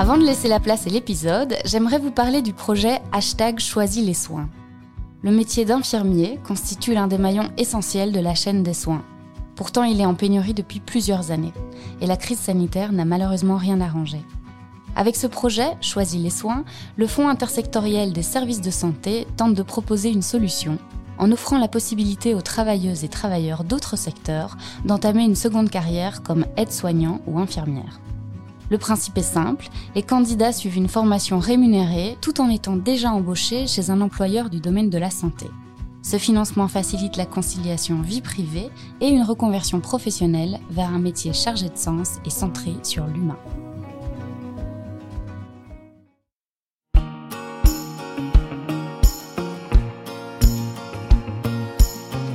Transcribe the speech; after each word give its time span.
Avant 0.00 0.16
de 0.16 0.22
laisser 0.22 0.46
la 0.46 0.60
place 0.60 0.86
à 0.86 0.90
l'épisode, 0.90 1.56
j'aimerais 1.64 1.98
vous 1.98 2.12
parler 2.12 2.40
du 2.40 2.52
projet 2.52 3.00
hashtag 3.10 3.58
Choisis 3.58 4.06
les 4.06 4.14
soins. 4.14 4.48
Le 5.24 5.32
métier 5.32 5.64
d'infirmier 5.64 6.38
constitue 6.46 6.94
l'un 6.94 7.08
des 7.08 7.18
maillons 7.18 7.50
essentiels 7.56 8.12
de 8.12 8.20
la 8.20 8.36
chaîne 8.36 8.62
des 8.62 8.74
soins. 8.74 9.02
Pourtant, 9.56 9.82
il 9.82 10.00
est 10.00 10.06
en 10.06 10.14
pénurie 10.14 10.54
depuis 10.54 10.78
plusieurs 10.78 11.32
années, 11.32 11.52
et 12.00 12.06
la 12.06 12.16
crise 12.16 12.38
sanitaire 12.38 12.92
n'a 12.92 13.04
malheureusement 13.04 13.56
rien 13.56 13.80
arrangé. 13.80 14.20
Avec 14.94 15.16
ce 15.16 15.26
projet, 15.26 15.76
Choisis 15.80 16.22
les 16.22 16.30
soins, 16.30 16.64
le 16.96 17.08
Fonds 17.08 17.28
intersectoriel 17.28 18.12
des 18.12 18.22
services 18.22 18.60
de 18.60 18.70
santé 18.70 19.26
tente 19.36 19.54
de 19.54 19.64
proposer 19.64 20.10
une 20.10 20.22
solution 20.22 20.78
en 21.18 21.32
offrant 21.32 21.58
la 21.58 21.66
possibilité 21.66 22.36
aux 22.36 22.40
travailleuses 22.40 23.02
et 23.02 23.08
travailleurs 23.08 23.64
d'autres 23.64 23.96
secteurs 23.96 24.56
d'entamer 24.84 25.24
une 25.24 25.34
seconde 25.34 25.70
carrière 25.70 26.22
comme 26.22 26.46
aide-soignant 26.56 27.20
ou 27.26 27.40
infirmière. 27.40 27.98
Le 28.70 28.76
principe 28.76 29.16
est 29.16 29.22
simple, 29.22 29.68
les 29.94 30.02
candidats 30.02 30.52
suivent 30.52 30.76
une 30.76 30.88
formation 30.88 31.38
rémunérée 31.38 32.18
tout 32.20 32.40
en 32.40 32.50
étant 32.50 32.76
déjà 32.76 33.10
embauchés 33.10 33.66
chez 33.66 33.90
un 33.90 34.02
employeur 34.02 34.50
du 34.50 34.60
domaine 34.60 34.90
de 34.90 34.98
la 34.98 35.10
santé. 35.10 35.46
Ce 36.02 36.18
financement 36.18 36.68
facilite 36.68 37.16
la 37.16 37.26
conciliation 37.26 38.02
vie 38.02 38.20
privée 38.20 38.70
et 39.00 39.08
une 39.08 39.22
reconversion 39.22 39.80
professionnelle 39.80 40.58
vers 40.70 40.88
un 40.88 40.98
métier 40.98 41.32
chargé 41.32 41.68
de 41.68 41.76
sens 41.76 42.18
et 42.26 42.30
centré 42.30 42.72
sur 42.82 43.06
l'humain. 43.06 43.38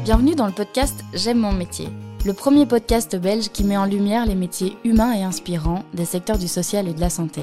Bienvenue 0.03 0.35
dans 0.35 0.47
le 0.47 0.51
podcast 0.51 1.03
J'aime 1.13 1.39
mon 1.39 1.53
métier 1.53 1.87
le 2.25 2.31
premier 2.31 2.65
podcast 2.65 3.17
belge 3.17 3.49
qui 3.49 3.65
met 3.65 3.75
en 3.75 3.83
lumière 3.83 4.25
les 4.25 4.35
métiers 4.35 4.77
humains 4.85 5.13
et 5.13 5.23
inspirants 5.23 5.83
des 5.93 6.05
secteurs 6.05 6.37
du 6.37 6.47
social 6.47 6.87
et 6.87 6.93
de 6.93 7.01
la 7.01 7.09
santé. 7.09 7.41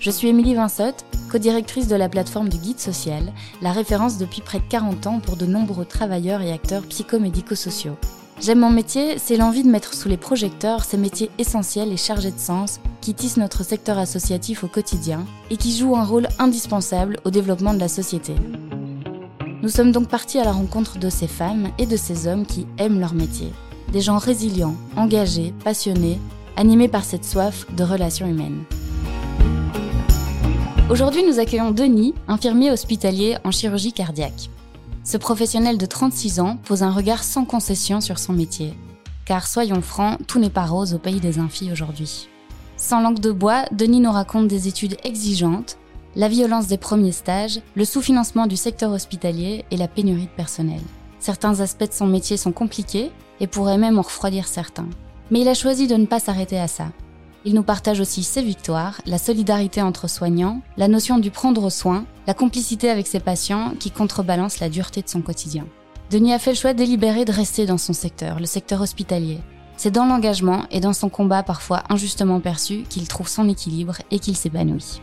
Je 0.00 0.10
suis 0.10 0.26
Émilie 0.26 0.56
Vinsotte, 0.56 1.04
co-directrice 1.30 1.86
de 1.86 1.94
la 1.94 2.08
plateforme 2.08 2.48
du 2.48 2.58
Guide 2.58 2.80
Social, 2.80 3.32
la 3.62 3.70
référence 3.70 4.18
depuis 4.18 4.40
près 4.40 4.58
de 4.58 4.64
40 4.68 5.06
ans 5.06 5.20
pour 5.20 5.36
de 5.36 5.46
nombreux 5.46 5.84
travailleurs 5.84 6.42
et 6.42 6.52
acteurs 6.52 6.82
psychomédico-sociaux. 6.82 7.96
J'aime 8.40 8.58
mon 8.58 8.70
métier, 8.70 9.16
c'est 9.18 9.36
l'envie 9.36 9.62
de 9.62 9.70
mettre 9.70 9.94
sous 9.94 10.08
les 10.08 10.16
projecteurs 10.16 10.84
ces 10.84 10.98
métiers 10.98 11.30
essentiels 11.38 11.92
et 11.92 11.96
chargés 11.96 12.32
de 12.32 12.38
sens 12.38 12.80
qui 13.00 13.14
tissent 13.14 13.38
notre 13.38 13.62
secteur 13.62 13.96
associatif 13.96 14.64
au 14.64 14.68
quotidien 14.68 15.24
et 15.50 15.56
qui 15.56 15.74
jouent 15.74 15.96
un 15.96 16.04
rôle 16.04 16.26
indispensable 16.40 17.20
au 17.24 17.30
développement 17.30 17.74
de 17.74 17.80
la 17.80 17.88
société. 17.88 18.34
Nous 19.62 19.68
sommes 19.68 19.92
donc 19.92 20.08
partis 20.08 20.38
à 20.38 20.44
la 20.44 20.52
rencontre 20.52 20.98
de 20.98 21.10
ces 21.10 21.28
femmes 21.28 21.68
et 21.78 21.86
de 21.86 21.96
ces 21.96 22.26
hommes 22.26 22.44
qui 22.44 22.66
aiment 22.78 23.00
leur 23.00 23.14
métier 23.14 23.52
des 23.92 24.00
gens 24.00 24.18
résilients, 24.18 24.74
engagés, 24.96 25.54
passionnés, 25.64 26.18
animés 26.56 26.88
par 26.88 27.04
cette 27.04 27.24
soif 27.24 27.66
de 27.76 27.84
relations 27.84 28.26
humaines. 28.26 28.64
Aujourd'hui, 30.88 31.24
nous 31.24 31.38
accueillons 31.38 31.72
Denis, 31.72 32.14
infirmier 32.28 32.70
hospitalier 32.70 33.36
en 33.44 33.50
chirurgie 33.50 33.92
cardiaque. 33.92 34.50
Ce 35.02 35.16
professionnel 35.16 35.78
de 35.78 35.86
36 35.86 36.40
ans 36.40 36.58
pose 36.64 36.82
un 36.82 36.90
regard 36.90 37.24
sans 37.24 37.44
concession 37.44 38.00
sur 38.00 38.18
son 38.18 38.32
métier. 38.32 38.74
Car 39.24 39.46
soyons 39.46 39.82
francs, 39.82 40.18
tout 40.26 40.38
n'est 40.38 40.50
pas 40.50 40.64
rose 40.64 40.94
au 40.94 40.98
pays 40.98 41.20
des 41.20 41.38
infis 41.38 41.70
aujourd'hui. 41.72 42.28
Sans 42.76 43.00
langue 43.00 43.20
de 43.20 43.32
bois, 43.32 43.64
Denis 43.72 44.00
nous 44.00 44.12
raconte 44.12 44.48
des 44.48 44.68
études 44.68 44.96
exigeantes, 45.02 45.78
la 46.14 46.28
violence 46.28 46.66
des 46.66 46.78
premiers 46.78 47.12
stages, 47.12 47.60
le 47.74 47.84
sous-financement 47.84 48.46
du 48.46 48.56
secteur 48.56 48.92
hospitalier 48.92 49.64
et 49.70 49.76
la 49.76 49.88
pénurie 49.88 50.26
de 50.26 50.36
personnel. 50.36 50.80
Certains 51.18 51.60
aspects 51.60 51.88
de 51.88 51.92
son 51.92 52.06
métier 52.06 52.36
sont 52.36 52.52
compliqués 52.52 53.10
et 53.40 53.46
pourraient 53.46 53.78
même 53.78 53.98
en 53.98 54.02
refroidir 54.02 54.48
certains. 54.48 54.88
Mais 55.30 55.40
il 55.40 55.48
a 55.48 55.54
choisi 55.54 55.86
de 55.86 55.96
ne 55.96 56.06
pas 56.06 56.20
s'arrêter 56.20 56.58
à 56.58 56.68
ça. 56.68 56.86
Il 57.44 57.54
nous 57.54 57.62
partage 57.62 58.00
aussi 58.00 58.24
ses 58.24 58.42
victoires, 58.42 59.00
la 59.06 59.18
solidarité 59.18 59.80
entre 59.80 60.08
soignants, 60.08 60.62
la 60.76 60.88
notion 60.88 61.18
du 61.18 61.30
prendre 61.30 61.70
soin, 61.70 62.04
la 62.26 62.34
complicité 62.34 62.90
avec 62.90 63.06
ses 63.06 63.20
patients 63.20 63.74
qui 63.78 63.92
contrebalance 63.92 64.58
la 64.58 64.68
dureté 64.68 65.02
de 65.02 65.08
son 65.08 65.22
quotidien. 65.22 65.64
Denis 66.10 66.32
a 66.32 66.38
fait 66.38 66.50
le 66.50 66.56
choix 66.56 66.74
délibéré 66.74 67.24
de 67.24 67.32
rester 67.32 67.66
dans 67.66 67.78
son 67.78 67.92
secteur, 67.92 68.40
le 68.40 68.46
secteur 68.46 68.80
hospitalier. 68.80 69.38
C'est 69.76 69.90
dans 69.90 70.06
l'engagement 70.06 70.64
et 70.70 70.80
dans 70.80 70.92
son 70.92 71.08
combat 71.08 71.42
parfois 71.42 71.82
injustement 71.88 72.40
perçu 72.40 72.84
qu'il 72.88 73.06
trouve 73.06 73.28
son 73.28 73.48
équilibre 73.48 73.98
et 74.10 74.18
qu'il 74.18 74.36
s'épanouit. 74.36 75.00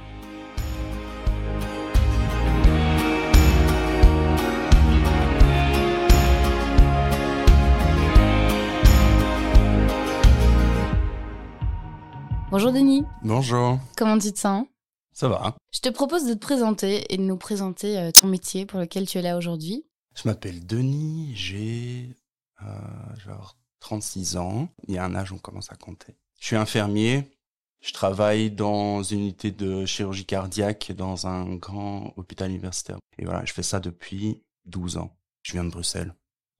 Bonjour 12.53 12.72
Denis. 12.72 13.03
Bonjour. 13.24 13.80
Comment 13.97 14.19
tu 14.19 14.31
te 14.31 14.38
sens? 14.38 14.68
Ça 15.12 15.28
va. 15.28 15.56
Je 15.74 15.80
te 15.80 15.90
propose 15.90 16.28
de 16.28 16.36
te 16.36 16.40
présenter 16.40 17.03
et 17.12 17.18
de 17.18 17.24
nous 17.24 17.36
présenter 17.36 17.97
euh, 17.97 18.12
ton 18.12 18.28
métier 18.28 18.68
pour 18.68 18.80
lequel 18.80 19.08
tu 19.08 19.18
es 19.18 19.24
là 19.24 19.38
aujourd'hui. 19.38 19.88
Je 20.14 20.22
m'appelle 20.28 20.63
Denis, 20.63 21.31
j'ai 21.34 22.16
euh, 22.62 23.34
36 23.80 24.38
ans. 24.38 24.69
Il 24.88 24.94
y 24.94 25.00
a 25.00 25.03
un 25.03 25.16
âge 25.16 25.31
où 25.31 25.36
on 25.38 25.40
commence 25.40 25.72
à 25.72 25.75
compter. 25.75 26.13
Je 26.40 26.46
suis 26.46 26.56
infirmier. 26.56 27.24
Je 27.81 27.92
travaille 27.92 28.52
dans 28.52 29.02
une 29.02 29.22
unité 29.22 29.50
de 29.50 29.88
chirurgie 29.88 30.25
cardiaque 30.25 30.92
dans 30.96 31.25
un 31.25 31.56
grand 31.56 32.13
hôpital 32.18 32.52
universitaire. 32.52 33.00
Et 33.18 33.25
voilà, 33.25 33.44
je 33.46 33.53
fais 33.53 33.63
ça 33.63 33.80
depuis 33.80 34.44
12 34.66 34.97
ans. 34.97 35.18
Je 35.42 35.53
viens 35.53 35.63
de 35.63 35.72
Bruxelles. 35.72 36.13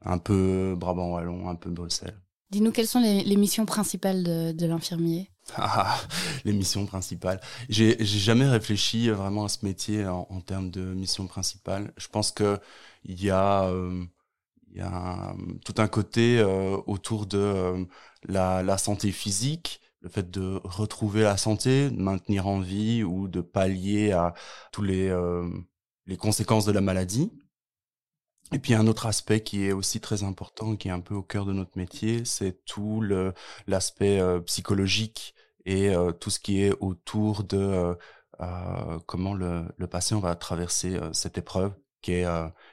Un 0.03 0.18
peu 0.18 0.74
Brabant-Wallon, 0.76 1.50
un 1.50 1.56
peu 1.56 1.70
Bruxelles. 1.70 2.20
Dis-nous 2.50 2.72
quelles 2.72 2.88
sont 2.88 3.00
les, 3.00 3.38
missions 3.38 3.68
principales 3.68 4.24
de 4.24 4.66
l'infirmier? 4.66 5.30
Ah, 5.56 6.00
les 6.46 6.54
missions 6.54 6.86
principales. 6.86 7.40
J'ai 7.70 7.98
jamais 8.06 8.48
réfléchi 8.48 9.09
vraiment 9.09 9.46
à 9.46 9.50
ce 9.50 9.66
métier 9.66 10.06
en, 10.08 10.42
termes 10.42 10.70
de 10.70 10.81
mission 10.81 11.28
principale. 11.28 11.94
Je 11.98 12.08
pense 12.08 12.31
que 12.31 12.59
il 13.04 13.22
y 13.24 13.30
a 13.30 13.66
euh, 13.66 14.03
y 14.74 14.82
a 14.82 15.36
tout 15.66 15.76
un 15.78 15.88
côté 15.88 16.40
euh, 16.40 16.78
autour 16.88 17.26
de 17.26 17.38
euh, 17.38 17.86
la, 18.24 18.64
la, 18.64 18.78
santé 18.78 19.12
physique, 19.12 19.82
le 20.02 20.09
fait 20.09 20.32
de 20.32 20.59
retrouver 20.64 21.24
la 21.24 21.38
santé, 21.38 21.90
de 21.92 22.02
maintenir 22.02 22.48
en 22.48 22.59
vie 22.59 23.03
ou 23.03 23.28
de 23.28 23.42
pallier 23.42 24.12
à 24.14 24.34
tous 24.72 24.82
les 24.84 25.14
les 26.06 26.18
conséquences 26.18 26.66
de 26.66 26.72
la 26.72 26.82
maladie. 26.82 27.32
Et 28.53 28.59
puis 28.59 28.75
un 28.75 28.86
autre 28.86 29.08
aspect 29.08 29.41
qui 29.41 29.66
est 29.66 29.72
aussi 29.72 30.00
très 30.00 30.24
important, 30.24 30.75
qui 30.75 30.88
est 30.88 30.91
un 30.91 31.00
peu 31.00 31.16
au 31.16 31.24
cœur 31.24 31.46
de 31.46 31.53
notre 31.53 31.75
métier, 31.75 32.24
c'est 32.24 32.64
tout 32.66 33.02
le 33.02 33.34
l'aspect 33.66 34.19
euh, 34.19 34.40
psychologique 34.41 35.34
et 35.66 35.90
euh, 35.90 36.12
tout 36.12 36.30
ce 36.30 36.40
qui 36.40 36.62
est 36.62 36.72
autour 36.80 37.44
de 37.44 37.96
euh, 38.41 39.00
comment 39.08 39.34
le, 39.34 39.66
le, 39.78 39.88
patient 39.88 40.19
va 40.19 40.36
traverser 40.36 41.00
cette 41.14 41.38
épreuve 41.40 41.74
qui 42.02 42.14
est 42.14 42.28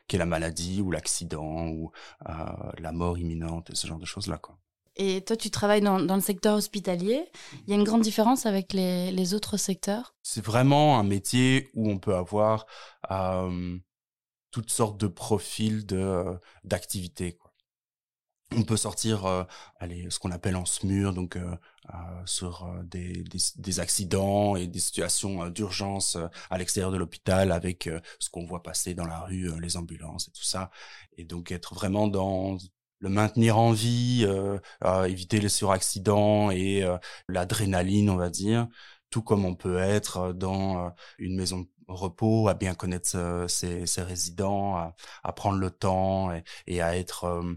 qui 0.07 0.17
est 0.17 0.19
la 0.19 0.27
maladie 0.27 0.83
ou 0.83 0.91
l'accident 0.91 1.69
ou 1.69 1.93
la 2.27 2.93
mort 2.93 3.17
imminente 3.17 3.71
et 3.71 3.75
ce 3.75 3.87
genre 3.87 3.99
de 3.99 4.07
choses 4.07 4.27
là 4.27 4.37
quoi. 4.37 4.59
Et 4.97 5.23
toi, 5.23 5.37
tu 5.37 5.51
travailles 5.51 5.81
dans, 5.81 6.01
dans, 6.01 6.17
le 6.17 6.21
secteur 6.21 6.57
hospitalier. 6.57 7.25
Il 7.67 7.71
y 7.71 7.73
a 7.73 7.77
une 7.77 7.85
grande 7.85 8.03
différence 8.03 8.45
avec 8.45 8.73
les, 8.75 9.13
les 9.13 9.35
autres 9.35 9.57
secteurs? 9.57 10.15
C'est 10.23 10.45
vraiment 10.45 10.99
un 10.99 11.05
métier 11.05 11.71
où 11.75 11.89
on 11.89 11.99
peut 11.99 12.17
avoir 12.17 12.67
toutes 14.51 14.71
sortes 14.71 14.99
de 15.01 15.07
profils 15.07 15.87
euh, 15.93 16.37
d'activités. 16.65 17.39
On 18.57 18.65
peut 18.65 18.77
sortir 18.77 19.27
euh, 19.27 19.45
aller 19.79 20.09
ce 20.11 20.19
qu'on 20.19 20.33
appelle 20.33 20.57
en 20.57 20.65
SMUR 20.65 21.15
donc 21.15 21.37
euh, 21.37 21.57
sur 22.27 22.69
des, 22.85 23.23
des, 23.23 23.39
des, 23.57 23.81
accidents 23.81 24.57
et 24.57 24.67
des 24.67 24.81
situations 24.81 25.49
d'urgence 25.51 26.17
à 26.51 26.59
l'extérieur 26.59 26.91
de 26.91 26.97
l'hôpital 26.97 27.53
avec 27.53 27.89
ce 28.19 28.31
qu'on 28.31 28.45
voit 28.45 28.63
passer 28.63 28.95
dans 28.95 29.07
la 29.07 29.21
rue 29.21 29.61
les 29.61 29.77
ambulances 29.77 30.29
et 30.29 30.31
tout 30.33 30.45
ça 30.45 30.71
et 31.17 31.25
donc 31.25 31.53
être 31.53 31.75
vraiment 31.75 32.09
dans 32.09 32.59
le 33.01 33.09
maintenir 33.09 33.59
en 33.59 33.73
vie, 33.73 34.27
éviter 35.07 35.41
les 35.41 35.49
suraccidents 35.49 36.51
et 36.51 36.85
l'adrénaline, 37.29 38.11
on 38.11 38.17
va 38.17 38.31
dire, 38.31 38.69
tout 39.11 39.23
comme 39.23 39.45
on 39.45 39.55
peut 39.55 39.79
être 39.79 40.33
dans 40.33 40.93
une 41.19 41.35
maison 41.37 41.67
repos, 41.95 42.49
à 42.49 42.55
bien 42.55 42.75
connaître 42.75 43.47
ses, 43.49 43.87
ses 43.87 44.03
résidents, 44.03 44.77
à, 44.77 44.95
à, 45.23 45.33
prendre 45.33 45.59
le 45.59 45.71
temps 45.71 46.33
et, 46.33 46.43
et 46.67 46.81
à 46.81 46.97
être 46.97 47.25
euh, 47.25 47.55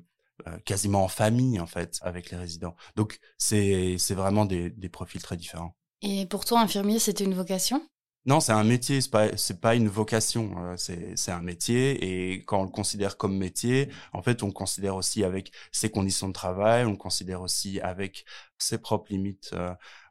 euh, 0.48 0.58
quasiment 0.66 1.04
en 1.04 1.08
famille 1.08 1.60
en 1.60 1.68
fait 1.68 2.00
avec 2.02 2.32
les 2.32 2.38
résidents. 2.38 2.76
Donc 2.96 3.20
c'est 3.38 3.96
vraiment 4.10 4.46
des, 4.46 4.70
des 4.72 4.90
profils 4.90 5.22
très 5.22 5.38
différents. 5.38 5.76
Et 6.02 6.26
pour 6.26 6.44
toi, 6.44 6.60
infirmier, 6.60 7.00
c'était 7.00 7.24
une 7.24 7.36
vocation? 7.36 7.88
Non, 8.26 8.40
c'est 8.40 8.54
un 8.54 8.64
métier, 8.64 9.02
c'est 9.02 9.12
pas 9.12 9.36
c'est 9.38 9.60
pas 9.60 9.76
une 9.76 9.90
vocation, 9.90 10.54
euh, 10.58 10.76
c'est 10.78 11.32
un 11.32 11.42
métier 11.42 12.32
et 12.34 12.44
quand 12.46 12.62
on 12.62 12.64
le 12.64 12.70
considère 12.70 13.18
comme 13.18 13.38
métier, 13.38 13.90
en 14.14 14.22
fait, 14.22 14.44
on 14.44 14.48
le 14.48 14.54
considère 14.54 14.96
aussi 14.96 15.24
avec 15.24 15.52
ses 15.72 15.90
conditions 15.90 16.30
de 16.30 16.34
travail, 16.34 16.86
on 16.86 16.92
le 16.92 16.98
considère 16.98 17.42
aussi 17.42 17.80
avec 17.82 18.26
ses 18.58 18.78
propres 18.78 19.12
limites 19.12 19.54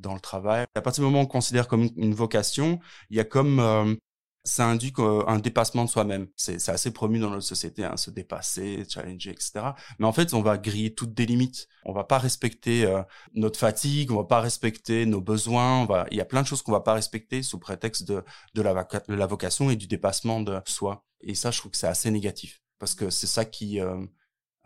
dans 0.00 0.14
le 0.14 0.20
travail. 0.20 0.66
À 0.74 0.82
partir 0.82 1.02
du 1.02 1.06
moment 1.06 1.18
où 1.18 1.22
on 1.22 1.24
le 1.24 1.30
considère 1.32 1.68
comme 1.68 1.88
une, 1.96 2.14
vocation, 2.14 2.80
il 3.10 3.16
y 3.16 3.20
a 3.20 3.24
comme 3.24 3.98
ça 4.44 4.66
induit 4.66 4.92
un 4.98 5.38
dépassement 5.38 5.84
de 5.84 5.90
soi-même. 5.90 6.28
C'est 6.36 6.68
assez 6.68 6.92
promu 6.92 7.18
dans 7.18 7.30
notre 7.30 7.44
société, 7.44 7.84
hein, 7.84 7.96
se 7.96 8.10
dépasser, 8.10 8.84
challenger, 8.88 9.30
etc. 9.30 9.52
Mais 9.98 10.06
en 10.06 10.12
fait, 10.12 10.34
on 10.34 10.42
va 10.42 10.58
griller 10.58 10.94
toutes 10.94 11.14
des 11.14 11.26
limites. 11.26 11.68
On 11.84 11.92
va 11.92 12.04
pas 12.04 12.18
respecter 12.18 12.84
euh, 12.84 13.02
notre 13.34 13.58
fatigue, 13.58 14.10
on 14.10 14.16
va 14.16 14.24
pas 14.24 14.40
respecter 14.40 15.06
nos 15.06 15.20
besoins. 15.20 15.82
On 15.82 15.84
va... 15.86 16.06
Il 16.10 16.16
y 16.16 16.20
a 16.20 16.24
plein 16.24 16.42
de 16.42 16.46
choses 16.46 16.62
qu'on 16.62 16.72
va 16.72 16.80
pas 16.80 16.94
respecter 16.94 17.42
sous 17.42 17.58
prétexte 17.58 18.04
de, 18.04 18.24
de, 18.54 18.62
la, 18.62 18.74
de 19.08 19.14
la 19.14 19.26
vocation 19.26 19.70
et 19.70 19.76
du 19.76 19.86
dépassement 19.86 20.40
de 20.40 20.60
soi. 20.66 21.04
Et 21.20 21.34
ça, 21.34 21.50
je 21.50 21.58
trouve 21.58 21.70
que 21.70 21.78
c'est 21.78 21.86
assez 21.86 22.10
négatif 22.10 22.62
parce 22.78 22.94
que 22.96 23.10
c'est 23.10 23.28
ça 23.28 23.44
qui 23.44 23.80
euh, 23.80 24.04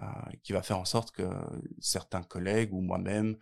euh, 0.03 0.05
qui 0.43 0.53
va 0.53 0.63
faire 0.63 0.79
en 0.79 0.85
sorte 0.85 1.11
que 1.11 1.23
certains 1.81 2.23
collègues 2.23 2.75
ou 2.75 2.83
moi-même 2.83 3.39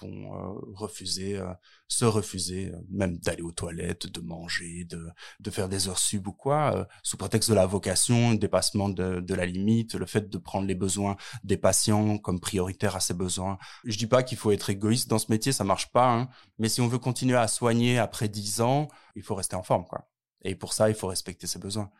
vont 0.00 0.34
euh, 0.34 0.60
refuser, 0.74 1.36
euh, 1.36 1.52
se 1.86 2.04
refuser, 2.04 2.72
même 2.90 3.18
d'aller 3.18 3.42
aux 3.42 3.52
toilettes, 3.52 4.06
de 4.06 4.20
manger, 4.20 4.84
de, 4.84 5.08
de 5.40 5.50
faire 5.50 5.68
des 5.68 5.88
heures 5.88 5.98
sub 5.98 6.26
ou 6.28 6.32
quoi, 6.32 6.88
sous 7.02 7.16
prétexte 7.16 7.50
de 7.50 7.54
la 7.54 7.66
vocation, 7.66 8.34
dépassement 8.34 8.88
de, 8.88 9.20
de 9.20 9.34
la 9.34 9.46
limite, 9.46 9.94
le 9.94 10.06
fait 10.06 10.30
de 10.30 10.38
prendre 10.38 10.66
les 10.66 10.74
besoins 10.74 11.16
des 11.44 11.56
patients 11.56 12.18
comme 12.18 12.40
prioritaires 12.40 12.96
à 12.96 13.00
ses 13.00 13.14
besoins. 13.14 13.58
Je 13.84 13.98
dis 13.98 14.06
pas 14.06 14.22
qu'il 14.22 14.38
faut 14.38 14.50
être 14.50 14.70
égoïste 14.70 15.08
dans 15.08 15.18
ce 15.18 15.30
métier, 15.30 15.52
ça 15.52 15.64
marche 15.64 15.92
pas, 15.92 16.10
hein, 16.10 16.28
mais 16.58 16.68
si 16.68 16.80
on 16.80 16.88
veut 16.88 16.98
continuer 16.98 17.36
à 17.36 17.48
soigner 17.48 17.98
après 17.98 18.28
dix 18.28 18.60
ans, 18.60 18.88
il 19.14 19.22
faut 19.22 19.34
rester 19.34 19.56
en 19.56 19.62
forme, 19.62 19.84
quoi. 19.84 20.08
Et 20.42 20.54
pour 20.54 20.72
ça, 20.72 20.88
il 20.88 20.94
faut 20.94 21.08
respecter 21.08 21.46
ses 21.46 21.58
besoins. 21.58 21.90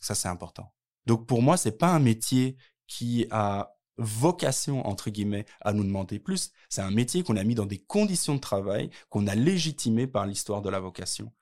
Ça, 0.00 0.14
c'est 0.14 0.28
important. 0.28 0.72
Donc 1.06 1.26
pour 1.26 1.42
moi, 1.42 1.56
c'est 1.56 1.78
pas 1.78 1.88
un 1.88 1.98
métier 1.98 2.56
qui 2.86 3.26
a 3.30 3.73
vocation, 3.96 4.86
entre 4.86 5.10
guillemets, 5.10 5.46
à 5.60 5.72
nous 5.72 5.84
demander 5.84 6.18
plus. 6.18 6.52
C'est 6.68 6.82
un 6.82 6.90
métier 6.90 7.22
qu'on 7.22 7.36
a 7.36 7.44
mis 7.44 7.54
dans 7.54 7.66
des 7.66 7.78
conditions 7.78 8.34
de 8.34 8.40
travail, 8.40 8.90
qu'on 9.08 9.26
a 9.26 9.34
légitimé 9.34 10.06
par 10.06 10.26
l'histoire 10.26 10.62
de 10.62 10.70
la 10.70 10.80
vocation. 10.80 11.32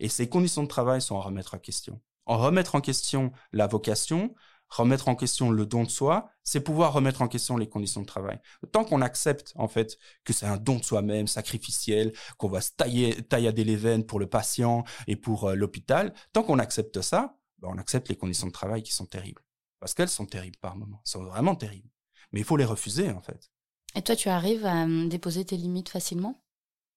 Et 0.00 0.08
ces 0.08 0.28
conditions 0.28 0.62
de 0.62 0.68
travail 0.68 1.00
sont 1.00 1.16
à 1.16 1.22
remettre 1.22 1.54
en 1.54 1.58
question. 1.58 2.00
En 2.26 2.38
remettre 2.38 2.74
en 2.74 2.80
question 2.80 3.32
la 3.52 3.66
vocation, 3.66 4.34
remettre 4.68 5.08
en 5.08 5.14
question 5.14 5.50
le 5.50 5.66
don 5.66 5.84
de 5.84 5.90
soi, 5.90 6.30
c'est 6.44 6.60
pouvoir 6.60 6.92
remettre 6.92 7.22
en 7.22 7.28
question 7.28 7.56
les 7.56 7.68
conditions 7.68 8.00
de 8.00 8.06
travail. 8.06 8.40
Tant 8.72 8.84
qu'on 8.84 9.02
accepte, 9.02 9.52
en 9.56 9.68
fait, 9.68 9.98
que 10.24 10.32
c'est 10.32 10.46
un 10.46 10.56
don 10.56 10.76
de 10.76 10.84
soi-même, 10.84 11.26
sacrificiel, 11.26 12.12
qu'on 12.38 12.48
va 12.48 12.60
se 12.60 12.70
tailler, 12.72 13.22
taillader 13.22 13.64
les 13.64 13.76
veines 13.76 14.06
pour 14.06 14.18
le 14.18 14.26
patient 14.26 14.84
et 15.06 15.16
pour 15.16 15.48
euh, 15.48 15.54
l'hôpital, 15.54 16.14
tant 16.32 16.42
qu'on 16.42 16.58
accepte 16.58 17.00
ça, 17.02 17.36
ben, 17.58 17.68
on 17.70 17.78
accepte 17.78 18.08
les 18.08 18.16
conditions 18.16 18.46
de 18.46 18.52
travail 18.52 18.82
qui 18.82 18.92
sont 18.92 19.06
terribles. 19.06 19.42
Parce 19.78 19.94
qu'elles 19.94 20.08
sont 20.08 20.26
terribles 20.26 20.58
par 20.60 20.76
moments. 20.76 21.02
Elles 21.04 21.10
sont 21.10 21.24
vraiment 21.24 21.54
terribles 21.54 21.91
mais 22.32 22.40
il 22.40 22.44
faut 22.44 22.56
les 22.56 22.64
refuser 22.64 23.10
en 23.10 23.20
fait. 23.20 23.50
Et 23.94 24.02
toi, 24.02 24.14
tu 24.16 24.28
arrives 24.28 24.66
à 24.66 24.82
hum, 24.82 25.08
déposer 25.08 25.46
tes 25.46 25.56
limites 25.56 25.88
facilement? 25.88 26.38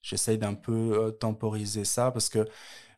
J'essaye 0.02 0.38
d'un 0.38 0.54
peu 0.54 0.72
euh, 1.08 1.12
temporiser 1.12 1.84
ça 1.84 2.12
parce 2.12 2.30
que 2.30 2.48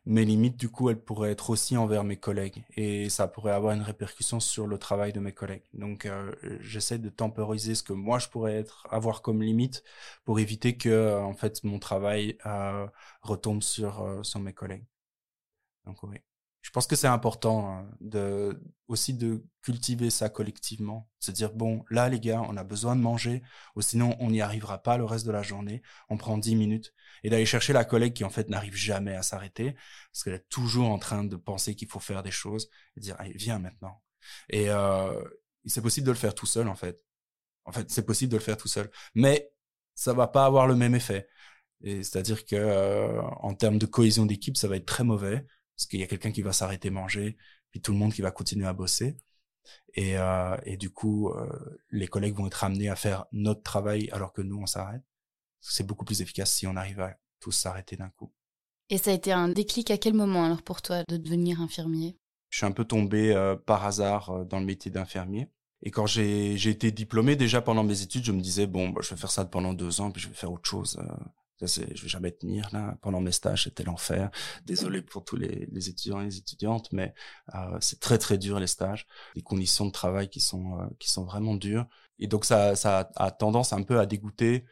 mes 0.06 0.24
limites, 0.24 0.56
du 0.58 0.70
coup, 0.70 0.90
elles 0.90 1.00
pourraient 1.00 1.32
être 1.32 1.50
aussi 1.50 1.76
envers 1.76 2.04
mes 2.04 2.16
collègues 2.18 2.64
et 2.76 3.10
ça 3.10 3.28
pourrait 3.28 3.52
avoir 3.52 3.74
une 3.74 3.82
répercussion 3.82 4.40
sur 4.40 4.66
le 4.66 4.78
travail 4.78 5.12
de 5.12 5.20
mes 5.20 5.32
collègues. 5.32 5.64
Donc, 5.74 6.06
euh, 6.06 6.32
j'essaie 6.60 6.98
de 6.98 7.10
temporiser 7.10 7.74
ce 7.76 7.82
que 7.84 7.92
moi 7.94 8.18
je 8.18 8.28
pourrais 8.28 8.54
être 8.56 8.86
avoir 8.90 9.22
comme 9.22 9.42
limite 9.42 9.84
pour 10.24 10.40
éviter 10.40 10.76
que, 10.78 10.88
euh, 10.90 11.20
en 11.22 11.34
fait, 11.34 11.64
mon 11.64 11.78
travail 11.78 12.38
retombe 13.22 13.62
sur 13.62 14.20
sur 14.24 14.40
mes 14.40 14.52
collègues. 14.54 14.86
Donc, 15.86 16.02
oui 16.04 16.18
je 16.68 16.72
pense 16.72 16.86
que 16.86 16.96
c'est 16.96 17.06
important 17.06 17.66
hein, 17.66 17.90
de 18.02 18.60
aussi 18.88 19.14
de 19.14 19.42
cultiver 19.62 20.10
ça 20.10 20.28
collectivement, 20.28 21.08
se 21.18 21.30
dire 21.30 21.50
bon 21.54 21.82
là 21.88 22.10
les 22.10 22.20
gars 22.20 22.42
on 22.42 22.58
a 22.58 22.62
besoin 22.62 22.94
de 22.94 23.00
manger 23.00 23.42
ou 23.74 23.80
sinon 23.80 24.14
on 24.20 24.28
n'y 24.28 24.42
arrivera 24.42 24.76
pas 24.82 24.98
le 24.98 25.06
reste 25.06 25.24
de 25.24 25.32
la 25.32 25.42
journée, 25.42 25.80
on 26.10 26.18
prend 26.18 26.36
dix 26.36 26.56
minutes. 26.56 26.92
Et 27.24 27.30
d'aller 27.30 27.46
chercher 27.46 27.72
la 27.72 27.86
collègue 27.86 28.12
qui 28.12 28.22
en 28.22 28.28
fait 28.28 28.50
n'arrive 28.50 28.74
jamais 28.76 29.16
à 29.16 29.22
s'arrêter 29.22 29.76
parce 30.12 30.24
qu'elle 30.24 30.34
est 30.34 30.48
toujours 30.50 30.90
en 30.90 30.98
train 30.98 31.24
de 31.24 31.36
penser 31.36 31.74
qu'il 31.74 31.88
faut 31.88 32.00
faire 32.00 32.22
des 32.22 32.30
choses 32.30 32.68
et 32.98 33.00
dire 33.00 33.16
viens 33.34 33.58
maintenant. 33.58 34.02
Et 34.50 34.68
euh, 34.68 35.24
c'est 35.64 35.80
possible 35.80 36.06
de 36.06 36.12
le 36.12 36.18
faire 36.18 36.34
tout 36.34 36.44
seul 36.44 36.68
en 36.68 36.76
fait. 36.76 37.02
En 37.64 37.72
fait 37.72 37.90
c'est 37.90 38.04
possible 38.04 38.32
de 38.32 38.36
le 38.36 38.42
faire 38.42 38.58
tout 38.58 38.68
seul. 38.68 38.90
Mais 39.14 39.50
ça 39.94 40.12
va 40.12 40.28
pas 40.28 40.44
avoir 40.44 40.66
le 40.66 40.76
même 40.76 40.94
effet. 40.94 41.28
Et 41.82 42.02
c'est 42.02 42.18
à 42.18 42.22
dire 42.22 42.44
que 42.44 42.56
euh, 42.56 43.22
en 43.22 43.54
termes 43.54 43.78
de 43.78 43.86
cohésion 43.86 44.26
d'équipe 44.26 44.58
ça 44.58 44.68
va 44.68 44.76
être 44.76 44.86
très 44.86 45.04
mauvais 45.04 45.46
parce 45.78 45.86
qu'il 45.86 46.00
y 46.00 46.02
a 46.02 46.08
quelqu'un 46.08 46.32
qui 46.32 46.42
va 46.42 46.52
s'arrêter 46.52 46.90
manger, 46.90 47.36
puis 47.70 47.80
tout 47.80 47.92
le 47.92 47.98
monde 47.98 48.12
qui 48.12 48.20
va 48.20 48.32
continuer 48.32 48.66
à 48.66 48.72
bosser. 48.72 49.16
Et, 49.94 50.18
euh, 50.18 50.56
et 50.64 50.76
du 50.76 50.90
coup, 50.90 51.28
euh, 51.28 51.48
les 51.90 52.08
collègues 52.08 52.34
vont 52.34 52.48
être 52.48 52.64
amenés 52.64 52.88
à 52.88 52.96
faire 52.96 53.26
notre 53.30 53.62
travail 53.62 54.08
alors 54.10 54.32
que 54.32 54.42
nous, 54.42 54.58
on 54.60 54.66
s'arrête. 54.66 55.04
C'est 55.60 55.86
beaucoup 55.86 56.04
plus 56.04 56.20
efficace 56.20 56.52
si 56.52 56.66
on 56.66 56.74
arrive 56.74 56.98
à 56.98 57.16
tous 57.38 57.52
s'arrêter 57.52 57.96
d'un 57.96 58.08
coup. 58.08 58.32
Et 58.90 58.98
ça 58.98 59.12
a 59.12 59.14
été 59.14 59.30
un 59.30 59.48
déclic 59.48 59.92
à 59.92 59.98
quel 59.98 60.14
moment 60.14 60.44
alors 60.44 60.62
pour 60.62 60.82
toi 60.82 61.04
de 61.06 61.16
devenir 61.16 61.60
infirmier? 61.60 62.16
Je 62.50 62.56
suis 62.56 62.66
un 62.66 62.72
peu 62.72 62.84
tombé 62.84 63.32
euh, 63.32 63.54
par 63.54 63.84
hasard 63.84 64.46
dans 64.46 64.58
le 64.58 64.66
métier 64.66 64.90
d'infirmier. 64.90 65.48
Et 65.82 65.92
quand 65.92 66.06
j'ai 66.06 66.54
été 66.54 66.90
diplômé, 66.90 67.36
déjà 67.36 67.62
pendant 67.62 67.84
mes 67.84 68.02
études, 68.02 68.24
je 68.24 68.32
me 68.32 68.40
disais, 68.40 68.66
bon, 68.66 68.88
bah, 68.88 69.00
je 69.04 69.10
vais 69.10 69.20
faire 69.20 69.30
ça 69.30 69.44
pendant 69.44 69.74
deux 69.74 70.00
ans, 70.00 70.10
puis 70.10 70.20
je 70.20 70.26
vais 70.26 70.34
faire 70.34 70.50
autre 70.50 70.68
chose. 70.68 70.98
Je 71.66 72.02
vais 72.02 72.08
jamais 72.08 72.30
tenir 72.30 72.68
là. 72.72 72.96
Pendant 73.02 73.20
mes 73.20 73.32
stages, 73.32 73.64
c'était 73.64 73.82
l'enfer. 73.84 74.30
Désolé 74.64 75.02
pour 75.02 75.24
tous 75.24 75.36
les, 75.36 75.66
étudiants 75.88 76.20
et 76.20 76.26
les 76.26 76.38
étudiantes, 76.38 76.88
mais 76.92 77.14
euh, 77.54 77.78
c'est 77.80 78.00
très 78.00 78.18
très 78.18 78.38
dur 78.38 78.60
les 78.60 78.66
stages. 78.66 79.06
Les 79.34 79.42
conditions 79.42 79.86
de 79.86 79.90
travail 79.90 80.28
qui 80.28 80.40
sont 80.40 80.78
euh, 80.80 80.86
qui 80.98 81.10
sont 81.10 81.24
vraiment 81.24 81.54
dures. 81.56 81.86
Et 82.18 82.26
donc 82.28 82.44
ça 82.44 82.76
ça 82.76 83.10
a 83.16 83.30
tendance 83.30 83.72
un 83.72 83.82
peu 83.82 83.98
à 83.98 84.06
dégoûter. 84.06 84.64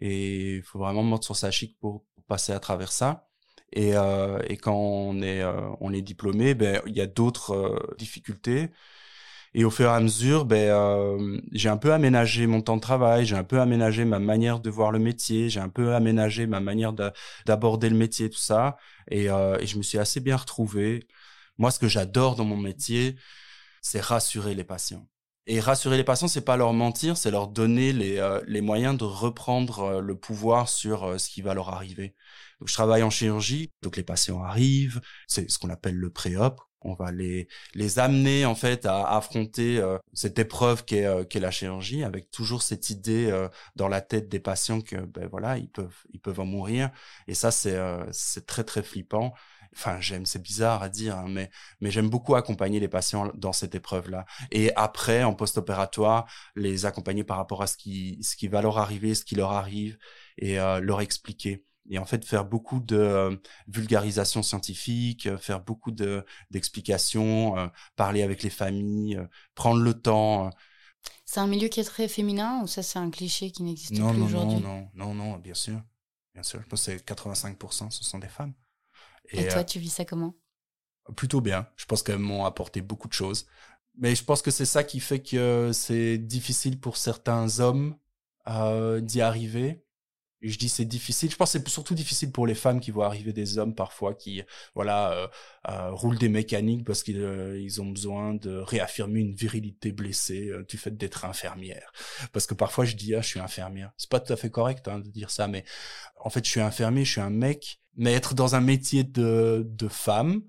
Et 0.00 0.56
il 0.56 0.62
faut 0.62 0.78
vraiment 0.80 1.02
monter 1.04 1.26
sur 1.26 1.36
sa 1.36 1.50
chic 1.50 1.78
pour, 1.78 2.04
passer 2.26 2.52
à 2.52 2.60
travers 2.60 2.90
ça. 2.90 3.28
Et, 3.72 3.96
euh, 3.96 4.40
et 4.48 4.56
quand 4.56 4.74
on 4.74 5.20
est 5.22 5.42
euh, 5.42 5.70
on 5.80 5.92
est 5.92 6.02
diplômé, 6.02 6.54
ben 6.54 6.80
il 6.86 6.96
y 6.96 7.00
a 7.00 7.06
d'autres 7.06 7.94
difficultés. 7.98 8.70
Et 9.54 9.64
au 9.64 9.70
fur 9.70 9.86
et 9.86 9.92
à 9.92 10.00
mesure, 10.00 10.44
ben, 10.44 10.70
euh, 10.70 11.40
j'ai 11.52 11.68
un 11.68 11.76
peu 11.76 11.92
aménagé 11.92 12.46
mon 12.48 12.60
temps 12.60 12.76
de 12.76 12.80
travail, 12.80 13.24
j'ai 13.24 13.36
un 13.36 13.44
peu 13.44 13.60
aménagé 13.60 14.04
ma 14.04 14.18
manière 14.18 14.58
de 14.58 14.68
voir 14.68 14.90
le 14.90 14.98
métier, 14.98 15.48
j'ai 15.48 15.60
un 15.60 15.68
peu 15.68 15.94
aménagé 15.94 16.46
ma 16.48 16.58
manière 16.58 16.92
d'aborder 17.46 17.88
le 17.88 17.96
métier, 17.96 18.28
tout 18.30 18.38
ça. 18.38 18.76
Et, 19.10 19.30
euh, 19.30 19.56
et 19.60 19.66
je 19.66 19.78
me 19.78 19.82
suis 19.82 19.98
assez 19.98 20.18
bien 20.18 20.36
retrouvé. 20.36 21.06
Moi, 21.58 21.70
ce 21.70 21.78
que 21.78 21.86
j'adore 21.86 22.34
dans 22.34 22.44
mon 22.44 22.56
métier, 22.56 23.16
c'est 23.80 24.00
rassurer 24.00 24.54
les 24.56 24.64
patients. 24.64 25.06
Et 25.46 25.60
rassurer 25.60 25.98
les 25.98 26.04
patients, 26.04 26.26
c'est 26.26 26.40
pas 26.44 26.56
leur 26.56 26.72
mentir, 26.72 27.16
c'est 27.16 27.30
leur 27.30 27.48
donner 27.48 27.92
les, 27.92 28.18
euh, 28.18 28.40
les 28.48 28.60
moyens 28.60 28.98
de 28.98 29.04
reprendre 29.04 30.00
le 30.00 30.18
pouvoir 30.18 30.68
sur 30.68 31.20
ce 31.20 31.28
qui 31.28 31.42
va 31.42 31.54
leur 31.54 31.68
arriver. 31.68 32.16
Donc, 32.60 32.68
je 32.68 32.74
travaille 32.74 33.04
en 33.04 33.10
chirurgie, 33.10 33.70
donc 33.82 33.96
les 33.96 34.02
patients 34.02 34.42
arrivent, 34.42 35.00
c'est 35.28 35.48
ce 35.48 35.58
qu'on 35.58 35.70
appelle 35.70 35.96
le 35.96 36.10
pré-op 36.10 36.60
on 36.84 36.94
va 36.94 37.10
les 37.12 37.48
les 37.74 37.98
amener 37.98 38.44
en 38.46 38.54
fait 38.54 38.86
à 38.86 39.04
affronter 39.16 39.78
euh, 39.78 39.98
cette 40.12 40.38
épreuve 40.38 40.84
qu'est 40.84 41.06
euh, 41.06 41.24
la 41.34 41.50
chirurgie 41.50 42.04
avec 42.04 42.30
toujours 42.30 42.62
cette 42.62 42.90
idée 42.90 43.30
euh, 43.30 43.48
dans 43.76 43.88
la 43.88 44.00
tête 44.00 44.28
des 44.28 44.40
patients 44.40 44.80
que 44.80 44.96
ben 44.96 45.26
voilà 45.30 45.58
ils 45.58 45.70
peuvent 45.70 45.96
ils 46.12 46.20
peuvent 46.20 46.40
en 46.40 46.46
mourir. 46.46 46.90
Et 47.28 47.34
ça 47.34 47.50
c'est 47.50 47.78
c'est 48.12 48.46
très 48.46 48.64
très 48.64 48.82
flippant. 48.82 49.34
Enfin 49.76 50.00
j'aime 50.00 50.26
c'est 50.26 50.42
bizarre 50.42 50.82
à 50.82 50.88
dire 50.88 51.16
hein, 51.16 51.26
mais 51.28 51.50
mais 51.80 51.90
j'aime 51.90 52.08
beaucoup 52.08 52.36
accompagner 52.36 52.78
les 52.80 52.88
patients 52.88 53.30
dans 53.34 53.52
cette 53.52 53.74
épreuve 53.74 54.08
là 54.10 54.24
et 54.52 54.72
après 54.76 55.24
en 55.24 55.34
post-opératoire 55.34 56.26
les 56.54 56.86
accompagner 56.86 57.24
par 57.24 57.38
rapport 57.38 57.62
à 57.62 57.66
ce 57.66 57.76
qui 57.76 58.18
ce 58.22 58.36
qui 58.36 58.46
va 58.48 58.62
leur 58.62 58.78
arriver 58.78 59.14
ce 59.16 59.24
qui 59.24 59.34
leur 59.34 59.52
arrive 59.52 59.98
et 60.38 60.56
leur 60.56 61.00
expliquer 61.00 61.64
et 61.90 61.98
en 61.98 62.04
fait 62.04 62.24
faire 62.24 62.44
beaucoup 62.44 62.80
de 62.80 62.96
euh, 62.96 63.36
vulgarisation 63.68 64.42
scientifique, 64.42 65.26
euh, 65.26 65.38
faire 65.38 65.60
beaucoup 65.60 65.90
de 65.90 66.24
d'explications, 66.50 67.58
euh, 67.58 67.66
parler 67.96 68.22
avec 68.22 68.42
les 68.42 68.50
familles, 68.50 69.20
prendre 69.54 69.80
le 69.80 69.94
temps. 69.94 70.50
C'est 71.24 71.40
un 71.40 71.46
milieu 71.46 71.68
qui 71.68 71.80
est 71.80 71.84
très 71.84 72.08
féminin 72.08 72.60
ou 72.62 72.66
ça 72.66 72.82
c'est 72.82 72.98
un 72.98 73.10
cliché 73.10 73.50
qui 73.50 73.62
n'existe 73.62 73.94
plus 73.94 74.02
aujourd'hui? 74.02 74.60
Non, 74.60 74.60
non, 74.60 74.90
non, 74.94 75.14
non, 75.14 75.36
bien 75.38 75.54
sûr, 75.54 75.80
bien 76.32 76.42
sûr. 76.42 76.60
Je 76.62 76.68
pense 76.68 76.86
que 76.86 76.92
c'est 76.92 77.04
85% 77.04 77.90
ce 77.90 78.04
sont 78.04 78.18
des 78.18 78.28
femmes. 78.28 78.54
Et, 79.30 79.48
toi, 79.48 79.64
tu 79.64 79.78
vis 79.78 79.90
ça 79.90 80.04
comment? 80.04 80.34
Plutôt 81.16 81.40
bien. 81.40 81.66
Je 81.76 81.86
pense 81.86 82.02
qu'elles 82.02 82.18
m'ont 82.18 82.44
apporté 82.44 82.82
beaucoup 82.82 83.08
de 83.08 83.12
choses. 83.12 83.46
Mais 83.96 84.14
je 84.14 84.24
pense 84.24 84.42
que 84.42 84.50
c'est 84.50 84.66
ça 84.66 84.84
qui 84.84 85.00
fait 85.00 85.22
que 85.22 85.70
c'est 85.72 86.18
difficile 86.18 86.80
pour 86.80 86.96
certains 86.96 87.60
hommes 87.60 87.96
d'y 88.46 89.20
arriver 89.20 89.83
je 90.50 90.58
dis 90.58 90.68
c'est 90.68 90.84
difficile. 90.84 91.30
Je 91.30 91.36
pense 91.36 91.52
que 91.52 91.58
c'est 91.58 91.68
surtout 91.68 91.94
difficile 91.94 92.30
pour 92.32 92.46
les 92.46 92.54
femmes 92.54 92.80
qui 92.80 92.90
voient 92.90 93.06
arriver 93.06 93.32
des 93.32 93.58
hommes 93.58 93.74
parfois 93.74 94.14
qui 94.14 94.42
voilà 94.74 95.12
euh, 95.12 95.28
euh, 95.68 95.90
roulent 95.92 96.18
des 96.18 96.28
mécaniques 96.28 96.84
parce 96.84 97.02
qu'ils 97.02 97.20
euh, 97.20 97.68
ont 97.78 97.90
besoin 97.90 98.34
de 98.34 98.58
réaffirmer 98.58 99.20
une 99.20 99.34
virilité 99.34 99.92
blessée 99.92 100.52
du 100.68 100.76
fait 100.76 100.96
d'être 100.96 101.24
infirmière. 101.24 101.92
Parce 102.32 102.46
que 102.46 102.54
parfois 102.54 102.84
je 102.84 102.96
dis 102.96 103.14
ah 103.14 103.20
je 103.22 103.28
suis 103.28 103.40
infirmière. 103.40 103.92
C'est 103.96 104.10
pas 104.10 104.20
tout 104.20 104.32
à 104.32 104.36
fait 104.36 104.50
correct 104.50 104.86
hein, 104.88 104.98
de 104.98 105.08
dire 105.08 105.30
ça, 105.30 105.48
mais 105.48 105.64
en 106.20 106.30
fait 106.30 106.44
je 106.44 106.50
suis 106.50 106.60
infirmier, 106.60 107.04
je 107.04 107.12
suis 107.12 107.20
un 107.20 107.30
mec. 107.30 107.80
Mais 107.96 108.12
être 108.12 108.34
dans 108.34 108.54
un 108.56 108.60
métier 108.60 109.04
de 109.04 109.64
de 109.66 109.88
femme, 109.88 110.42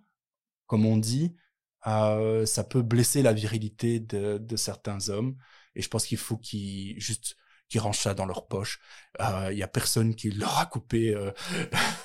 comme 0.67 0.85
on 0.85 0.97
dit, 0.97 1.35
ça 1.83 2.63
peut 2.69 2.81
blesser 2.81 3.21
la 3.21 3.33
virilité 3.33 3.99
de, 3.99 4.37
de 4.39 4.55
certains 4.55 5.09
hommes. 5.09 5.35
Et 5.75 5.81
je 5.81 5.89
pense 5.89 6.05
qu'il 6.05 6.17
faut 6.17 6.37
qu'ils 6.37 6.99
juste 6.99 7.35
qui 7.69 7.79
rangent 7.79 7.99
ça 7.99 8.13
dans 8.13 8.25
leur 8.25 8.47
poche. 8.47 8.79
Il 9.19 9.57
y 9.57 9.63
a 9.63 9.67
personne 9.67 10.13
qui 10.13 10.29
leur 10.31 10.59
a 10.59 10.65
coupé 10.65 11.15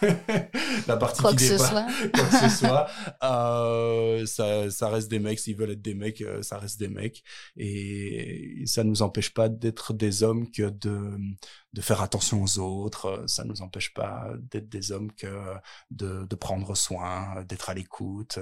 la 0.87 0.97
partie 0.97 1.21
quoi 1.21 1.33
qui 1.33 1.39
que 1.39 1.43
ce 1.43 1.59
soit. 1.59 1.87
quoi 2.15 2.25
que 2.25 2.49
ce 2.49 2.57
soit. 2.57 2.87
ça, 4.27 4.71
ça 4.71 4.89
reste 4.89 5.11
des 5.11 5.19
mecs. 5.19 5.41
S'ils 5.41 5.57
veulent 5.57 5.73
être 5.73 5.83
des 5.83 5.95
mecs, 5.95 6.23
ça 6.43 6.59
reste 6.59 6.79
des 6.79 6.89
mecs. 6.89 7.23
Et 7.57 8.63
ça 8.67 8.85
nous 8.85 9.03
empêche 9.03 9.35
pas 9.35 9.49
d'être 9.49 9.93
des 9.93 10.23
hommes 10.23 10.51
que 10.51 10.71
de, 10.71 11.19
de 11.73 11.81
faire 11.81 12.01
attention 12.01 12.43
aux 12.43 12.59
autres. 12.59 13.25
Ça 13.27 13.45
nous 13.45 13.61
empêche 13.63 13.93
pas 13.93 14.31
d'être 14.51 14.69
des 14.69 14.93
hommes 14.93 15.13
que 15.13 15.55
de, 15.91 16.25
de 16.25 16.37
prendre 16.37 16.77
soin, 16.77 17.43
d'être 17.45 17.71
à 17.71 17.75
l'écoute, 17.75 18.39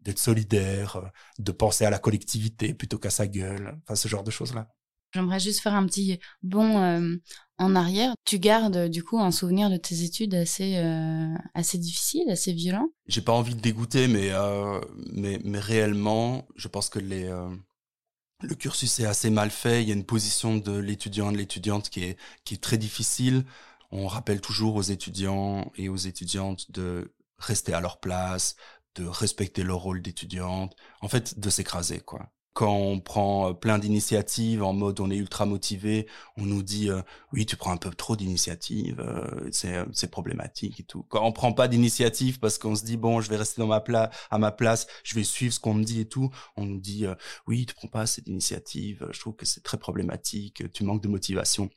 d'être 0.00 0.18
solidaire, 0.18 1.10
de 1.38 1.52
penser 1.52 1.84
à 1.84 1.90
la 1.90 1.98
collectivité 1.98 2.74
plutôt 2.74 2.98
qu'à 2.98 3.10
sa 3.10 3.26
gueule, 3.26 3.78
enfin 3.82 3.94
ce 3.94 4.08
genre 4.08 4.24
de 4.24 4.30
choses-là. 4.30 4.68
J'aimerais 5.12 5.40
juste 5.40 5.60
faire 5.60 5.74
un 5.74 5.86
petit 5.86 6.18
bond 6.42 6.78
euh, 6.78 7.16
en 7.58 7.74
arrière. 7.74 8.14
Tu 8.24 8.38
gardes 8.38 8.88
du 8.88 9.02
coup 9.02 9.18
un 9.18 9.32
souvenir 9.32 9.70
de 9.70 9.76
tes 9.76 10.02
études 10.02 10.34
assez 10.34 10.76
euh, 10.76 11.34
assez 11.54 11.78
difficile, 11.78 12.30
assez 12.30 12.52
violent. 12.52 12.88
J'ai 13.06 13.20
pas 13.20 13.32
envie 13.32 13.54
de 13.54 13.60
dégoûter, 13.60 14.06
mais 14.06 14.30
euh, 14.30 14.80
mais 15.12 15.40
mais 15.44 15.58
réellement, 15.58 16.46
je 16.56 16.68
pense 16.68 16.88
que 16.88 17.00
le 17.00 18.54
cursus 18.54 19.00
est 19.00 19.06
assez 19.06 19.30
mal 19.30 19.50
fait. 19.50 19.82
Il 19.82 19.88
y 19.88 19.92
a 19.92 19.94
une 19.94 20.06
position 20.06 20.56
de 20.56 20.76
l'étudiant 20.76 21.32
de 21.32 21.36
l'étudiante 21.36 21.90
qui 21.90 22.04
est 22.04 22.16
qui 22.44 22.54
est 22.54 22.62
très 22.62 22.78
difficile. 22.78 23.44
On 23.90 24.06
rappelle 24.06 24.40
toujours 24.40 24.76
aux 24.76 24.82
étudiants 24.82 25.72
et 25.74 25.88
aux 25.88 25.96
étudiantes 25.96 26.70
de 26.70 27.12
rester 27.38 27.74
à 27.74 27.80
leur 27.80 27.98
place, 27.98 28.54
de 28.94 29.04
respecter 29.06 29.64
leur 29.64 29.78
rôle 29.78 30.02
d'étudiante, 30.02 30.76
en 31.00 31.08
fait 31.08 31.40
de 31.40 31.50
s'écraser 31.50 32.00
quoi. 32.00 32.30
Quand 32.52 32.74
on 32.74 33.00
prend 33.00 33.50
euh, 33.50 33.52
plein 33.52 33.78
d'initiatives 33.78 34.62
en 34.62 34.72
mode 34.72 35.00
on 35.00 35.10
est 35.10 35.16
ultra 35.16 35.46
motivé, 35.46 36.08
on 36.36 36.44
nous 36.44 36.62
dit 36.62 36.90
euh, 36.90 37.00
oui 37.32 37.46
tu 37.46 37.56
prends 37.56 37.70
un 37.72 37.76
peu 37.76 37.90
trop 37.90 38.16
d'initiatives, 38.16 39.00
euh, 39.00 39.48
c'est 39.52 39.84
c'est 39.92 40.10
problématique 40.10 40.80
et 40.80 40.82
tout. 40.82 41.04
Quand 41.08 41.24
on 41.24 41.32
prend 41.32 41.52
pas 41.52 41.68
d'initiative 41.68 42.40
parce 42.40 42.58
qu'on 42.58 42.74
se 42.74 42.84
dit 42.84 42.96
bon 42.96 43.20
je 43.20 43.30
vais 43.30 43.36
rester 43.36 43.60
dans 43.60 43.68
ma 43.68 43.80
place 43.80 44.14
à 44.30 44.38
ma 44.38 44.50
place, 44.50 44.86
je 45.04 45.14
vais 45.14 45.24
suivre 45.24 45.54
ce 45.54 45.60
qu'on 45.60 45.74
me 45.74 45.84
dit 45.84 46.00
et 46.00 46.08
tout, 46.08 46.30
on 46.56 46.66
nous 46.66 46.80
dit 46.80 47.06
oui 47.46 47.66
tu 47.66 47.74
prends 47.74 47.88
pas 47.88 48.02
assez 48.02 48.20
d'initiatives, 48.22 49.06
je 49.12 49.20
trouve 49.20 49.36
que 49.36 49.46
c'est 49.46 49.62
très 49.62 49.78
problématique, 49.78 50.70
tu 50.72 50.84
manques 50.84 51.02
de 51.02 51.08
motivation. 51.08 51.70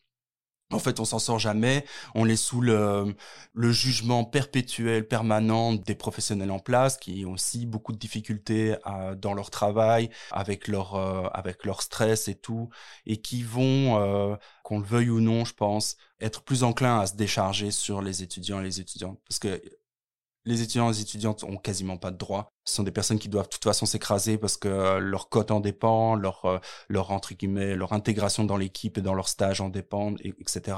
En 0.72 0.79
fait, 0.79 1.00
on 1.00 1.05
s'en 1.05 1.20
sort 1.20 1.39
jamais. 1.39 1.86
On 2.15 2.27
est 2.27 2.36
sous 2.36 2.60
le, 2.62 3.15
le, 3.53 3.72
jugement 3.72 4.24
perpétuel, 4.24 5.08
permanent 5.08 5.74
des 5.74 5.96
professionnels 5.96 6.51
en 6.51 6.60
place 6.60 6.98
qui 6.98 7.25
ont 7.25 7.34
aussi 7.34 7.65
beaucoup 7.65 7.91
de 7.91 7.98
difficultés 7.98 8.75
à, 8.84 9.13
dans 9.15 9.34
leur 9.34 9.51
travail, 9.51 10.10
avec 10.32 10.67
leur 10.67 10.96
euh, 10.96 11.27
avec 11.34 11.65
leur 11.65 11.82
stress 11.82 12.27
et 12.27 12.36
tout, 12.36 12.70
et 13.05 13.17
qui 13.17 13.43
vont, 13.43 14.00
euh, 14.00 14.36
qu'on 14.63 14.79
le 14.79 14.86
veuille 14.86 15.10
ou 15.10 15.22
non, 15.22 15.46
je 15.46 15.53
pense, 15.53 15.98
être 16.20 16.41
plus 16.41 16.63
enclins 16.63 17.00
à 17.00 17.08
se 17.08 17.15
décharger 17.15 17.70
sur 17.72 18.01
les 18.01 18.24
étudiants 18.24 18.60
et 18.60 18.63
les 18.63 18.79
étudiantes, 18.79 19.20
parce 19.27 19.39
que 19.39 19.62
les 20.45 20.62
étudiants 20.62 20.89
et 20.89 20.93
les 20.93 21.01
étudiantes 21.01 21.43
ont 21.43 21.57
quasiment 21.57 21.97
pas 21.97 22.12
de 22.12 22.17
droits. 22.17 22.51
Ce 22.65 22.75
sont 22.75 22.83
des 22.83 22.91
personnes 22.91 23.19
qui 23.19 23.29
doivent 23.29 23.45
de 23.45 23.51
toute 23.51 23.63
façon 23.63 23.85
s'écraser 23.85 24.38
parce 24.38 24.57
que 24.57 24.67
euh, 24.67 25.00
leur 25.00 25.29
cote 25.29 25.51
en 25.51 25.59
dépend, 25.59 26.15
leur, 26.15 26.45
euh, 26.45 26.59
leur 26.89 27.12
entre 27.12 27.33
guillemets, 27.33 27.75
leur 27.75 27.93
intégration 27.93 28.43
dans 28.43 28.57
l'équipe 28.57 28.97
et 28.97 29.01
dans 29.01 29.13
leur 29.13 29.27
stage 29.29 29.62
en 29.62 29.69
dépendent, 29.69 30.19
etc. 30.21 30.77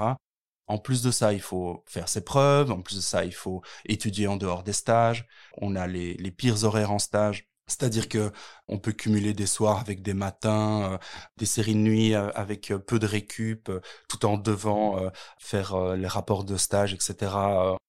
En 0.67 0.77
plus 0.79 1.03
de 1.03 1.11
ça, 1.11 1.33
il 1.33 1.41
faut 1.41 1.83
faire 1.87 2.09
ses 2.09 2.23
preuves. 2.23 2.71
En 2.71 2.81
plus 2.81 2.97
de 2.97 3.01
ça, 3.01 3.25
il 3.25 3.33
faut 3.33 3.61
étudier 3.85 4.27
en 4.27 4.37
dehors 4.37 4.63
des 4.63 4.73
stages. 4.73 5.27
On 5.57 5.75
a 5.75 5.87
les, 5.87 6.15
les 6.15 6.31
pires 6.31 6.63
horaires 6.63 6.91
en 6.91 6.99
stage. 6.99 7.47
C'est-à-dire 7.67 8.09
que 8.09 8.31
on 8.67 8.77
peut 8.77 8.91
cumuler 8.91 9.33
des 9.33 9.47
soirs 9.47 9.79
avec 9.79 10.03
des 10.03 10.13
matins, 10.13 10.93
euh, 10.93 10.97
des 11.37 11.45
séries 11.47 11.73
de 11.73 11.79
nuit 11.79 12.13
avec 12.13 12.73
peu 12.87 12.99
de 12.99 13.07
récup, 13.07 13.71
tout 14.07 14.25
en 14.25 14.37
devant 14.37 15.11
faire 15.39 15.95
les 15.95 16.07
rapports 16.07 16.43
de 16.43 16.57
stage, 16.57 16.93
etc. 16.93 17.31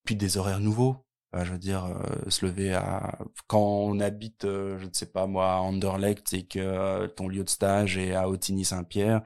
puis 0.05 0.17
des 0.17 0.39
horaires 0.39 0.61
nouveaux 0.61 1.06
je 1.45 1.53
veux 1.53 1.59
dire, 1.59 1.85
euh, 1.87 2.31
se 2.31 2.45
lever 2.47 2.75
à 2.75 3.19
quand 3.47 3.61
on 3.61 4.01
habite, 4.01 4.45
euh, 4.45 4.79
je 4.79 4.87
ne 4.87 4.93
sais 4.93 5.07
pas 5.07 5.27
moi, 5.27 5.53
à 5.53 5.57
Anderlecht 5.59 6.33
et 6.33 6.47
que 6.47 6.59
euh, 6.59 7.09
ton 7.09 7.29
lieu 7.29 7.45
de 7.45 7.49
stage 7.51 7.97
est 7.99 8.15
à 8.15 8.29
Otigny-Saint-Pierre, 8.29 9.23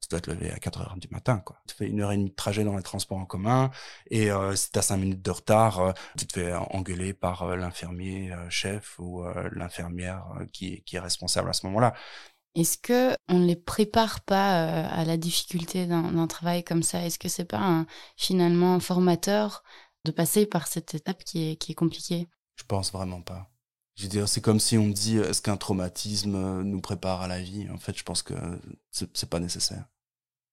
tu 0.00 0.08
dois 0.08 0.20
te 0.20 0.30
lever 0.30 0.50
à 0.50 0.58
4 0.58 0.80
heures 0.80 0.96
du 0.96 1.08
matin, 1.10 1.38
quoi. 1.38 1.60
Tu 1.66 1.74
fais 1.74 1.86
une 1.86 2.00
heure 2.00 2.12
et 2.12 2.16
demie 2.16 2.30
de 2.30 2.34
trajet 2.34 2.64
dans 2.64 2.76
les 2.76 2.82
transports 2.82 3.18
en 3.18 3.26
commun 3.26 3.70
et 4.10 4.30
si 4.54 4.70
t'as 4.72 4.80
cinq 4.80 4.96
minutes 4.96 5.20
de 5.22 5.30
retard, 5.30 5.92
tu 6.16 6.26
te 6.26 6.32
fais 6.32 6.54
engueuler 6.54 7.12
par 7.12 7.56
l'infirmier 7.56 8.32
chef 8.48 8.98
ou 8.98 9.22
l'infirmière 9.52 10.24
qui, 10.54 10.82
est 10.90 10.98
responsable 10.98 11.50
à 11.50 11.52
ce 11.52 11.66
moment-là. 11.66 11.92
Est-ce 12.54 12.78
que 12.78 13.14
on 13.28 13.38
ne 13.38 13.46
les 13.46 13.56
prépare 13.56 14.22
pas 14.22 14.84
à 14.86 15.04
la 15.04 15.18
difficulté 15.18 15.86
d'un 15.86 16.26
travail 16.26 16.64
comme 16.64 16.82
ça? 16.82 17.04
Est-ce 17.04 17.18
que 17.18 17.28
c'est 17.28 17.44
pas 17.44 17.60
un, 17.60 17.86
finalement 18.16 18.80
formateur 18.80 19.62
de 20.04 20.10
passer 20.10 20.46
par 20.46 20.66
cette 20.66 20.94
étape 20.94 21.24
qui 21.24 21.50
est, 21.50 21.56
qui 21.56 21.72
est 21.72 21.74
compliquée 21.74 22.28
Je 22.56 22.64
pense 22.64 22.92
vraiment 22.92 23.22
pas. 23.22 23.50
Je 23.96 24.08
veux 24.08 24.26
c'est 24.26 24.40
comme 24.40 24.60
si 24.60 24.78
on 24.78 24.86
me 24.86 24.92
dit 24.92 25.18
est-ce 25.18 25.42
qu'un 25.42 25.56
traumatisme 25.56 26.34
euh, 26.34 26.62
nous 26.62 26.80
prépare 26.80 27.20
à 27.22 27.28
la 27.28 27.40
vie? 27.40 27.68
En 27.70 27.78
fait, 27.78 27.96
je 27.98 28.02
pense 28.02 28.22
que 28.22 28.34
c'est 28.90 29.28
pas 29.28 29.40
nécessaire. 29.40 29.84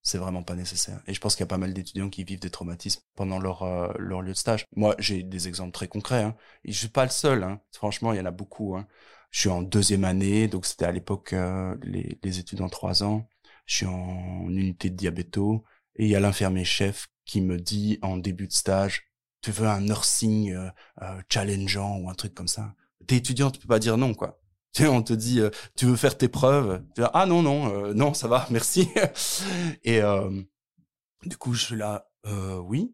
C'est 0.03 0.17
vraiment 0.17 0.43
pas 0.43 0.55
nécessaire. 0.55 1.01
Et 1.07 1.13
je 1.13 1.19
pense 1.19 1.35
qu'il 1.35 1.43
y 1.43 1.47
a 1.47 1.47
pas 1.47 1.57
mal 1.57 1.73
d'étudiants 1.73 2.09
qui 2.09 2.23
vivent 2.23 2.39
des 2.39 2.49
traumatismes 2.49 3.01
pendant 3.15 3.39
leur 3.39 3.63
euh, 3.63 3.91
leur 3.99 4.21
lieu 4.21 4.33
de 4.33 4.37
stage. 4.37 4.65
Moi, 4.75 4.95
j'ai 4.99 5.23
des 5.23 5.47
exemples 5.47 5.71
très 5.71 5.87
concrets. 5.87 6.23
Hein. 6.23 6.35
Et 6.65 6.71
je 6.71 6.77
suis 6.77 6.87
pas 6.89 7.03
le 7.03 7.09
seul. 7.11 7.43
Hein. 7.43 7.61
Franchement, 7.73 8.13
il 8.13 8.17
y 8.17 8.21
en 8.21 8.25
a 8.25 8.31
beaucoup. 8.31 8.75
Hein. 8.75 8.87
Je 9.31 9.41
suis 9.41 9.49
en 9.49 9.61
deuxième 9.61 10.05
année, 10.05 10.47
donc 10.47 10.65
c'était 10.65 10.85
à 10.85 10.91
l'époque 10.91 11.33
euh, 11.33 11.75
les, 11.83 12.17
les 12.23 12.39
études 12.39 12.61
en 12.61 12.69
trois 12.69 13.03
ans. 13.03 13.27
Je 13.65 13.75
suis 13.77 13.85
en 13.85 14.47
unité 14.49 14.89
de 14.89 14.95
diabéto 14.95 15.63
et 15.95 16.05
il 16.05 16.09
y 16.09 16.15
a 16.15 16.19
l'infirmier 16.19 16.63
chef 16.63 17.07
qui 17.25 17.41
me 17.41 17.57
dit 17.57 17.99
en 18.01 18.17
début 18.17 18.47
de 18.47 18.53
stage 18.53 19.06
tu 19.47 19.53
veux 19.53 19.67
un 19.67 19.79
nursing 19.79 20.51
euh, 20.51 20.69
euh, 21.03 21.21
challengeant 21.31 21.99
ou 21.99 22.09
un 22.09 22.13
truc 22.13 22.33
comme 22.33 22.49
ça. 22.49 22.75
T'es 23.07 23.15
étudiant, 23.15 23.49
tu 23.49 23.61
peux 23.61 23.67
pas 23.69 23.79
dire 23.79 23.97
non, 23.97 24.13
quoi. 24.13 24.41
Tu 24.73 24.83
sais, 24.83 24.89
on 24.89 25.01
te 25.01 25.13
dit, 25.13 25.39
euh, 25.39 25.49
tu 25.77 25.85
veux 25.85 25.95
faire 25.95 26.17
tes 26.17 26.27
preuves. 26.27 26.83
Tu 26.93 27.01
ah 27.13 27.25
non, 27.25 27.41
non, 27.41 27.93
non, 27.93 28.13
ça 28.13 28.27
va, 28.27 28.45
merci. 28.51 28.89
Et 29.85 30.01
du 31.23 31.37
coup, 31.37 31.53
je 31.53 31.63
suis 31.63 31.77
là, 31.77 32.09
oui. 32.25 32.93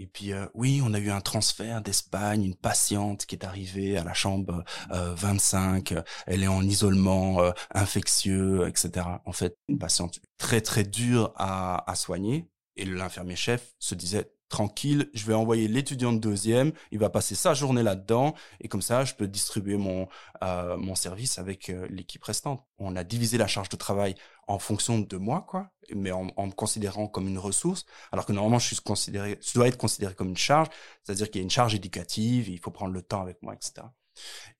Et 0.00 0.08
puis, 0.08 0.32
oui, 0.52 0.82
on 0.84 0.92
a 0.92 0.98
eu 0.98 1.10
un 1.10 1.20
transfert 1.20 1.80
d'Espagne, 1.80 2.42
une 2.42 2.56
patiente 2.56 3.24
qui 3.24 3.36
est 3.36 3.44
arrivée 3.44 3.96
à 3.96 4.02
la 4.02 4.12
chambre 4.12 4.64
25, 4.90 5.94
elle 6.26 6.42
est 6.42 6.48
en 6.48 6.62
isolement 6.62 7.40
infectieux, 7.70 8.66
etc. 8.66 9.06
En 9.24 9.32
fait, 9.32 9.56
une 9.68 9.78
patiente 9.78 10.18
très, 10.36 10.60
très 10.60 10.82
dure 10.82 11.32
à, 11.36 11.88
à 11.88 11.94
soigner. 11.94 12.48
Et 12.76 12.84
l'infirmier 12.84 13.36
chef 13.36 13.74
se 13.78 13.94
disait, 13.94 14.33
tranquille, 14.54 15.10
je 15.14 15.26
vais 15.26 15.34
envoyer 15.34 15.66
l'étudiant 15.66 16.12
de 16.12 16.18
deuxième, 16.20 16.70
il 16.92 17.00
va 17.00 17.10
passer 17.10 17.34
sa 17.34 17.54
journée 17.54 17.82
là-dedans, 17.82 18.34
et 18.60 18.68
comme 18.68 18.82
ça, 18.82 19.04
je 19.04 19.12
peux 19.12 19.26
distribuer 19.26 19.76
mon, 19.76 20.06
euh, 20.44 20.76
mon 20.76 20.94
service 20.94 21.40
avec 21.40 21.70
euh, 21.70 21.88
l'équipe 21.90 22.22
restante. 22.22 22.64
On 22.78 22.94
a 22.94 23.02
divisé 23.02 23.36
la 23.36 23.48
charge 23.48 23.68
de 23.68 23.74
travail 23.74 24.14
en 24.46 24.60
fonction 24.60 25.00
de 25.00 25.16
moi, 25.16 25.44
quoi, 25.48 25.72
mais 25.92 26.12
en, 26.12 26.22
me 26.22 26.52
considérant 26.52 27.08
comme 27.08 27.26
une 27.26 27.38
ressource, 27.38 27.84
alors 28.12 28.26
que 28.26 28.32
normalement, 28.32 28.60
je 28.60 28.68
suis 28.68 28.76
considéré, 28.76 29.40
je 29.42 29.54
dois 29.54 29.66
être 29.66 29.76
considéré 29.76 30.14
comme 30.14 30.28
une 30.28 30.36
charge, 30.36 30.68
c'est-à-dire 31.02 31.32
qu'il 31.32 31.40
y 31.40 31.42
a 31.42 31.46
une 31.46 31.50
charge 31.50 31.74
éducative, 31.74 32.48
il 32.48 32.60
faut 32.60 32.70
prendre 32.70 32.92
le 32.92 33.02
temps 33.02 33.22
avec 33.22 33.42
moi, 33.42 33.54
etc. 33.54 33.88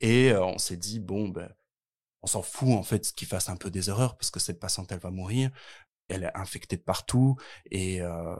Et 0.00 0.32
euh, 0.32 0.44
on 0.44 0.58
s'est 0.58 0.76
dit, 0.76 0.98
bon, 0.98 1.28
ben, 1.28 1.48
on 2.22 2.26
s'en 2.26 2.42
fout 2.42 2.70
en 2.70 2.82
fait 2.82 3.12
qu'il 3.12 3.28
fasse 3.28 3.48
un 3.48 3.56
peu 3.56 3.70
des 3.70 3.90
erreurs 3.90 4.16
parce 4.16 4.30
que 4.32 4.40
cette 4.40 4.58
patiente 4.58 4.90
elle 4.90 4.98
va 4.98 5.10
mourir 5.10 5.50
elle 6.08 6.24
est 6.24 6.36
infectée 6.36 6.76
de 6.76 6.82
partout 6.82 7.36
et, 7.70 8.00
euh, 8.00 8.36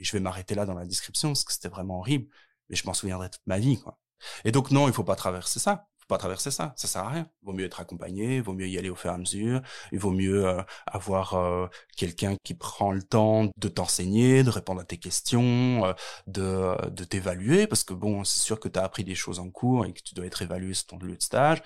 je 0.00 0.12
vais 0.12 0.20
m'arrêter 0.20 0.54
là 0.54 0.66
dans 0.66 0.74
la 0.74 0.86
description 0.86 1.30
parce 1.30 1.44
que 1.44 1.52
c'était 1.52 1.68
vraiment 1.68 1.98
horrible 1.98 2.28
mais 2.68 2.76
je 2.76 2.86
m'en 2.86 2.94
souviendrai 2.94 3.30
toute 3.30 3.46
ma 3.46 3.58
vie 3.58 3.80
quoi. 3.80 3.98
Et 4.44 4.52
donc 4.52 4.70
non 4.70 4.88
il 4.88 4.94
faut 4.94 5.04
pas 5.04 5.16
traverser 5.16 5.58
ça. 5.60 5.86
Il 5.98 6.02
faut 6.02 6.08
pas 6.08 6.18
traverser 6.18 6.50
ça. 6.50 6.74
Ça 6.76 6.88
sert 6.88 7.02
à 7.04 7.10
rien. 7.10 7.30
Vaut 7.42 7.52
mieux 7.52 7.64
être 7.66 7.80
accompagné 7.80 8.40
vaut 8.40 8.52
mieux 8.52 8.68
y 8.68 8.78
aller 8.78 8.90
au 8.90 8.96
fur 8.96 9.10
et 9.10 9.14
à 9.14 9.18
mesure. 9.18 9.62
Il 9.92 9.98
vaut 9.98 10.10
mieux 10.10 10.46
euh, 10.46 10.62
avoir 10.86 11.34
euh, 11.34 11.68
quelqu'un 11.96 12.36
qui 12.42 12.54
prend 12.54 12.92
le 12.92 13.02
temps 13.02 13.48
de 13.56 13.68
t'enseigner 13.68 14.42
de 14.42 14.50
répondre 14.50 14.80
à 14.80 14.84
tes 14.84 14.98
questions 14.98 15.84
euh, 15.84 15.92
de 16.26 16.90
de 16.90 17.04
t'évaluer 17.04 17.66
parce 17.66 17.84
que 17.84 17.94
bon 17.94 18.24
c'est 18.24 18.40
sûr 18.40 18.60
que 18.60 18.68
tu 18.68 18.78
as 18.78 18.84
appris 18.84 19.04
des 19.04 19.14
choses 19.14 19.38
en 19.38 19.50
cours 19.50 19.86
et 19.86 19.92
que 19.92 20.02
tu 20.02 20.14
dois 20.14 20.26
être 20.26 20.42
évalué 20.42 20.74
sur 20.74 20.86
ton 20.86 20.98
lieu 20.98 21.16
de 21.16 21.22
stage. 21.22 21.62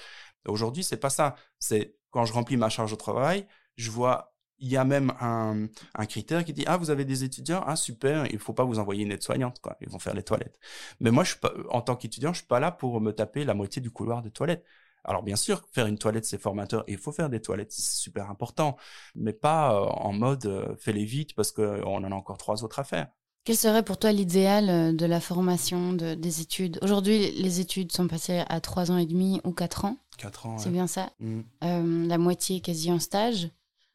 Aujourd'hui 0.47 0.85
c'est 0.85 0.97
pas 0.99 1.11
ça. 1.11 1.37
C'est 1.59 1.97
quand 2.11 2.25
je 2.27 2.33
remplis 2.33 2.57
ma 2.57 2.69
charge 2.69 2.91
de 2.91 2.97
travail 2.97 3.47
je 3.77 3.91
vois 3.91 4.32
il 4.62 4.69
y 4.69 4.76
a 4.76 4.85
même 4.85 5.12
un, 5.21 5.66
un, 5.95 6.07
critère 6.07 6.45
qui 6.45 6.52
dit 6.52 6.64
ah 6.66 6.76
vous 6.76 6.90
avez 6.90 7.04
des 7.04 7.25
étudiants 7.25 7.62
ah 7.66 7.76
super 7.76 8.26
il 8.26 8.38
faut 8.38 8.52
pas 8.52 8.64
vous 8.64 8.78
envoyer 8.78 9.04
une 9.04 9.11
aide-soignante 9.11 9.59
quoi 9.61 9.76
ils 9.81 9.88
vont 9.88 9.99
faire 9.99 10.14
les 10.14 10.23
toilettes 10.23 10.59
mais 11.00 11.11
moi 11.11 11.25
je 11.25 11.31
suis 11.31 11.40
pas 11.40 11.52
en 11.71 11.83
tant 11.83 11.97
qu'étudiant 11.97 12.33
je 12.33 12.38
suis 12.38 12.47
pas 12.47 12.61
là 12.61 12.71
pour 12.71 13.00
me 13.00 13.11
taper 13.12 13.45
la 13.45 13.54
moitié 13.54 13.83
du 13.83 13.90
couloir 13.90 14.23
des 14.23 14.31
toilettes 14.31 14.64
alors 15.04 15.25
bien 15.25 15.35
sûr 15.35 15.66
faire 15.73 15.87
une 15.87 15.99
toilette 15.99 16.25
c'est 16.25 16.40
formateur 16.40 16.85
et 16.87 16.92
il 16.92 16.99
faut 16.99 17.11
faire 17.11 17.28
des 17.28 17.40
toilettes 17.40 17.73
c'est 17.73 17.83
super 17.83 18.31
important 18.31 18.76
mais 19.16 19.33
pas 19.33 19.75
euh, 19.75 19.85
en 19.85 20.12
mode 20.12 20.47
euh, 20.47 20.76
fais-les 20.78 21.04
vite 21.04 21.35
parce 21.35 21.50
que 21.50 21.83
on 21.85 21.97
en 21.97 22.12
a 22.12 22.14
encore 22.14 22.38
trois 22.38 22.62
autres 22.62 22.78
à 22.78 22.85
faire 22.85 23.09
quel 23.45 23.57
serait 23.57 23.83
pour 23.83 23.99
toi 23.99 24.12
l'idéal 24.12 24.71
euh, 24.71 24.92
de 24.92 25.04
la 25.04 25.19
formation 25.19 25.95
de, 25.95 26.14
des 26.14 26.40
études? 26.42 26.78
Aujourd'hui, 26.81 27.33
les 27.33 27.59
études 27.59 27.90
sont 27.90 28.07
passées 28.07 28.45
à 28.49 28.61
trois 28.61 28.92
ans 28.92 28.99
et 28.99 29.07
demi 29.07 29.40
ou 29.42 29.50
quatre 29.50 29.85
ans. 29.85 29.97
Quatre 30.16 30.47
ans. 30.47 30.59
C'est 30.59 30.71
bien 30.71 30.87
ça? 30.87 31.11
Mmh. 31.19 32.07
la 32.07 32.19
moitié 32.19 32.61
quasi 32.61 32.92
en 32.92 33.00
stage. 33.00 33.49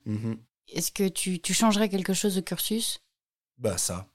Mmh 0.05 0.33
Est-ce 0.69 0.91
que 0.91 1.07
tu, 1.07 1.53
changerais 1.53 1.89
quelque 1.89 2.13
chose 2.13 2.35
de 2.35 2.41
cursus? 2.41 2.99
Bah 3.57 3.77
ça, 3.77 4.07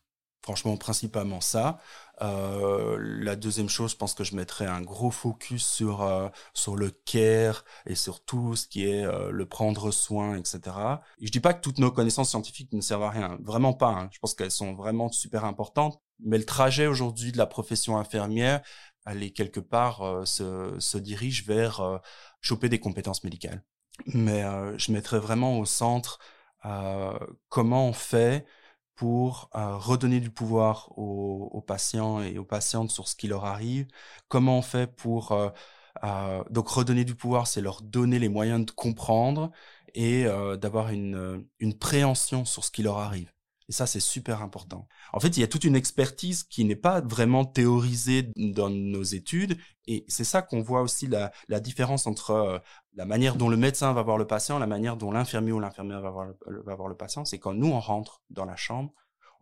franchement 0.42 0.76
principalement 0.76 1.40
ça. 1.40 1.80
Euh, 2.20 2.98
la 3.00 3.36
deuxième 3.36 3.68
chose, 3.68 3.92
je 3.92 3.96
pense 3.96 4.14
que 4.14 4.22
je 4.22 4.36
mettrais 4.36 4.66
un 4.66 4.82
gros 4.82 5.10
focus 5.10 5.66
sur 5.66 6.02
euh, 6.02 6.28
sur 6.52 6.76
le 6.76 6.90
care 6.90 7.64
et 7.86 7.94
sur 7.94 8.22
tout 8.22 8.54
ce 8.54 8.68
qui 8.68 8.86
est 8.86 9.04
euh, 9.04 9.30
le 9.30 9.46
prendre 9.46 9.90
soin, 9.90 10.36
etc. 10.36 10.60
Et 11.18 11.26
je 11.26 11.32
dis 11.32 11.40
pas 11.40 11.54
que 11.54 11.62
toutes 11.62 11.78
nos 11.78 11.90
connaissances 11.90 12.30
scientifiques 12.30 12.72
ne 12.72 12.80
servent 12.80 13.04
à 13.04 13.10
rien, 13.10 13.38
vraiment 13.42 13.72
pas. 13.72 13.88
Hein. 13.88 14.08
Je 14.12 14.18
pense 14.18 14.34
qu'elles 14.34 14.50
sont 14.50 14.74
vraiment 14.74 15.10
super 15.10 15.44
importantes. 15.44 16.00
Mais 16.20 16.38
le 16.38 16.44
trajet 16.44 16.86
aujourd'hui 16.86 17.32
de 17.32 17.38
la 17.38 17.46
profession 17.46 17.98
infirmière, 17.98 18.60
elle 19.06 19.22
est 19.22 19.30
quelque 19.32 19.58
part 19.58 20.22
se 20.24 20.98
dirige 20.98 21.44
vers 21.46 22.00
choper 22.40 22.68
des 22.68 22.78
compétences 22.78 23.24
médicales. 23.24 23.64
Mais 24.06 24.44
je 24.78 24.92
mettrais 24.92 25.18
vraiment 25.18 25.58
au 25.58 25.64
centre 25.64 26.20
comment 27.48 27.88
on 27.88 27.92
fait 27.92 28.46
pour 28.94 29.50
euh, 29.54 29.76
redonner 29.76 30.20
du 30.20 30.30
pouvoir 30.30 30.96
aux, 30.98 31.60
patients 31.66 32.22
et 32.22 32.38
aux 32.38 32.44
patientes 32.44 32.90
sur 32.90 33.08
ce 33.08 33.16
qui 33.16 33.28
leur 33.28 33.44
arrive? 33.44 33.88
Comment 34.28 34.58
on 34.58 34.62
fait 34.62 34.86
pour 34.86 35.32
euh, 35.32 35.50
euh, 36.04 36.44
donc 36.50 36.68
redonner 36.68 37.04
du 37.04 37.14
pouvoir, 37.14 37.46
c'est 37.46 37.60
leur 37.60 37.82
donner 37.82 38.18
les 38.18 38.28
moyens 38.28 38.64
de 38.66 38.70
comprendre 38.70 39.50
et 39.94 40.24
d'avoir 40.58 40.88
une, 40.90 41.46
une 41.58 41.78
préhension 41.78 42.44
sur 42.46 42.64
ce 42.64 42.70
qui 42.70 42.82
leur 42.82 42.98
arrive? 42.98 43.30
Et 43.68 43.72
ça, 43.72 43.86
c'est 43.86 44.00
super 44.00 44.42
important. 44.42 44.88
En 45.12 45.20
fait, 45.20 45.36
il 45.36 45.40
y 45.40 45.44
a 45.44 45.48
toute 45.48 45.64
une 45.64 45.76
expertise 45.76 46.42
qui 46.44 46.64
n'est 46.64 46.76
pas 46.76 47.00
vraiment 47.00 47.44
théorisée 47.44 48.32
dans 48.36 48.70
nos 48.70 49.02
études. 49.02 49.56
Et 49.86 50.04
c'est 50.08 50.24
ça 50.24 50.42
qu'on 50.42 50.60
voit 50.60 50.82
aussi 50.82 51.08
la, 51.08 51.60
différence 51.60 52.06
entre 52.06 52.30
euh, 52.30 52.58
la 52.94 53.04
manière 53.04 53.36
dont 53.36 53.48
le 53.48 53.56
médecin 53.56 53.92
va 53.92 54.02
voir 54.02 54.18
le 54.18 54.26
patient, 54.26 54.58
la 54.58 54.66
manière 54.66 54.96
dont 54.96 55.10
l'infirmier 55.10 55.52
ou 55.52 55.60
l'infirmière 55.60 56.00
va 56.00 56.10
voir 56.10 56.88
le, 56.88 56.96
patient. 56.96 57.24
C'est 57.24 57.38
quand 57.38 57.54
nous, 57.54 57.68
on 57.68 57.80
rentre 57.80 58.22
dans 58.30 58.44
la 58.44 58.56
chambre, 58.56 58.92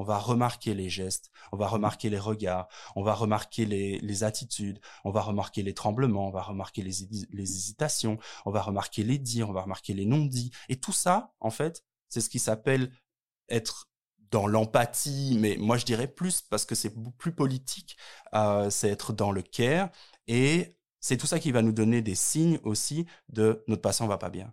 on 0.01 0.05
va 0.05 0.17
remarquer 0.17 0.73
les 0.73 0.89
gestes, 0.89 1.31
on 1.53 1.59
va 1.59 1.69
remarquer 1.69 2.09
les 2.09 2.19
regards, 2.19 2.69
on 2.97 3.03
va 3.03 3.13
remarquer 3.13 3.67
les, 3.67 4.25
attitudes, 4.25 4.81
on 5.05 5.11
va 5.11 5.21
remarquer 5.21 5.63
les 5.63 5.75
tremblements, 5.75 6.29
on 6.29 6.31
va 6.31 6.41
remarquer 6.41 6.83
les, 6.83 7.03
hésitations, 7.39 8.19
on 8.47 8.51
va 8.51 8.63
remarquer 8.63 9.03
les 9.03 9.19
dits, 9.19 9.43
on 9.43 9.53
va 9.53 9.61
remarquer 9.61 9.93
les 9.93 10.07
non-dits. 10.07 10.53
Et 10.71 10.81
tout 10.81 10.93
ça, 10.93 11.35
en 11.39 11.51
fait, 11.51 11.85
c'est 12.09 12.23
ce 12.23 12.31
qui 12.31 12.39
s'appelle 12.39 12.91
être 13.51 13.90
dans 14.31 14.47
l'empathie, 14.47 15.37
mais 15.41 15.57
moi 15.59 15.77
je 15.77 15.85
dirais 15.85 16.07
plus 16.09 16.43
parce 16.43 16.65
que 16.65 16.75
c'est 16.75 16.93
plus 17.19 17.33
politique, 17.33 17.97
euh, 18.35 18.71
c'est 18.71 18.89
être 18.91 19.13
dans 19.13 19.33
le 19.33 19.43
care 19.43 19.91
et 20.29 20.77
c'est 21.01 21.17
tout 21.17 21.27
ça 21.27 21.39
qui 21.41 21.53
va 21.53 21.63
nous 21.63 21.73
donner 21.73 22.03
des 22.03 22.15
signes 22.15 22.59
aussi 22.65 23.07
de 23.29 23.65
notre 23.69 23.83
patient 23.83 24.07
va 24.07 24.19
pas 24.19 24.31
bien. 24.31 24.53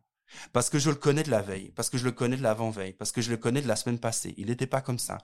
Parce 0.53 0.69
que 0.69 0.79
je 0.79 0.89
le 0.89 0.95
connais 0.95 1.23
de 1.23 1.31
la 1.31 1.41
veille, 1.41 1.71
parce 1.75 1.89
que 1.89 1.97
je 1.97 2.05
le 2.05 2.11
connais 2.11 2.37
de 2.37 2.43
l'avant-veille, 2.43 2.93
parce 2.93 3.11
que 3.11 3.21
je 3.21 3.29
le 3.31 3.37
connais 3.37 3.61
de 3.61 3.67
la 3.67 3.75
semaine 3.75 3.99
passée. 3.99 4.33
Il 4.37 4.47
n'était 4.47 4.67
pas 4.67 4.81
comme 4.81 4.99
ça. 4.99 5.17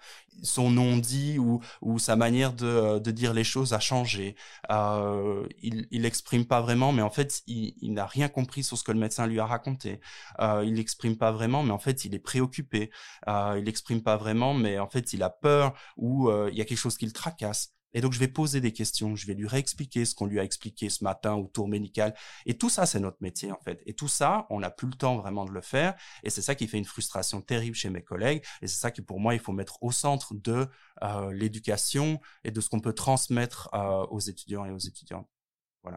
Son 0.44 0.70
non-dit 0.70 1.40
ou, 1.40 1.62
ou 1.82 2.00
sa 2.00 2.16
manière 2.16 2.54
de, 2.54 3.00
dire 3.12 3.34
les 3.34 3.44
choses 3.44 3.74
a 3.74 3.80
changé. 3.80 4.36
Euh, 4.72 5.48
il, 5.62 5.88
il 5.92 6.06
exprime 6.06 6.46
pas 6.46 6.62
vraiment, 6.62 6.92
mais 6.92 7.02
en 7.02 7.12
fait, 7.12 7.44
il, 7.48 7.94
n'a 7.94 8.06
rien 8.06 8.28
compris 8.28 8.64
sur 8.64 8.78
ce 8.78 8.84
que 8.84 8.92
le 8.92 9.00
médecin 9.00 9.28
lui 9.28 9.40
a 9.40 9.46
raconté. 9.46 10.00
Euh, 10.40 10.64
il 10.66 10.74
n'exprime 10.74 11.18
pas 11.18 11.32
vraiment, 11.32 11.64
mais 11.64 11.72
en 11.72 11.80
fait, 11.80 12.06
il 12.06 12.16
est 12.16 12.20
préoccupé. 12.20 12.92
Euh, 13.28 13.56
il 13.58 13.66
n'exprime 13.66 14.02
pas 14.02 14.18
vraiment, 14.18 14.54
mais 14.54 14.80
en 14.80 14.90
fait, 14.90 15.14
il 15.14 15.24
a 15.24 15.30
peur 15.30 15.74
ou 15.98 16.32
il 16.50 16.56
y 16.56 16.62
a 16.62 16.66
quelque 16.66 16.78
chose 16.78 16.98
qui 16.98 17.06
le 17.06 17.12
tracasse. 17.12 17.74
Et 17.94 18.02
donc, 18.02 18.14
je 18.14 18.20
vais 18.20 18.28
poser 18.28 18.62
des 18.62 18.72
questions, 18.72 19.16
je 19.16 19.28
vais 19.28 19.34
lui 19.34 19.48
réexpliquer 19.48 20.06
ce 20.06 20.16
qu'on 20.16 20.26
lui 20.26 20.40
a 20.40 20.44
expliqué 20.44 20.90
ce 20.90 21.04
matin 21.04 21.34
au 21.36 21.48
tour 21.48 21.68
médical. 21.68 22.14
Et 22.46 22.58
tout 22.58 22.70
ça, 22.70 22.86
c'est 22.86 23.00
notre 23.00 23.18
métier, 23.22 23.52
en 23.52 23.60
fait. 23.60 23.82
Et 23.86 23.94
tout 23.94 24.08
ça, 24.08 24.48
on 24.50 24.60
n'a 24.60 24.70
plus 24.70 24.88
le 24.88 24.96
temps 24.96 25.18
vraiment 25.18 25.46
de 25.46 25.52
le 25.52 25.62
faire. 25.62 25.96
Et 26.24 26.30
c'est 26.30 26.42
ça 26.42 26.56
qui 26.56 26.68
fait 26.68 26.78
une 26.78 26.86
frustration 26.86 27.42
terrible 27.42 27.76
chez 27.76 27.90
mes 27.90 28.02
collègues. 28.02 28.44
Et 28.62 28.68
c'est 28.68 28.80
ça 28.80 28.92
qui, 28.92 29.02
pour 29.02 29.20
moi, 29.20 29.34
il 29.34 29.40
faut 29.40 29.54
mettre 29.54 29.82
au 29.82 29.92
centre 29.92 30.34
de 30.34 30.68
euh, 31.04 31.34
l'éducation 31.34 32.20
et 32.44 32.52
de 32.52 32.62
ce 32.62 32.70
qu'on 32.70 32.80
peut 32.80 32.94
transmettre 32.94 33.70
euh, 33.74 34.06
aux 34.10 34.20
étudiants 34.20 34.66
et 34.66 34.72
aux 34.72 34.78
étudiantes. 34.80 35.28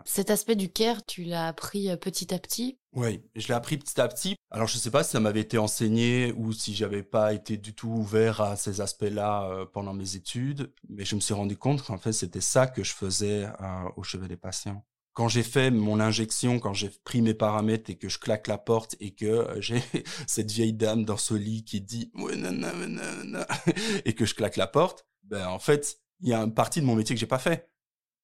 Cet 0.04 0.30
aspect 0.30 0.56
du 0.56 0.70
care, 0.70 1.04
tu 1.04 1.22
l'as 1.22 1.48
appris 1.48 1.90
euh, 1.90 1.96
petit 1.96 2.34
à 2.34 2.38
petit? 2.38 2.78
Oui, 2.92 3.22
je 3.34 3.48
l'ai 3.48 3.54
appris 3.54 3.76
petit 3.76 4.00
à 4.00 4.08
petit. 4.08 4.36
Alors 4.50 4.66
je 4.66 4.76
ne 4.76 4.80
sais 4.80 4.90
pas 4.90 5.04
si 5.04 5.10
ça 5.10 5.20
m'avait 5.20 5.40
été 5.40 5.58
enseigné 5.58 6.32
ou 6.36 6.52
si 6.52 6.74
j'avais 6.74 7.02
pas 7.02 7.32
été 7.32 7.56
du 7.56 7.74
tout 7.74 7.88
ouvert 7.88 8.40
à 8.40 8.56
ces 8.56 8.80
aspects-là 8.80 9.48
euh, 9.50 9.64
pendant 9.64 9.92
mes 9.92 10.16
études, 10.16 10.72
mais 10.88 11.04
je 11.04 11.14
me 11.14 11.20
suis 11.20 11.34
rendu 11.34 11.56
compte 11.56 11.82
qu'en 11.82 11.98
fait 11.98 12.12
c'était 12.12 12.40
ça 12.40 12.66
que 12.66 12.82
je 12.82 12.92
faisais 12.92 13.44
euh, 13.44 13.88
au 13.96 14.02
chevet 14.02 14.28
des 14.28 14.36
patients. 14.36 14.84
Quand 15.12 15.28
j'ai 15.28 15.42
fait 15.42 15.70
mon 15.70 16.00
injection, 16.00 16.58
quand 16.58 16.74
j'ai 16.74 16.90
pris 17.04 17.22
mes 17.22 17.34
paramètres 17.34 17.88
et 17.90 17.96
que 17.96 18.08
je 18.08 18.18
claque 18.18 18.48
la 18.48 18.58
porte 18.58 18.96
et 19.00 19.14
que 19.14 19.48
j'ai 19.60 19.82
cette 20.26 20.50
vieille 20.50 20.74
dame 20.74 21.04
dans 21.04 21.16
ce 21.16 21.34
lit 21.34 21.64
qui 21.64 21.80
dit 21.80 22.12
et 24.04 24.14
que 24.14 24.26
je 24.26 24.34
claque 24.34 24.56
la 24.56 24.66
porte, 24.66 25.06
ben 25.22 25.46
en 25.46 25.58
fait 25.58 26.00
il 26.20 26.28
y 26.30 26.34
a 26.34 26.40
une 26.40 26.54
partie 26.54 26.80
de 26.80 26.86
mon 26.86 26.96
métier 26.96 27.14
que 27.14 27.20
j'ai 27.20 27.26
pas 27.26 27.38
fait 27.38 27.68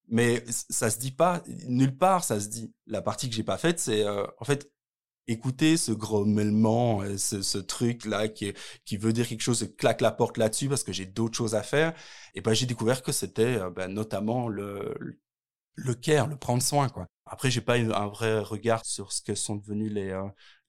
mais 0.09 0.45
ça 0.49 0.91
se 0.91 0.99
dit 0.99 1.13
pas 1.13 1.43
nulle 1.69 1.97
part 1.97 2.25
ça 2.25 2.41
se 2.41 2.49
dit. 2.49 2.73
La 2.87 3.03
partie 3.03 3.29
que 3.29 3.35
j'ai 3.35 3.45
pas 3.45 3.59
faite 3.59 3.79
c'est 3.81 4.05
euh, 4.05 4.27
en 4.39 4.45
fait 4.45 4.71
écouter 5.29 5.77
ce 5.77 5.93
grommellement 5.93 7.03
euh, 7.03 7.17
ce, 7.17 7.43
ce 7.43 7.59
truc 7.59 8.05
là 8.07 8.29
qui 8.29 8.53
qui 8.85 8.97
veut 8.97 9.13
dire 9.13 9.29
quelque 9.29 9.43
chose 9.43 9.69
claque 9.79 10.01
la 10.01 10.11
porte 10.13 10.37
là-dessus 10.39 10.69
parce 10.69 10.83
que 10.85 10.93
j'ai 10.93 11.07
d'autres 11.07 11.37
choses 11.37 11.55
à 11.55 11.63
faire. 11.63 11.95
Et 12.35 12.41
ben 12.41 12.55
j'ai 12.55 12.67
découvert 12.67 13.03
que 13.03 13.13
c'était 13.13 13.59
euh, 13.59 13.71
ben, 13.71 13.89
notamment 13.89 14.49
le 14.49 15.21
le 15.75 15.95
care 15.95 16.27
le 16.27 16.37
prendre 16.37 16.63
soin 16.63 16.89
quoi 16.89 17.07
après 17.27 17.51
j'ai 17.51 17.61
pas 17.61 17.77
un 17.77 18.09
vrai 18.09 18.41
regard 18.41 18.85
sur 18.85 19.13
ce 19.13 19.23
que 19.23 19.35
sont 19.35 19.57
devenus 19.57 19.93
les 19.93 20.13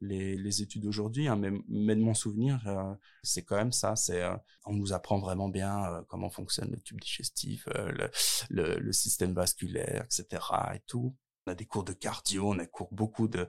les, 0.04 0.36
les 0.38 0.62
études 0.62 0.86
aujourd'hui, 0.86 1.28
hein, 1.28 1.36
mais, 1.36 1.52
mais, 1.68 1.96
de 1.96 2.02
mon 2.02 2.14
souvenir, 2.14 2.62
euh, 2.68 2.94
c'est 3.24 3.44
quand 3.44 3.56
même 3.56 3.72
ça. 3.72 3.96
C'est 3.96 4.22
euh, 4.22 4.36
on 4.66 4.74
nous 4.74 4.94
apprend 4.94 5.20
vraiment 5.20 5.50
bien 5.50 5.86
euh, 5.86 6.02
comment 6.08 6.30
fonctionne 6.30 6.70
le 6.72 6.80
tube 6.80 7.00
digestif, 7.00 7.68
le, 7.74 8.10
le, 8.50 8.80
le, 8.80 8.92
système 8.92 9.34
vasculaire, 9.34 10.04
etc. 10.06 10.44
et 10.76 10.80
tout. 10.86 11.16
On 11.46 11.52
a 11.52 11.56
des 11.56 11.66
cours 11.66 11.84
de 11.84 11.94
cardio, 11.94 12.50
on 12.50 12.60
a 12.60 12.66
cours, 12.66 12.90
beaucoup 12.92 13.28
de, 13.28 13.48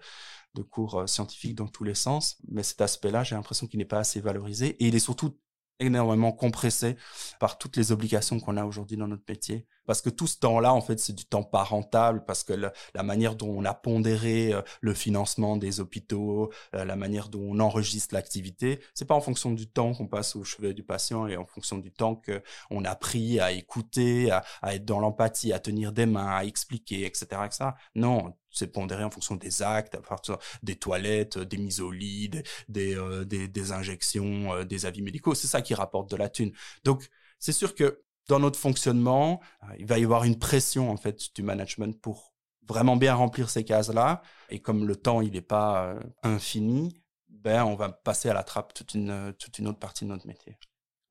de 0.55 0.63
cours 0.63 1.09
scientifiques 1.09 1.55
dans 1.55 1.69
tous 1.69 1.85
les 1.85 1.95
sens, 1.95 2.37
mais 2.49 2.63
cet 2.65 2.81
aspect-là, 2.81 3.23
j'ai 3.23 3.37
l'impression 3.37 3.67
qu'il 3.69 3.79
n'est 3.79 3.85
pas 3.85 4.01
assez 4.01 4.21
valorisé 4.21 4.71
et 4.83 4.89
il 4.89 4.95
est 4.97 5.01
surtout 5.01 5.39
énormément 5.81 6.33
compressé 6.33 6.97
par 7.41 7.59
toutes 7.59 7.77
les 7.77 7.93
obligations 7.93 8.41
qu'on 8.41 8.57
a 8.57 8.65
aujourd'hui 8.65 8.97
dans 8.97 9.09
notre 9.09 9.25
métier. 9.29 9.67
Parce 9.87 10.01
que 10.01 10.11
tout 10.11 10.27
ce 10.27 10.39
temps-là, 10.39 10.73
en 10.73 10.81
fait, 10.81 10.99
c'est 10.99 11.13
du 11.13 11.27
temps 11.27 11.43
pas 11.43 11.63
rentable, 11.63 12.25
parce 12.25 12.43
que 12.43 12.55
la 12.55 13.03
manière 13.03 13.35
dont 13.35 13.51
on 13.51 13.65
a 13.65 13.75
pondéré 13.75 14.53
euh, 14.53 14.63
le 14.81 14.95
financement 14.95 15.57
des 15.57 15.81
hôpitaux, 15.81 16.51
euh, 16.75 16.85
la 16.85 16.97
manière 16.97 17.29
dont 17.29 17.43
on 17.43 17.61
enregistre 17.61 18.15
l'activité, 18.15 18.81
c'est 18.95 19.05
pas 19.05 19.15
en 19.15 19.21
fonction 19.21 19.53
du 19.53 19.67
temps 19.67 19.93
qu'on 19.93 20.07
passe 20.07 20.37
au 20.37 20.45
chevet 20.45 20.73
du 20.73 20.83
patient 20.83 21.27
et 21.27 21.37
en 21.37 21.45
fonction 21.45 21.79
du 21.79 21.93
temps 21.93 22.21
qu'on 22.69 22.85
a 22.85 22.95
pris 22.95 23.41
à 23.41 23.53
écouter, 23.53 24.31
à, 24.31 24.43
à 24.63 24.75
être 24.75 24.85
dans 24.85 25.01
l'empathie, 25.01 25.53
à 25.53 25.59
tenir 25.59 25.93
des 25.93 26.07
mains, 26.07 26.35
à 26.35 26.45
expliquer, 26.45 27.05
etc., 27.05 27.27
etc. 27.45 27.71
Non, 27.95 28.35
c'est 28.55 28.69
pondéré 28.69 29.05
en 29.05 29.11
fonction 29.11 29.37
des 29.37 29.63
actes, 29.63 29.95
à 29.95 30.01
partir 30.01 30.39
des 30.63 30.77
toilettes, 30.77 31.39
des 31.39 31.59
mises 31.59 31.81
au 31.81 31.91
lit, 31.91 32.31
des, 32.69 32.97
euh, 32.97 33.25
des, 33.25 33.49
des, 33.49 33.73
injections, 33.73 34.55
euh, 34.55 34.65
des 34.65 34.87
avis 34.87 35.03
médicaux. 35.03 35.35
C'est 35.35 35.47
ça 35.47 35.61
qui 35.63 35.75
rapporte 35.75 36.11
de 36.11 36.17
la 36.17 36.29
thune. 36.29 36.53
Donc, 36.85 37.09
c'est 37.39 37.53
sûr 37.53 37.75
que 37.75 38.03
dans 38.29 38.39
notre 38.39 38.59
fonctionnement, 38.59 39.41
euh, 39.65 39.67
il 39.79 39.87
va 39.87 39.99
y 39.99 40.05
avoir 40.05 40.25
une 40.25 40.39
pression 40.39 40.91
en 40.91 40.97
fait 40.97 41.35
du 41.35 41.43
management 41.43 42.01
pour 42.01 42.33
vraiment 42.67 42.97
bien 42.97 43.15
remplir 43.15 43.51
ces 43.51 43.65
cases-là. 43.65 44.23
Et 44.49 44.61
comme 44.61 44.87
le 44.87 44.97
temps 44.97 45.21
il 45.21 45.33
n'est 45.33 45.43
pas 45.43 45.97
infini, 46.23 47.03
ben 47.29 47.65
on 47.65 47.75
va 47.75 47.91
passer 47.91 48.31
à 48.31 48.35
la 48.35 48.43
trappe 48.43 48.73
toute 48.73 48.95
une 48.95 49.35
toute 49.39 49.59
une 49.59 49.69
autre 49.69 49.79
partie 49.79 50.05
de 50.05 50.11
notre 50.11 50.27
métier. 50.27 50.57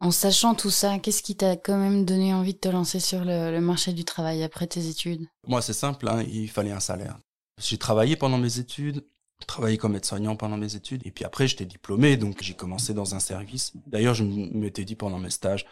En 0.04 0.12
sachant 0.12 0.54
tout 0.54 0.70
ça, 0.70 1.00
qu'est-ce 1.00 1.24
qui 1.24 1.38
t'a 1.38 1.56
quand 1.56 1.78
même 1.78 2.04
donné 2.04 2.34
envie 2.34 2.54
de 2.54 2.60
te 2.60 2.68
lancer 2.68 3.00
sur 3.00 3.24
le, 3.24 3.52
le 3.52 3.62
marché 3.62 3.94
du 3.94 4.04
travail 4.04 4.44
après 4.44 4.68
tes 4.68 4.88
études? 4.90 5.28
Moi, 5.48 5.62
c'est 5.62 5.72
simple, 5.72 6.10
hein, 6.10 6.24
il 6.24 6.50
fallait 6.50 6.72
un 6.72 6.82
salaire. 6.82 7.18
J'ai 7.58 7.78
travaillé 7.78 8.16
pendant 8.16 8.38
mes 8.38 8.60
études, 8.60 9.06
travaillé 9.46 9.78
comme 9.78 9.96
aide-soignant 9.96 10.36
pendant 10.36 10.58
mes 10.58 10.76
études, 10.76 11.06
et 11.06 11.12
puis 11.12 11.26
après 11.26 11.48
j'étais 11.48 11.66
diplômé, 11.66 12.18
donc 12.18 12.42
j'ai 12.42 12.56
commencé 12.56 12.94
dans 12.94 13.16
un 13.16 13.20
service. 13.20 13.74
D'ailleurs, 13.88 14.13
je 14.13 14.24
m'étais 14.24 14.86
dit 14.86 14.96
pendant 14.96 15.20
mes 15.20 15.30
stages, 15.30 15.66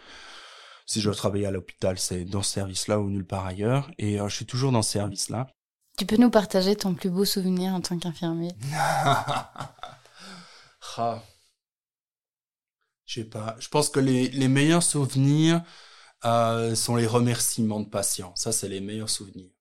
si 0.85 0.99
je 0.99 1.05
dois 1.05 1.15
travailler 1.15 1.45
à 1.45 1.51
l'hôpital, 1.51 1.97
c'est 1.97 2.25
dans 2.25 2.43
ce 2.43 2.51
service-là 2.51 2.99
ou 2.99 3.09
nulle 3.09 3.25
part 3.25 3.45
ailleurs, 3.45 3.89
et 3.97 4.19
euh, 4.19 4.27
je 4.27 4.35
suis 4.35 4.45
toujours 4.45 4.71
dans 4.71 4.81
ce 4.81 4.91
service-là. 4.91 5.47
Tu 5.97 6.05
peux 6.05 6.17
nous 6.17 6.29
partager 6.29 6.75
ton 6.75 6.93
plus 6.93 7.09
beau 7.09 7.25
souvenir 7.25 7.73
en 7.73 7.81
tant 7.81 7.97
qu'infirmier? 7.97 8.51
Ah. 10.97 11.23
Je 13.05 13.21
sais 13.21 13.29
pas. 13.29 13.55
Je 13.59 13.69
pense 13.69 13.89
que 13.89 14.01
les, 14.01 14.27
les 14.27 14.49
meilleurs 14.49 14.83
souvenirs 14.83 15.63
euh, 16.25 16.75
sont 16.75 16.97
les 16.97 17.07
remerciements 17.07 17.79
de 17.79 17.87
patients. 17.87 18.35
Ça, 18.35 18.51
c'est 18.51 18.67
les 18.67 18.81
meilleurs 18.81 19.09
souvenirs. 19.09 19.51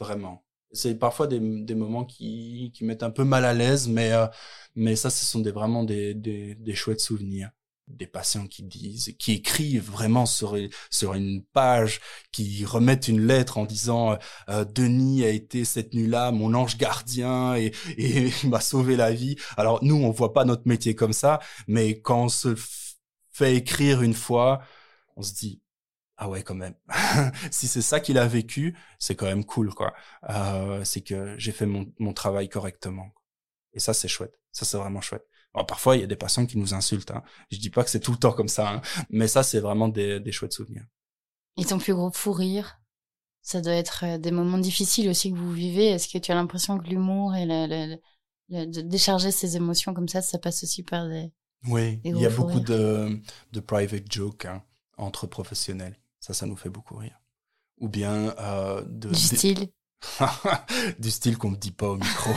Vraiment 0.00 0.47
c'est 0.72 0.96
parfois 0.98 1.26
des, 1.26 1.40
des 1.40 1.74
moments 1.74 2.04
qui, 2.04 2.72
qui 2.74 2.84
mettent 2.84 3.02
un 3.02 3.10
peu 3.10 3.24
mal 3.24 3.44
à 3.44 3.54
l'aise, 3.54 3.88
mais, 3.88 4.12
euh, 4.12 4.26
mais 4.74 4.96
ça, 4.96 5.10
ce 5.10 5.24
sont 5.24 5.40
des, 5.40 5.50
vraiment 5.50 5.84
des, 5.84 6.14
des, 6.14 6.54
des 6.54 6.74
chouettes 6.74 7.00
souvenirs. 7.00 7.50
des 7.88 8.06
patients 8.06 8.46
qui 8.46 8.62
disent, 8.64 9.14
qui 9.18 9.32
écrivent 9.32 9.90
vraiment 9.90 10.26
sur, 10.26 10.56
sur 10.90 11.14
une 11.14 11.42
page, 11.52 12.00
qui 12.32 12.64
remettent 12.66 13.08
une 13.08 13.26
lettre 13.26 13.58
en 13.58 13.64
disant 13.64 14.18
euh, 14.50 14.64
Denis 14.64 15.24
a 15.24 15.30
été 15.30 15.64
cette 15.64 15.94
nuit-là 15.94 16.32
mon 16.32 16.52
ange 16.54 16.76
gardien 16.76 17.54
et, 17.56 17.72
et 17.96 18.30
il 18.42 18.48
m'a 18.50 18.60
sauvé 18.60 18.96
la 18.96 19.12
vie. 19.12 19.36
Alors 19.56 19.82
nous, 19.82 19.96
on 19.96 20.10
voit 20.10 20.32
pas 20.34 20.44
notre 20.44 20.68
métier 20.68 20.94
comme 20.94 21.14
ça, 21.14 21.40
mais 21.66 22.00
quand 22.00 22.24
on 22.24 22.28
se 22.28 22.54
fait 23.32 23.56
écrire 23.56 24.02
une 24.02 24.14
fois, 24.14 24.60
on 25.16 25.22
se 25.22 25.32
dit 25.34 25.60
ah 26.18 26.28
ouais 26.28 26.42
quand 26.42 26.54
même. 26.54 26.74
si 27.50 27.68
c'est 27.68 27.82
ça 27.82 28.00
qu'il 28.00 28.18
a 28.18 28.26
vécu, 28.26 28.76
c'est 28.98 29.14
quand 29.14 29.26
même 29.26 29.44
cool 29.44 29.72
quoi. 29.72 29.94
Euh, 30.28 30.84
c'est 30.84 31.00
que 31.00 31.36
j'ai 31.38 31.52
fait 31.52 31.66
mon, 31.66 31.90
mon 31.98 32.12
travail 32.12 32.48
correctement. 32.48 33.14
Et 33.72 33.80
ça 33.80 33.94
c'est 33.94 34.08
chouette. 34.08 34.38
Ça 34.52 34.64
c'est 34.64 34.76
vraiment 34.76 35.00
chouette 35.00 35.26
parfois, 35.64 35.96
il 35.96 36.00
y 36.00 36.04
a 36.04 36.06
des 36.06 36.16
patients 36.16 36.46
qui 36.46 36.58
nous 36.58 36.74
insultent. 36.74 37.10
Hein. 37.10 37.22
Je 37.50 37.58
dis 37.58 37.70
pas 37.70 37.84
que 37.84 37.90
c'est 37.90 38.00
tout 38.00 38.12
le 38.12 38.18
temps 38.18 38.32
comme 38.32 38.48
ça, 38.48 38.70
hein. 38.70 38.82
mais 39.10 39.28
ça, 39.28 39.42
c'est 39.42 39.60
vraiment 39.60 39.88
des, 39.88 40.20
des 40.20 40.32
chouettes 40.32 40.52
souvenirs. 40.52 40.84
Et 41.56 41.64
ton 41.64 41.78
plus 41.78 41.94
gros 41.94 42.10
fou 42.12 42.32
rire 42.32 42.80
Ça 43.42 43.60
doit 43.60 43.72
être 43.72 44.04
euh, 44.04 44.18
des 44.18 44.30
moments 44.30 44.58
difficiles 44.58 45.08
aussi 45.08 45.32
que 45.32 45.36
vous 45.36 45.52
vivez. 45.52 45.86
Est-ce 45.86 46.08
que 46.08 46.18
tu 46.18 46.30
as 46.30 46.34
l'impression 46.34 46.78
que 46.78 46.88
l'humour 46.88 47.34
et 47.34 47.46
de 47.46 48.80
décharger 48.80 49.30
ses 49.30 49.56
émotions 49.56 49.94
comme 49.94 50.08
ça, 50.08 50.22
ça 50.22 50.38
passe 50.38 50.62
aussi 50.62 50.82
par 50.82 51.08
des... 51.08 51.30
Oui, 51.66 52.00
il 52.04 52.16
y 52.18 52.26
a 52.26 52.30
beaucoup 52.30 52.60
de, 52.60 53.20
de 53.52 53.60
private 53.60 54.10
jokes 54.10 54.44
hein, 54.44 54.62
entre 54.96 55.26
professionnels. 55.26 55.98
Ça, 56.28 56.34
ça 56.34 56.46
nous 56.46 56.56
fait 56.56 56.68
beaucoup 56.68 56.96
rire. 56.96 57.18
Ou 57.78 57.88
bien 57.88 58.34
euh, 58.38 58.82
de... 58.86 59.08
Du 59.08 59.14
style 59.14 59.68
Du 60.98 61.10
style 61.10 61.38
qu'on 61.38 61.52
ne 61.52 61.56
dit 61.56 61.70
pas 61.70 61.88
au 61.88 61.96
micro. 61.96 62.30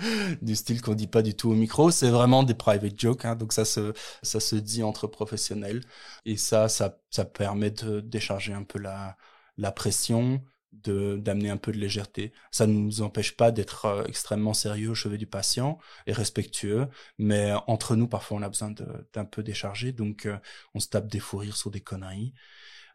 du 0.42 0.54
style 0.54 0.80
qu'on 0.80 0.94
dit 0.94 1.08
pas 1.08 1.22
du 1.22 1.34
tout 1.34 1.50
au 1.50 1.54
micro. 1.54 1.90
C'est 1.90 2.08
vraiment 2.10 2.44
des 2.44 2.54
private 2.54 2.98
jokes, 2.98 3.24
hein, 3.24 3.34
donc 3.34 3.52
ça 3.52 3.64
se 3.64 3.92
ça 4.22 4.38
se 4.38 4.54
dit 4.54 4.84
entre 4.84 5.08
professionnels 5.08 5.82
et 6.24 6.36
ça 6.36 6.68
ça 6.68 7.00
ça 7.10 7.24
permet 7.24 7.72
de 7.72 7.98
décharger 7.98 8.52
un 8.52 8.62
peu 8.62 8.78
la 8.78 9.16
la 9.56 9.72
pression, 9.72 10.40
de 10.82 11.16
d'amener 11.16 11.50
un 11.50 11.56
peu 11.56 11.72
de 11.72 11.78
légèreté. 11.78 12.32
Ça 12.50 12.66
ne 12.66 12.72
nous 12.72 13.02
empêche 13.02 13.36
pas 13.36 13.50
d'être 13.52 13.86
euh, 13.86 14.04
extrêmement 14.06 14.54
sérieux 14.54 14.90
au 14.90 14.94
chevet 14.94 15.18
du 15.18 15.26
patient 15.26 15.78
et 16.06 16.12
respectueux, 16.12 16.88
mais 17.18 17.52
entre 17.66 17.96
nous 17.96 18.08
parfois 18.08 18.38
on 18.38 18.42
a 18.42 18.48
besoin 18.48 18.72
d'un 19.12 19.24
peu 19.24 19.42
décharger, 19.42 19.92
donc 19.92 20.26
euh, 20.26 20.38
on 20.74 20.80
se 20.80 20.88
tape 20.88 21.08
des 21.08 21.20
fous 21.20 21.38
rires 21.38 21.56
sur 21.56 21.70
des 21.70 21.80
conneries. 21.80 22.34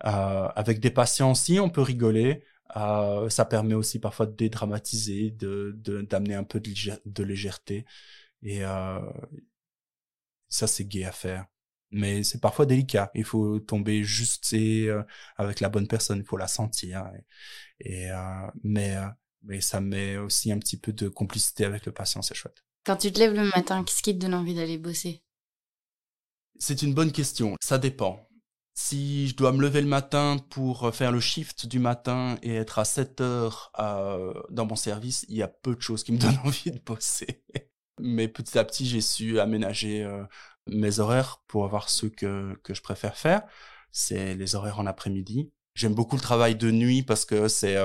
Euh, 0.06 0.48
avec 0.56 0.80
des 0.80 0.92
patients 0.92 1.32
aussi, 1.32 1.60
on 1.60 1.70
peut 1.70 1.82
rigoler. 1.82 2.44
Euh, 2.78 3.30
ça 3.30 3.46
permet 3.46 3.74
aussi 3.76 4.00
parfois 4.00 4.26
de 4.26 4.34
dédramatiser, 4.36 5.32
de 5.32 5.74
d'amener 6.10 6.36
un 6.36 6.44
peu 6.44 6.60
de, 6.60 7.24
légèreté. 7.24 7.86
Et 8.44 8.64
euh, 8.66 9.00
ça, 10.50 10.68
c'est 10.68 10.86
gai 10.86 11.06
à 11.06 11.12
faire. 11.12 11.46
Mais 11.92 12.24
c'est 12.24 12.40
parfois 12.40 12.66
délicat. 12.66 13.12
Il 13.16 13.26
faut 13.26 13.60
tomber 13.60 14.04
juste 14.04 14.54
et, 14.54 14.88
euh, 14.88 15.04
avec 15.38 15.60
la 15.60 15.70
bonne 15.70 15.88
personne. 15.88 16.20
Il 16.20 16.26
faut 16.26 16.38
la 16.38 16.48
sentir. 16.48 17.12
Et 17.86 18.12
euh, 18.12 18.48
mais 18.64 18.96
mais 19.44 19.62
ça 19.62 19.82
met 19.82 20.18
aussi 20.18 20.52
un 20.52 20.60
petit 20.60 20.78
peu 20.78 20.94
de 20.94 21.10
complicité 21.10 21.66
avec 21.66 21.86
le 21.86 21.92
patient. 21.92 22.22
C'est 22.22 22.36
chouette. 22.36 22.64
Quand 22.84 22.98
tu 22.98 23.12
te 23.12 23.20
lèves 23.20 23.34
le 23.34 23.46
matin, 23.56 23.84
qu'est-ce 23.84 24.02
qui 24.02 24.14
te 24.14 24.20
donne 24.20 24.34
envie 24.34 24.56
d'aller 24.56 24.78
bosser? 24.78 25.24
C'est 26.60 26.82
une 26.82 26.94
bonne 26.94 27.12
question. 27.12 27.56
Ça 27.62 27.78
dépend. 27.78 28.28
Si 28.74 29.28
je 29.28 29.36
dois 29.36 29.52
me 29.52 29.62
lever 29.62 29.82
le 29.82 29.88
matin 29.88 30.38
pour 30.50 30.86
euh, 30.86 30.92
faire 30.92 31.12
le 31.12 31.20
shift 31.20 31.66
du 31.66 31.80
matin 31.80 32.38
et 32.42 32.56
être 32.56 32.80
à 32.80 32.86
7 32.86 33.22
heures 33.22 33.72
euh, 33.80 34.34
dans 34.50 34.66
mon 34.66 34.76
service, 34.76 35.26
il 35.28 35.36
y 35.38 35.44
a 35.44 35.48
peu 35.48 35.76
de 35.76 35.82
choses 35.82 36.04
qui 36.04 36.12
me 36.12 36.18
donnent 36.18 36.40
envie 36.44 36.72
de 36.72 36.80
bosser. 36.80 37.44
Mais 38.00 38.28
petit 38.28 38.58
à 38.58 38.64
petit, 38.64 38.86
j'ai 38.86 39.02
su 39.02 39.40
aménager 39.40 40.04
euh, 40.04 40.24
mes 40.68 41.00
horaires 41.00 41.44
pour 41.48 41.66
avoir 41.66 41.90
ceux 41.90 42.10
que, 42.10 42.56
que 42.64 42.74
je 42.74 42.82
préfère 42.82 43.18
faire. 43.18 43.44
C'est 43.92 44.36
les 44.36 44.56
horaires 44.56 44.80
en 44.80 44.86
après-midi. 44.86 45.52
J'aime 45.74 45.94
beaucoup 45.94 46.16
le 46.16 46.22
travail 46.22 46.56
de 46.56 46.70
nuit 46.72 47.04
parce 47.04 47.26
que 47.26 47.48
c'est 47.48 47.78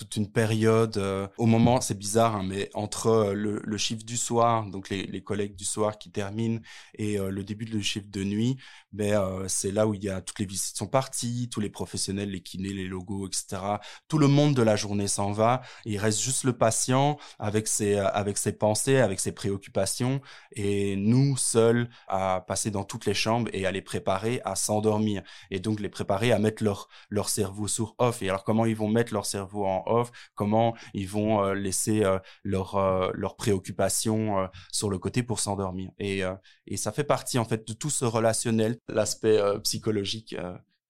toute 0.00 0.16
une 0.16 0.30
période 0.30 0.96
euh, 0.96 1.28
au 1.36 1.46
moment 1.46 1.80
c'est 1.80 1.98
bizarre 1.98 2.36
hein, 2.36 2.42
mais 2.42 2.70
entre 2.74 3.08
euh, 3.08 3.34
le, 3.34 3.76
chiffre 3.76 4.04
du 4.04 4.16
soir 4.16 4.64
donc 4.66 4.88
les, 4.88 5.22
collègues 5.22 5.56
du 5.56 5.64
soir 5.64 5.98
qui 5.98 6.10
terminent 6.10 6.60
et 6.94 7.18
euh, 7.18 7.30
le 7.30 7.44
début 7.44 7.66
du 7.66 7.82
chiffre 7.82 8.06
de 8.08 8.24
nuit 8.24 8.56
ben 8.92 9.44
c'est 9.48 9.70
là 9.70 9.86
où 9.86 9.94
il 9.94 10.02
y 10.02 10.08
a 10.08 10.20
toutes 10.20 10.38
les 10.38 10.46
visites 10.46 10.76
sont 10.76 10.86
parties 10.86 11.48
tous 11.50 11.60
les 11.60 11.70
professionnels 11.70 12.30
les 12.30 12.40
kinés 12.40 12.72
les 12.72 12.86
logos 12.86 13.26
etc 13.26 13.60
tout 14.08 14.18
le 14.18 14.26
monde 14.26 14.54
de 14.54 14.62
la 14.62 14.76
journée 14.76 15.08
s'en 15.08 15.32
va. 15.32 15.62
Il 15.84 15.98
reste 15.98 16.20
juste 16.20 16.44
le 16.44 16.52
patient 16.52 17.18
avec 17.38 17.66
ses 17.68 17.96
avec 17.96 18.38
ses 18.38 18.52
pensées 18.52 18.98
avec 18.98 19.20
ses 19.20 19.32
préoccupations. 19.32 20.20
Et 20.52 20.96
nous 20.96 21.36
seuls 21.36 21.88
à 22.08 22.44
passer 22.46 22.70
dans 22.70 22.84
toutes 22.84 23.06
les 23.06 23.14
chambres 23.14 23.50
et 23.52 23.66
à 23.66 23.72
les 23.72 23.82
préparer 23.82 24.40
à 24.44 24.56
s'endormir. 24.56 25.22
Et 25.50 25.60
donc 25.60 25.80
les 25.80 25.88
préparer 25.88 26.32
à 26.32 26.38
mettre 26.38 26.64
leur 26.64 26.88
leur 27.08 27.28
cerveau 27.28 27.68
sur 27.68 27.94
off. 27.98 28.22
Et 28.22 28.28
alors 28.28 28.44
comment 28.44 28.66
ils 28.66 28.76
vont 28.76 28.88
mettre 28.88 29.12
leur 29.12 29.26
cerveau 29.26 29.66
en 29.66 29.82
off, 29.86 30.10
comment 30.34 30.74
ils 30.94 31.08
vont 31.08 31.44
euh, 31.44 31.54
laisser 31.54 32.04
euh, 32.04 32.18
leurs 32.44 32.76
euh, 32.76 33.10
leurs 33.14 33.36
préoccupations 33.36 34.48
sur 34.72 34.90
le 34.90 34.98
côté 34.98 35.22
pour 35.22 35.40
s'endormir? 35.40 35.90
Et, 35.98 36.22
et 36.66 36.76
ça 36.76 36.92
fait 36.92 37.04
partie 37.04 37.38
en 37.38 37.44
fait 37.44 37.66
de 37.66 37.72
tout 37.72 37.90
ce 37.90 38.04
relationnel, 38.04 38.78
l'aspect 38.88 39.40
psychologique 39.62 40.36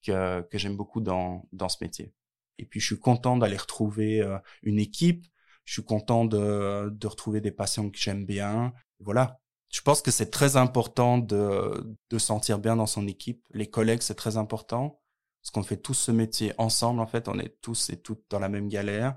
que, 0.04 0.40
que 0.42 0.58
j'aime 0.58 0.76
beaucoup 0.76 1.00
dans, 1.00 1.46
dans 1.52 1.68
ce 1.68 1.78
métier. 1.82 2.12
Et 2.58 2.64
puis 2.66 2.80
je 2.80 2.86
suis 2.86 2.98
content 2.98 3.36
d'aller 3.36 3.56
retrouver 3.56 4.22
une 4.62 4.78
équipe, 4.78 5.26
je 5.64 5.74
suis 5.74 5.84
content 5.84 6.24
de, 6.24 6.90
de 6.90 7.06
retrouver 7.06 7.40
des 7.40 7.52
patients 7.52 7.88
que 7.90 7.98
j'aime 7.98 8.26
bien. 8.26 8.72
Voilà, 8.98 9.40
je 9.70 9.80
pense 9.82 10.02
que 10.02 10.10
c'est 10.10 10.30
très 10.30 10.56
important 10.56 11.18
de, 11.18 11.96
de 12.10 12.18
sentir 12.18 12.58
bien 12.58 12.76
dans 12.76 12.86
son 12.86 13.06
équipe. 13.06 13.46
Les 13.52 13.70
collègues, 13.70 14.02
c'est 14.02 14.14
très 14.14 14.36
important 14.36 15.00
parce 15.42 15.52
qu'on 15.52 15.62
fait 15.62 15.78
tous 15.78 15.94
ce 15.94 16.10
métier 16.10 16.52
ensemble, 16.58 17.00
en 17.00 17.06
fait, 17.06 17.28
on 17.28 17.38
est 17.38 17.60
tous 17.62 17.88
et 17.90 18.00
toutes 18.00 18.22
dans 18.28 18.38
la 18.38 18.48
même 18.50 18.68
galère. 18.68 19.16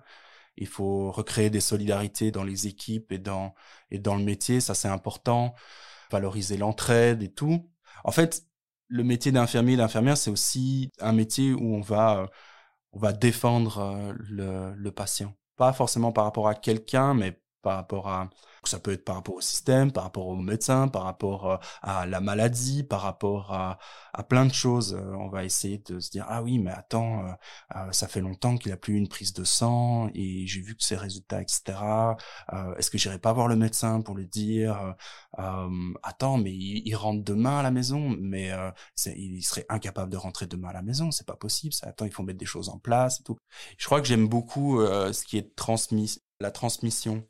Il 0.55 0.67
faut 0.67 1.11
recréer 1.11 1.49
des 1.49 1.59
solidarités 1.59 2.31
dans 2.31 2.43
les 2.43 2.67
équipes 2.67 3.11
et 3.11 3.17
dans, 3.17 3.55
et 3.91 3.99
dans 3.99 4.15
le 4.15 4.23
métier, 4.23 4.61
ça 4.61 4.75
c'est 4.75 4.87
important. 4.87 5.55
Valoriser 6.11 6.57
l'entraide 6.57 7.23
et 7.23 7.33
tout. 7.33 7.69
En 8.03 8.11
fait, 8.11 8.43
le 8.93 9.03
métier 9.03 9.31
d'infirmier 9.31 9.73
et 9.73 9.77
d'infirmière, 9.77 10.17
c'est 10.17 10.29
aussi 10.31 10.91
un 11.01 11.13
métier 11.13 11.53
où 11.53 11.75
on 11.75 11.81
va, 11.81 12.29
on 12.93 12.99
va 12.99 13.13
défendre 13.13 13.79
euh, 13.79 14.13
le, 14.19 14.75
le 14.75 14.91
patient. 14.91 15.35
Pas 15.57 15.73
forcément 15.73 16.11
par 16.13 16.25
rapport 16.25 16.47
à 16.47 16.55
quelqu'un, 16.55 17.13
mais 17.15 17.41
par 17.63 17.75
rapport 17.77 18.07
à 18.09 18.29
ça 18.67 18.79
peut 18.79 18.91
être 18.93 19.05
par 19.05 19.15
rapport 19.15 19.35
au 19.35 19.41
système, 19.41 19.91
par 19.91 20.03
rapport 20.03 20.27
au 20.27 20.35
médecin, 20.35 20.87
par 20.87 21.03
rapport 21.03 21.51
euh, 21.51 21.57
à 21.81 22.05
la 22.05 22.21
maladie, 22.21 22.83
par 22.83 23.01
rapport 23.01 23.51
à, 23.53 23.79
plein 24.29 24.45
de 24.45 24.53
choses. 24.53 24.93
Euh, 24.93 25.15
on 25.17 25.29
va 25.29 25.43
essayer 25.43 25.79
de 25.79 25.99
se 25.99 26.11
dire 26.11 26.25
ah 26.29 26.43
oui 26.43 26.59
mais 26.59 26.71
attends 26.71 27.25
euh, 27.75 27.91
ça 27.91 28.07
fait 28.07 28.21
longtemps 28.21 28.57
qu'il 28.57 28.71
a 28.71 28.77
plus 28.77 28.93
eu 28.93 28.97
une 28.97 29.07
prise 29.07 29.33
de 29.33 29.43
sang 29.43 30.09
et 30.13 30.45
j'ai 30.47 30.61
vu 30.61 30.75
que 30.75 30.83
ses 30.83 30.95
résultats 30.95 31.41
etc. 31.41 31.77
Est-ce 32.77 32.89
que 32.91 32.97
j'irai 32.97 33.19
pas 33.19 33.33
voir 33.33 33.47
le 33.47 33.55
médecin 33.55 34.01
pour 34.01 34.15
lui 34.15 34.27
dire 34.27 34.95
attends 36.03 36.37
mais 36.37 36.53
il, 36.53 36.95
rentre 36.95 37.23
demain 37.23 37.59
à 37.59 37.63
la 37.63 37.71
maison 37.71 38.15
mais 38.19 38.51
il 39.07 39.41
serait 39.43 39.65
incapable 39.69 40.11
de 40.11 40.17
rentrer 40.17 40.45
demain 40.47 40.69
à 40.69 40.73
la 40.73 40.81
maison 40.81 41.11
c'est 41.11 41.27
pas 41.27 41.35
possible 41.35 41.73
attends 41.81 42.05
il 42.05 42.11
faut 42.11 42.23
mettre 42.23 42.39
des 42.39 42.45
choses 42.45 42.69
en 42.69 42.77
place 42.77 43.19
et 43.19 43.23
tout. 43.23 43.37
Je 43.77 43.85
crois 43.85 44.01
que 44.01 44.07
j'aime 44.07 44.27
beaucoup 44.27 44.79
ce 44.81 45.23
qui 45.23 45.37
est 45.37 45.55
transmis 45.55 46.19
la 46.39 46.51
transmission 46.51 47.25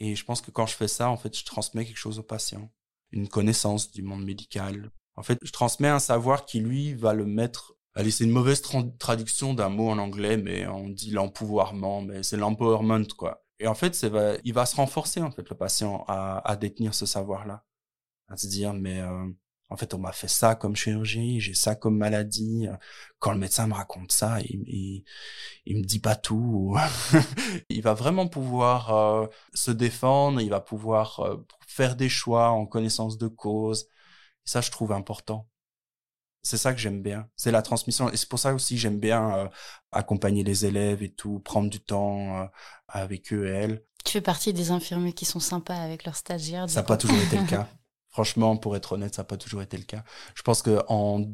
et 0.00 0.16
je 0.16 0.24
pense 0.24 0.40
que 0.40 0.50
quand 0.50 0.66
je 0.66 0.74
fais 0.74 0.88
ça, 0.88 1.10
en 1.10 1.16
fait, 1.16 1.36
je 1.36 1.44
transmets 1.44 1.84
quelque 1.84 1.98
chose 1.98 2.18
au 2.18 2.22
patient, 2.22 2.72
une 3.12 3.28
connaissance 3.28 3.92
du 3.92 4.02
monde 4.02 4.24
médical. 4.24 4.90
En 5.14 5.22
fait, 5.22 5.38
je 5.42 5.52
transmets 5.52 5.88
un 5.88 5.98
savoir 5.98 6.46
qui, 6.46 6.60
lui, 6.60 6.94
va 6.94 7.12
le 7.12 7.26
mettre... 7.26 7.74
Allez, 7.94 8.10
c'est 8.10 8.24
une 8.24 8.30
mauvaise 8.30 8.62
traduction 8.98 9.52
d'un 9.52 9.68
mot 9.68 9.90
en 9.90 9.98
anglais, 9.98 10.36
mais 10.36 10.66
on 10.66 10.88
dit 10.88 11.10
l'empouvoirment, 11.10 12.02
mais 12.02 12.22
c'est 12.22 12.36
l'empowerment, 12.36 13.06
quoi. 13.16 13.44
Et 13.58 13.66
en 13.66 13.74
fait, 13.74 14.02
va, 14.04 14.36
il 14.44 14.54
va 14.54 14.64
se 14.64 14.76
renforcer, 14.76 15.20
en 15.20 15.30
fait, 15.30 15.48
le 15.50 15.56
patient, 15.56 16.04
à, 16.08 16.56
détenir 16.56 16.94
ce 16.94 17.04
savoir-là. 17.04 17.64
À 18.28 18.36
se 18.36 18.46
dire, 18.46 18.72
mais 18.72 19.00
euh, 19.00 19.28
en 19.70 19.76
fait, 19.76 19.94
on 19.94 19.98
m'a 19.98 20.12
fait 20.12 20.28
ça 20.28 20.56
comme 20.56 20.74
chirurgie, 20.74 21.40
j'ai 21.40 21.54
ça 21.54 21.76
comme 21.76 21.96
maladie. 21.96 22.66
Quand 23.20 23.32
le 23.32 23.38
médecin 23.38 23.68
me 23.68 23.74
raconte 23.74 24.10
ça, 24.10 24.40
il, 24.40 24.64
il, 24.66 25.04
il 25.64 25.78
me 25.78 25.84
dit 25.84 26.00
pas 26.00 26.16
tout. 26.16 26.76
il 27.68 27.80
va 27.80 27.94
vraiment 27.94 28.26
pouvoir 28.26 28.90
euh, 28.90 29.26
se 29.54 29.70
défendre, 29.70 30.40
il 30.40 30.50
va 30.50 30.60
pouvoir 30.60 31.20
euh, 31.20 31.36
faire 31.66 31.94
des 31.94 32.08
choix 32.08 32.50
en 32.50 32.66
connaissance 32.66 33.16
de 33.16 33.28
cause. 33.28 33.84
Et 34.44 34.50
ça, 34.50 34.60
je 34.60 34.72
trouve 34.72 34.90
important. 34.90 35.48
C'est 36.42 36.56
ça 36.56 36.72
que 36.72 36.80
j'aime 36.80 37.02
bien. 37.02 37.28
C'est 37.36 37.52
la 37.52 37.62
transmission. 37.62 38.10
Et 38.10 38.16
c'est 38.16 38.28
pour 38.28 38.38
ça 38.40 38.52
aussi 38.54 38.76
j'aime 38.76 38.98
bien 38.98 39.36
euh, 39.36 39.48
accompagner 39.92 40.42
les 40.42 40.66
élèves 40.66 41.02
et 41.02 41.12
tout, 41.12 41.38
prendre 41.40 41.70
du 41.70 41.80
temps 41.80 42.48
avec 42.88 43.32
eux 43.32 43.46
et 43.46 43.50
elles. 43.50 43.84
Tu 44.04 44.12
fais 44.12 44.20
partie 44.20 44.52
des 44.52 44.70
infirmiers 44.72 45.12
qui 45.12 45.26
sont 45.26 45.40
sympas 45.40 45.76
avec 45.76 46.04
leurs 46.04 46.16
stagiaires. 46.16 46.68
Ça 46.68 46.80
n'a 46.80 46.86
pas 46.86 46.96
toujours 46.96 47.18
été 47.18 47.36
le 47.36 47.46
cas. 47.48 47.68
Franchement, 48.10 48.56
pour 48.56 48.76
être 48.76 48.92
honnête, 48.92 49.14
ça 49.14 49.22
n'a 49.22 49.26
pas 49.26 49.36
toujours 49.36 49.62
été 49.62 49.76
le 49.76 49.84
cas. 49.84 50.04
Je 50.34 50.42
pense 50.42 50.62
que 50.62 50.82
en 50.88 51.24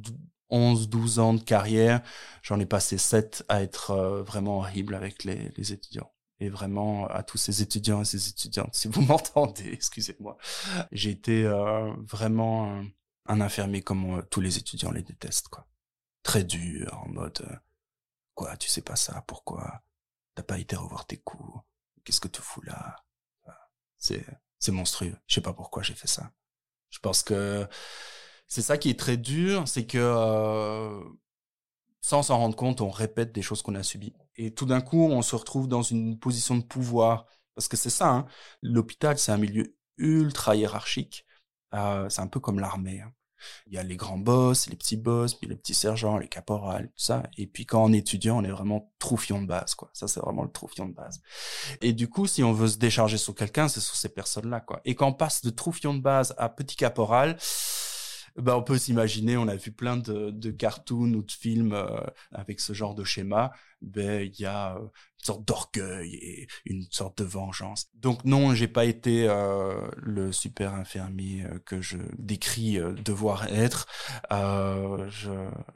11, 0.50 0.88
12 0.88 1.18
ans 1.18 1.34
de 1.34 1.42
carrière, 1.42 2.02
j'en 2.42 2.60
ai 2.60 2.66
passé 2.66 2.98
7 2.98 3.44
à 3.48 3.62
être 3.62 3.90
euh, 3.90 4.22
vraiment 4.22 4.58
horrible 4.58 4.94
avec 4.94 5.24
les, 5.24 5.52
les, 5.56 5.72
étudiants. 5.72 6.12
Et 6.38 6.50
vraiment, 6.50 7.08
à 7.08 7.22
tous 7.22 7.38
ces 7.38 7.62
étudiants 7.62 8.02
et 8.02 8.04
ces 8.04 8.28
étudiantes, 8.28 8.74
si 8.74 8.88
vous 8.88 9.00
m'entendez, 9.06 9.70
excusez-moi, 9.72 10.36
j'ai 10.92 11.10
été 11.10 11.44
euh, 11.44 11.92
vraiment 12.02 12.82
un 13.26 13.40
infirmier 13.40 13.82
comme 13.82 14.22
tous 14.30 14.40
les 14.40 14.58
étudiants 14.58 14.92
les 14.92 15.02
détestent, 15.02 15.48
quoi. 15.48 15.66
Très 16.22 16.44
dur, 16.44 17.02
en 17.04 17.08
mode, 17.08 17.60
quoi, 18.34 18.56
tu 18.56 18.68
sais 18.68 18.82
pas 18.82 18.96
ça, 18.96 19.22
pourquoi? 19.26 19.82
T'as 20.34 20.42
pas 20.42 20.58
été 20.58 20.76
revoir 20.76 21.06
tes 21.06 21.16
cours? 21.16 21.64
Qu'est-ce 22.04 22.20
que 22.20 22.28
tu 22.28 22.42
fous 22.42 22.62
là? 22.62 22.96
C'est 23.98 24.72
monstrueux. 24.72 25.16
Je 25.26 25.34
sais 25.34 25.40
pas 25.40 25.52
pourquoi 25.52 25.82
j'ai 25.82 25.94
fait 25.94 26.08
ça. 26.08 26.30
Je 26.90 26.98
pense 27.00 27.22
que 27.22 27.66
c'est 28.46 28.62
ça 28.62 28.78
qui 28.78 28.90
est 28.90 28.98
très 28.98 29.16
dur, 29.16 29.66
c'est 29.68 29.86
que 29.86 29.98
euh, 29.98 31.02
sans 32.00 32.22
s'en 32.22 32.38
rendre 32.38 32.56
compte, 32.56 32.80
on 32.80 32.90
répète 32.90 33.32
des 33.32 33.42
choses 33.42 33.62
qu'on 33.62 33.74
a 33.74 33.82
subies. 33.82 34.14
Et 34.36 34.54
tout 34.54 34.66
d'un 34.66 34.80
coup, 34.80 34.98
on 35.10 35.22
se 35.22 35.34
retrouve 35.36 35.68
dans 35.68 35.82
une 35.82 36.18
position 36.18 36.56
de 36.56 36.62
pouvoir. 36.62 37.26
Parce 37.54 37.68
que 37.68 37.76
c'est 37.76 37.90
ça, 37.90 38.10
hein. 38.10 38.26
l'hôpital, 38.62 39.18
c'est 39.18 39.32
un 39.32 39.38
milieu 39.38 39.76
ultra 39.98 40.56
hiérarchique. 40.56 41.26
Euh, 41.74 42.08
c'est 42.08 42.20
un 42.20 42.28
peu 42.28 42.40
comme 42.40 42.60
l'armée. 42.60 43.00
Hein. 43.00 43.12
Il 43.66 43.74
y 43.74 43.78
a 43.78 43.82
les 43.82 43.96
grands 43.96 44.18
boss, 44.18 44.68
les 44.68 44.76
petits 44.76 44.96
boss, 44.96 45.34
puis 45.34 45.48
les 45.48 45.56
petits 45.56 45.74
sergents, 45.74 46.18
les 46.18 46.28
caporales, 46.28 46.86
tout 46.86 46.92
ça. 46.96 47.22
Et 47.36 47.46
puis 47.46 47.66
quand 47.66 47.84
on 47.84 47.92
est 47.92 47.98
étudiant, 47.98 48.38
on 48.38 48.44
est 48.44 48.50
vraiment 48.50 48.92
troufion 48.98 49.42
de 49.42 49.46
base, 49.46 49.74
quoi. 49.74 49.90
Ça, 49.92 50.08
c'est 50.08 50.20
vraiment 50.20 50.42
le 50.42 50.50
troufion 50.50 50.86
de 50.86 50.94
base. 50.94 51.20
Et 51.80 51.92
du 51.92 52.08
coup, 52.08 52.26
si 52.26 52.42
on 52.42 52.52
veut 52.52 52.68
se 52.68 52.78
décharger 52.78 53.18
sur 53.18 53.34
quelqu'un, 53.34 53.68
c'est 53.68 53.80
sur 53.80 53.96
ces 53.96 54.08
personnes-là, 54.08 54.60
quoi. 54.60 54.80
Et 54.84 54.94
quand 54.94 55.08
on 55.08 55.12
passe 55.14 55.42
de 55.42 55.50
troufion 55.50 55.94
de 55.94 56.00
base 56.00 56.34
à 56.38 56.48
petit 56.48 56.76
caporal, 56.76 57.36
ben, 58.36 58.54
on 58.54 58.62
peut 58.62 58.76
s'imaginer, 58.76 59.36
on 59.36 59.48
a 59.48 59.56
vu 59.56 59.72
plein 59.72 59.96
de, 59.96 60.30
de 60.30 60.50
cartoons 60.50 61.14
ou 61.14 61.22
de 61.22 61.32
films 61.32 61.72
euh, 61.72 62.00
avec 62.32 62.60
ce 62.60 62.74
genre 62.74 62.94
de 62.94 63.02
schéma. 63.02 63.52
Ben 63.82 64.22
il 64.22 64.40
y 64.40 64.46
a 64.46 64.76
euh, 64.76 64.88
sorte 65.26 65.44
d'orgueil 65.44 66.14
et 66.14 66.46
une 66.64 66.86
sorte 66.90 67.18
de 67.18 67.24
vengeance. 67.24 67.88
Donc 67.94 68.24
non, 68.24 68.54
j'ai 68.54 68.68
pas 68.68 68.84
été 68.84 69.28
euh, 69.28 69.88
le 69.98 70.32
super 70.32 70.74
infirmier 70.74 71.44
euh, 71.44 71.58
que 71.66 71.80
je 71.80 71.98
décris 72.18 72.78
euh, 72.78 72.92
devoir 72.92 73.46
être. 73.48 73.86
Euh, 74.32 75.10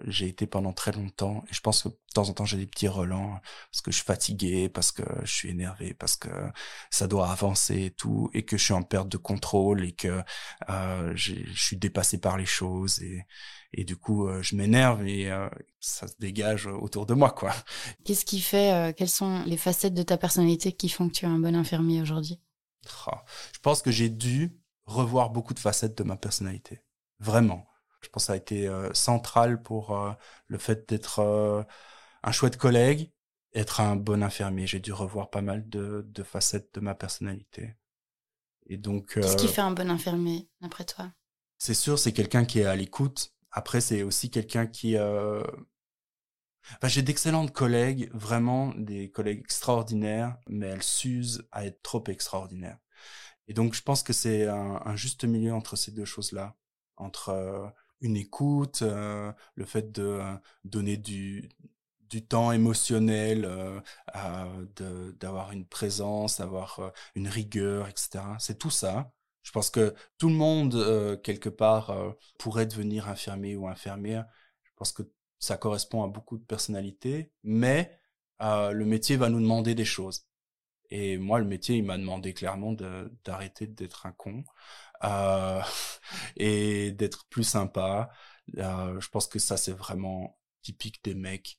j'ai 0.07 0.29
été 0.29 0.47
pendant 0.47 0.73
très 0.73 0.93
longtemps 0.93 1.45
et 1.51 1.55
je 1.55 1.61
pense 1.61 1.83
que 1.83 1.89
de 1.89 1.97
temps 2.15 2.29
en 2.29 2.33
temps 2.33 2.45
j'ai 2.45 2.57
des 2.59 2.67
petits 2.67 2.89
relents 2.89 3.41
parce 3.71 3.83
que 3.83 3.91
je 3.91 3.97
suis 3.97 4.05
fatigué, 4.07 4.69
parce 4.69 4.93
que 4.93 5.03
je 5.25 5.33
suis 5.33 5.51
énervé, 5.51 5.95
parce 5.95 6.17
que 6.17 6.29
ça 6.91 7.07
doit 7.09 7.31
avancer 7.31 7.85
et 7.87 7.91
tout 7.91 8.31
et 8.35 8.45
que 8.45 8.57
je 8.57 8.65
suis 8.65 8.75
en 8.75 8.83
perte 8.83 9.09
de 9.09 9.17
contrôle 9.17 9.85
et 9.85 9.93
que 9.93 10.23
je 11.15 11.35
suis 11.55 11.77
dépassé 11.77 12.19
par 12.21 12.37
les 12.37 12.47
choses 12.47 13.01
et 13.03 13.25
et 13.73 13.85
du 13.85 13.97
coup 13.97 14.27
euh, 14.27 14.43
je 14.43 14.57
m'énerve 14.57 15.07
et 15.07 15.31
euh, 15.31 15.49
ça 15.79 16.09
se 16.09 16.15
dégage 16.19 16.67
autour 16.67 17.07
de 17.07 17.15
moi 17.15 17.31
quoi. 17.31 17.55
Qu'est-ce 18.05 18.25
qui 18.25 18.41
fait 18.41 18.73
euh, 18.73 18.93
quelles 18.93 19.09
sont 19.09 19.43
les 19.45 19.57
facettes 19.57 19.95
de 19.95 20.03
ta 20.03 20.17
personnalité 20.17 20.73
qui 20.73 20.89
font 20.89 21.09
que 21.09 21.15
tu 21.15 21.25
es 21.25 21.29
un 21.29 21.39
bon 21.39 21.55
infirmier 21.55 22.03
aujourd'hui? 22.03 22.41
Oh, 23.07 23.13
Je 23.53 23.59
pense 23.61 23.83
que 23.83 23.91
j'ai 23.91 24.09
dû 24.09 24.57
revoir 24.85 25.31
beaucoup 25.31 25.55
de 25.55 25.59
facettes 25.59 25.97
de 25.99 26.03
ma 26.03 26.17
personnalité. 26.17 26.83
Vraiment. 27.19 27.67
Je 28.01 28.09
pense 28.09 28.23
que 28.25 28.27
ça 28.29 28.33
a 28.33 28.37
été 28.37 28.71
central 28.95 29.63
pour 29.63 29.95
le 30.47 30.59
fait 30.59 30.89
d'être 30.89 31.67
un 32.23 32.33
chouette 32.33 32.57
collègue, 32.57 33.13
être 33.53 33.81
un 33.81 33.97
bon 33.97 34.23
infirmier. 34.23 34.67
J'ai 34.67 34.81
dû 34.81 34.95
revoir 34.95 35.29
pas 35.29 35.43
mal 35.43 35.69
de, 35.69 36.07
de 36.09 36.23
facettes 36.23 36.75
de 36.75 36.81
ma 36.81 36.95
personnalité. 36.95 37.75
Et 38.67 38.79
donc. 38.79 39.13
Qu'est-ce 39.21 39.37
qui 39.37 39.49
fait 39.49 39.61
un 39.61 39.73
bon 39.73 39.91
infirmier, 39.91 40.49
d'après 40.63 40.85
toi? 40.85 41.13
C'est 41.59 41.75
sûr, 41.75 41.99
c'est 41.99 42.13
quelqu'un 42.13 42.47
qui 42.47 42.61
est 42.61 42.65
à 42.65 42.75
l'écoute, 42.75 43.35
après, 43.53 43.81
c'est 43.81 44.03
aussi 44.03 44.31
quelqu'un 44.31 44.67
qui... 44.67 44.97
Euh... 44.97 45.43
J'ai 46.85 47.03
d'excellentes 47.03 47.53
collègues, 47.53 48.11
vraiment 48.13 48.73
des 48.77 49.11
collègues 49.11 49.41
extraordinaires, 49.41 50.37
mais 50.49 50.67
elles 50.67 50.83
s'usent 50.83 51.47
à 51.53 51.65
être 51.67 51.83
trop 51.83 52.05
extraordinaires. 52.09 52.79
Et 53.49 53.55
donc, 53.55 53.75
je 53.75 53.83
pense 53.83 54.05
que 54.05 54.13
c'est 54.13 54.47
un, 54.47 54.95
juste 54.95 55.25
milieu 55.25 55.53
entre 55.53 55.75
ces 55.75 55.91
deux 55.91 56.05
choses-là, 56.05 56.57
entre 56.97 57.31
euh, 57.31 57.67
une 58.01 58.17
écoute, 58.17 58.83
euh, 58.83 59.33
le 59.57 59.65
fait 59.65 59.91
de 59.91 60.03
euh, 60.05 60.37
donner 60.65 60.97
du, 60.97 61.49
temps 62.29 62.53
émotionnel, 62.53 63.49
d'avoir 65.19 65.53
une 65.53 65.67
présence, 65.67 66.39
d'avoir 66.39 66.93
une 67.15 67.29
rigueur, 67.29 67.89
etc. 67.89 68.21
C'est 68.39 68.59
tout 68.59 68.71
ça. 68.71 69.13
Je 69.43 69.53
pense 69.53 69.71
que 69.71 69.95
tout 70.19 70.29
le 70.29 70.35
monde, 70.35 70.75
euh, 70.75 71.17
quelque 71.17 71.49
part, 71.49 71.91
euh, 71.91 72.13
pourrait 72.39 72.67
devenir 72.67 73.09
infirmier 73.09 73.57
ou 73.57 73.69
infirmière. 73.69 74.27
Je 74.65 74.71
pense 74.77 74.93
que 74.93 75.03
ça 75.39 75.57
correspond 75.57 76.05
à 76.05 76.09
beaucoup 76.09 76.39
de 76.39 76.45
personnalités, 76.45 77.33
mais 77.43 77.99
euh, 78.43 78.73
le 78.73 78.85
métier 78.85 79.17
va 79.17 79.29
nous 79.29 79.41
demander 79.41 79.75
des 79.75 79.85
choses. 79.85 80.27
Et 80.91 81.19
moi, 81.19 81.39
le 81.39 81.47
métier, 81.47 81.77
il 81.77 81.85
m'a 81.85 81.99
demandé 81.99 82.35
clairement 82.35 82.75
d'arrêter 83.25 83.67
d'être 83.67 84.07
un 84.07 84.13
con 84.13 84.45
euh, 85.05 85.63
et 86.37 86.93
d'être 86.93 87.27
plus 87.29 87.45
sympa. 87.45 88.11
Euh, 88.59 89.01
je 89.01 89.09
pense 89.11 89.27
que 89.29 89.39
ça, 89.39 89.57
c'est 89.57 89.73
vraiment 89.73 90.39
typique 90.63 91.03
des 91.05 91.15
mecs 91.15 91.59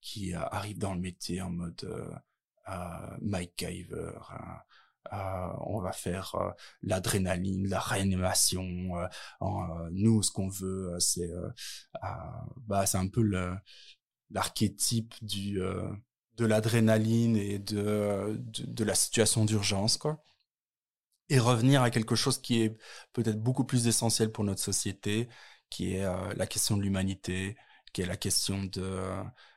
qui 0.00 0.34
arrivent 0.34 0.78
dans 0.78 0.94
le 0.94 1.00
métier 1.00 1.42
en 1.42 1.50
mode 1.50 2.14
Mike 3.20 3.54
Giver, 3.58 4.12
hein. 4.30 4.58
Euh, 5.12 5.48
on 5.60 5.80
va 5.80 5.92
faire 5.92 6.34
euh, 6.36 6.50
l'adrénaline, 6.82 7.68
la 7.68 7.80
réanimation. 7.80 8.62
Euh, 8.96 9.88
nous, 9.92 10.22
ce 10.22 10.30
qu'on 10.30 10.48
veut, 10.48 10.96
c'est 11.00 11.30
bah, 12.66 12.86
c'est 12.86 12.98
un 12.98 13.08
peu 13.08 13.22
l'archétype 14.30 15.14
du 15.22 15.60
de 16.36 16.44
l'adrénaline 16.44 17.36
et 17.36 17.58
de, 17.58 18.38
de, 18.38 18.84
la 18.84 18.94
situation 18.94 19.44
d'urgence, 19.46 19.96
quoi. 19.96 20.22
Et 21.28 21.38
revenir 21.38 21.82
à 21.82 21.90
quelque 21.90 22.14
chose 22.14 22.38
qui 22.38 22.62
est 22.62 22.76
peut-être 23.12 23.40
beaucoup 23.42 23.64
plus 23.64 23.86
essentiel 23.88 24.30
pour 24.32 24.44
notre 24.44 24.60
société, 24.62 25.28
qui 25.70 25.94
est 25.94 26.04
la 26.36 26.46
question 26.46 26.76
de 26.76 26.82
l'humanité, 26.82 27.56
qui 27.92 28.02
est 28.02 28.06
la 28.06 28.16
question 28.16 28.64
de, 28.64 29.02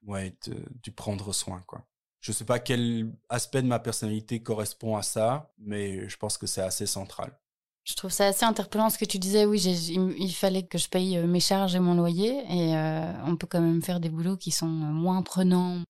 ouais, 0.04 0.36
du 0.84 0.92
prendre 0.92 1.34
soin, 1.34 1.62
quoi. 1.68 1.88
Je 2.21 2.32
sais 2.32 2.45
pas 2.45 2.60
quel 2.60 3.12
aspect 3.29 3.62
de 3.62 3.67
ma 3.67 3.79
personnalité 3.79 4.41
correspond 4.41 4.97
à 4.97 5.03
ça, 5.03 5.53
mais 5.58 6.10
je 6.10 6.17
pense 6.17 6.38
que 6.38 6.47
c'est 6.47 6.62
assez 6.62 6.86
central. 6.86 7.38
Je 7.86 7.95
trouve 7.95 8.12
ça 8.12 8.27
assez 8.27 8.45
interpellant 8.45 8.89
ce 8.89 8.97
que 8.97 9.05
tu 9.05 9.17
disais. 9.17 9.45
Oui, 9.45 9.62
il, 9.62 10.34
fallait 10.34 10.67
que 10.67 10.77
je 10.77 10.89
paye 10.89 11.17
euh, 11.17 11.25
mes 11.25 11.39
charges 11.39 11.75
et 11.75 11.79
mon 11.79 11.95
loyer, 11.95 12.43
et 12.49 12.75
euh, 12.75 13.12
on 13.25 13.36
peut 13.36 13.47
quand 13.47 13.62
même 13.62 13.82
faire 13.82 13.99
des 13.99 14.10
boulots 14.10 14.38
qui 14.38 14.51
sont 14.51 14.67
euh, 14.67 14.91
moins 14.91 15.23
prenants. 15.23 15.82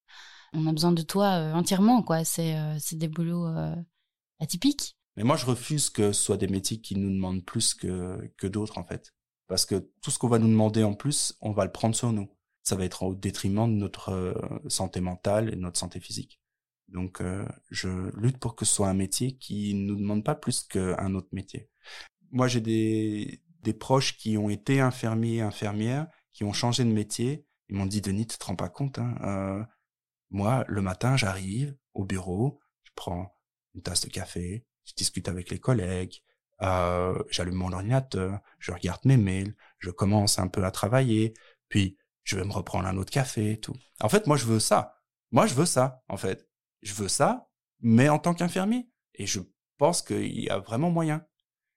On 0.54 0.66
a 0.68 0.72
besoin 0.72 0.92
de 0.92 1.02
toi 1.02 1.28
entièrement, 1.54 2.02
quoi. 2.02 2.24
C'est 2.24 2.56
des 2.94 3.08
boulots 3.08 3.48
atypiques. 4.40 4.96
Mais 5.16 5.24
moi, 5.24 5.36
je 5.36 5.46
refuse 5.46 5.92
que 5.92 6.12
ce 6.12 6.24
soit 6.24 6.38
des 6.38 6.48
métiers 6.48 6.82
qui 6.82 6.96
nous 6.96 7.12
demandent 7.12 7.46
plus 7.46 7.76
que, 7.76 8.32
que 8.36 8.48
d'autres, 8.48 8.80
en 8.80 8.84
fait. 8.84 9.14
Parce 9.48 9.66
que 9.66 9.92
tout 10.02 10.10
ce 10.10 10.18
qu'on 10.18 10.28
va 10.28 10.40
nous 10.40 10.48
demander 10.48 10.84
en 10.84 10.96
plus, 10.96 11.36
on 11.42 11.52
va 11.52 11.66
le 11.66 11.72
prendre 11.72 11.96
sur 11.96 12.12
nous 12.12 12.30
ça 12.64 12.76
va 12.76 12.86
être 12.86 13.04
au 13.04 13.16
détriment 13.16 13.68
de 13.68 13.80
notre 13.80 14.10
euh, 14.10 14.34
santé 14.68 15.02
mentale 15.02 15.50
et 15.50 15.56
de 15.56 15.62
notre 15.62 15.80
santé 15.80 16.00
physique. 16.00 16.40
Donc, 16.88 17.22
euh, 17.22 17.46
je 17.70 18.16
lutte 18.18 18.40
pour 18.40 18.56
que 18.56 18.66
ce 18.66 18.76
soit 18.76 18.90
un 18.90 18.94
métier 18.94 19.38
qui 19.38 19.74
ne 19.74 19.86
nous 19.86 19.96
demande 19.96 20.24
pas 20.24 20.36
plus 20.36 20.64
qu'un 20.64 21.14
autre 21.14 21.30
métier. 21.32 21.70
Moi, 22.32 22.48
j'ai 22.48 22.62
des, 22.62 23.42
des 23.62 23.74
proches 23.74 24.18
qui 24.18 24.38
ont 24.38 24.50
été 24.50 24.80
infirmiers 24.82 25.36
et 25.36 25.42
infirmières, 25.42 26.08
qui 26.32 26.44
ont 26.44 26.54
changé 26.54 26.84
de 26.84 26.92
métier. 26.92 27.46
Ils 27.70 27.76
m'ont 27.76 27.86
dit, 27.86 28.02
Denis, 28.02 28.28
tu 28.28 28.38
te 28.38 28.46
rends 28.46 28.56
pas 28.56 28.70
compte, 28.70 28.98
hein, 28.98 29.16
euh, 29.24 29.64
moi, 30.32 30.64
le 30.68 30.82
matin, 30.82 31.18
j'arrive 31.18 31.76
au 31.94 32.06
bureau, 32.06 32.60
je 32.84 32.92
prends 32.96 33.36
une 33.76 33.82
tasse 33.82 34.02
de 34.02 34.10
café, 34.10 34.66
je 34.86 34.94
discute 34.96 35.28
avec 35.28 35.50
les 35.50 35.60
collègues, 35.60 36.22
euh, 36.62 37.22
j'allume 37.30 37.56
mon 37.56 37.72
ordinateur, 37.72 38.40
je 38.60 38.72
regarde 38.72 39.02
mes 39.06 39.18
mails, 39.18 39.56
je 39.80 39.90
commence 39.92 40.40
un 40.40 40.48
peu 40.48 40.66
à 40.66 40.72
travailler, 40.72 41.34
puis 41.68 41.98
je 42.24 42.36
vais 42.36 42.46
me 42.46 42.52
reprendre 42.52 42.88
un 42.88 42.98
autre 42.98 43.12
café 43.12 43.54
et 43.54 43.60
tout. 43.60 43.76
En 44.02 44.10
fait, 44.10 44.28
moi, 44.28 44.38
je 44.38 44.46
veux 44.46 44.60
ça. 44.60 44.96
Moi, 45.32 45.48
je 45.48 45.54
veux 45.54 45.66
ça, 45.66 46.04
en 46.08 46.18
fait. 46.18 46.48
Je 46.82 46.94
veux 46.94 47.08
ça, 47.08 47.50
mais 47.82 48.10
en 48.10 48.20
tant 48.20 48.34
qu'infirmier. 48.34 48.90
Et 49.16 49.26
je 49.26 49.42
pense 49.78 50.02
qu'il 50.02 50.40
y 50.40 50.50
a 50.50 50.60
vraiment 50.60 50.92
moyen. 50.92 51.26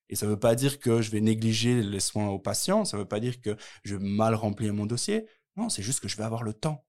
Et 0.09 0.17
ça 0.17 0.27
ne 0.27 0.33
veut 0.33 0.39
pas 0.39 0.55
dire 0.55 0.79
que 0.79 1.01
je 1.01 1.11
vais 1.11 1.21
négliger 1.21 1.83
les 1.83 2.01
soins 2.01 2.29
aux 2.29 2.39
patients, 2.39 2.85
ça 2.85 2.97
ne 2.97 3.03
veut 3.03 3.09
pas 3.09 3.21
dire 3.21 3.41
que 3.41 3.57
je 3.83 3.97
vais 3.97 4.05
mal 4.05 4.35
remplir 4.35 4.75
mon 4.75 4.85
dossier. 4.85 5.27
Non, 5.57 5.69
c'est 5.69 5.83
juste 5.83 6.01
que 6.01 6.09
je 6.09 6.17
vais 6.17 6.25
avoir 6.25 6.43
le 6.43 6.53
temps. 6.53 6.85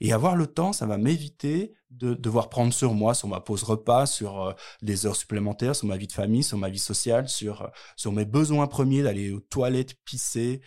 Et 0.00 0.12
avoir 0.12 0.36
le 0.36 0.46
temps, 0.46 0.72
ça 0.72 0.86
va 0.86 0.98
m'éviter 0.98 1.72
de 1.90 2.14
devoir 2.14 2.48
prendre 2.50 2.72
sur 2.72 2.94
moi, 2.94 3.14
sur 3.14 3.28
ma 3.28 3.40
pause 3.40 3.62
repas, 3.62 4.06
sur 4.06 4.42
euh, 4.42 4.52
des 4.82 5.06
heures 5.06 5.16
supplémentaires, 5.16 5.76
sur 5.76 5.86
ma 5.86 5.96
vie 5.96 6.06
de 6.06 6.12
famille, 6.12 6.42
sur 6.42 6.58
ma 6.58 6.68
vie 6.68 6.78
sociale, 6.78 7.28
sur, 7.28 7.62
euh, 7.62 7.68
sur 7.96 8.12
mes 8.12 8.24
besoins 8.24 8.66
premiers 8.66 9.02
d'aller 9.02 9.32
aux 9.32 9.40
toilettes, 9.40 9.94
pisser. 10.04 10.60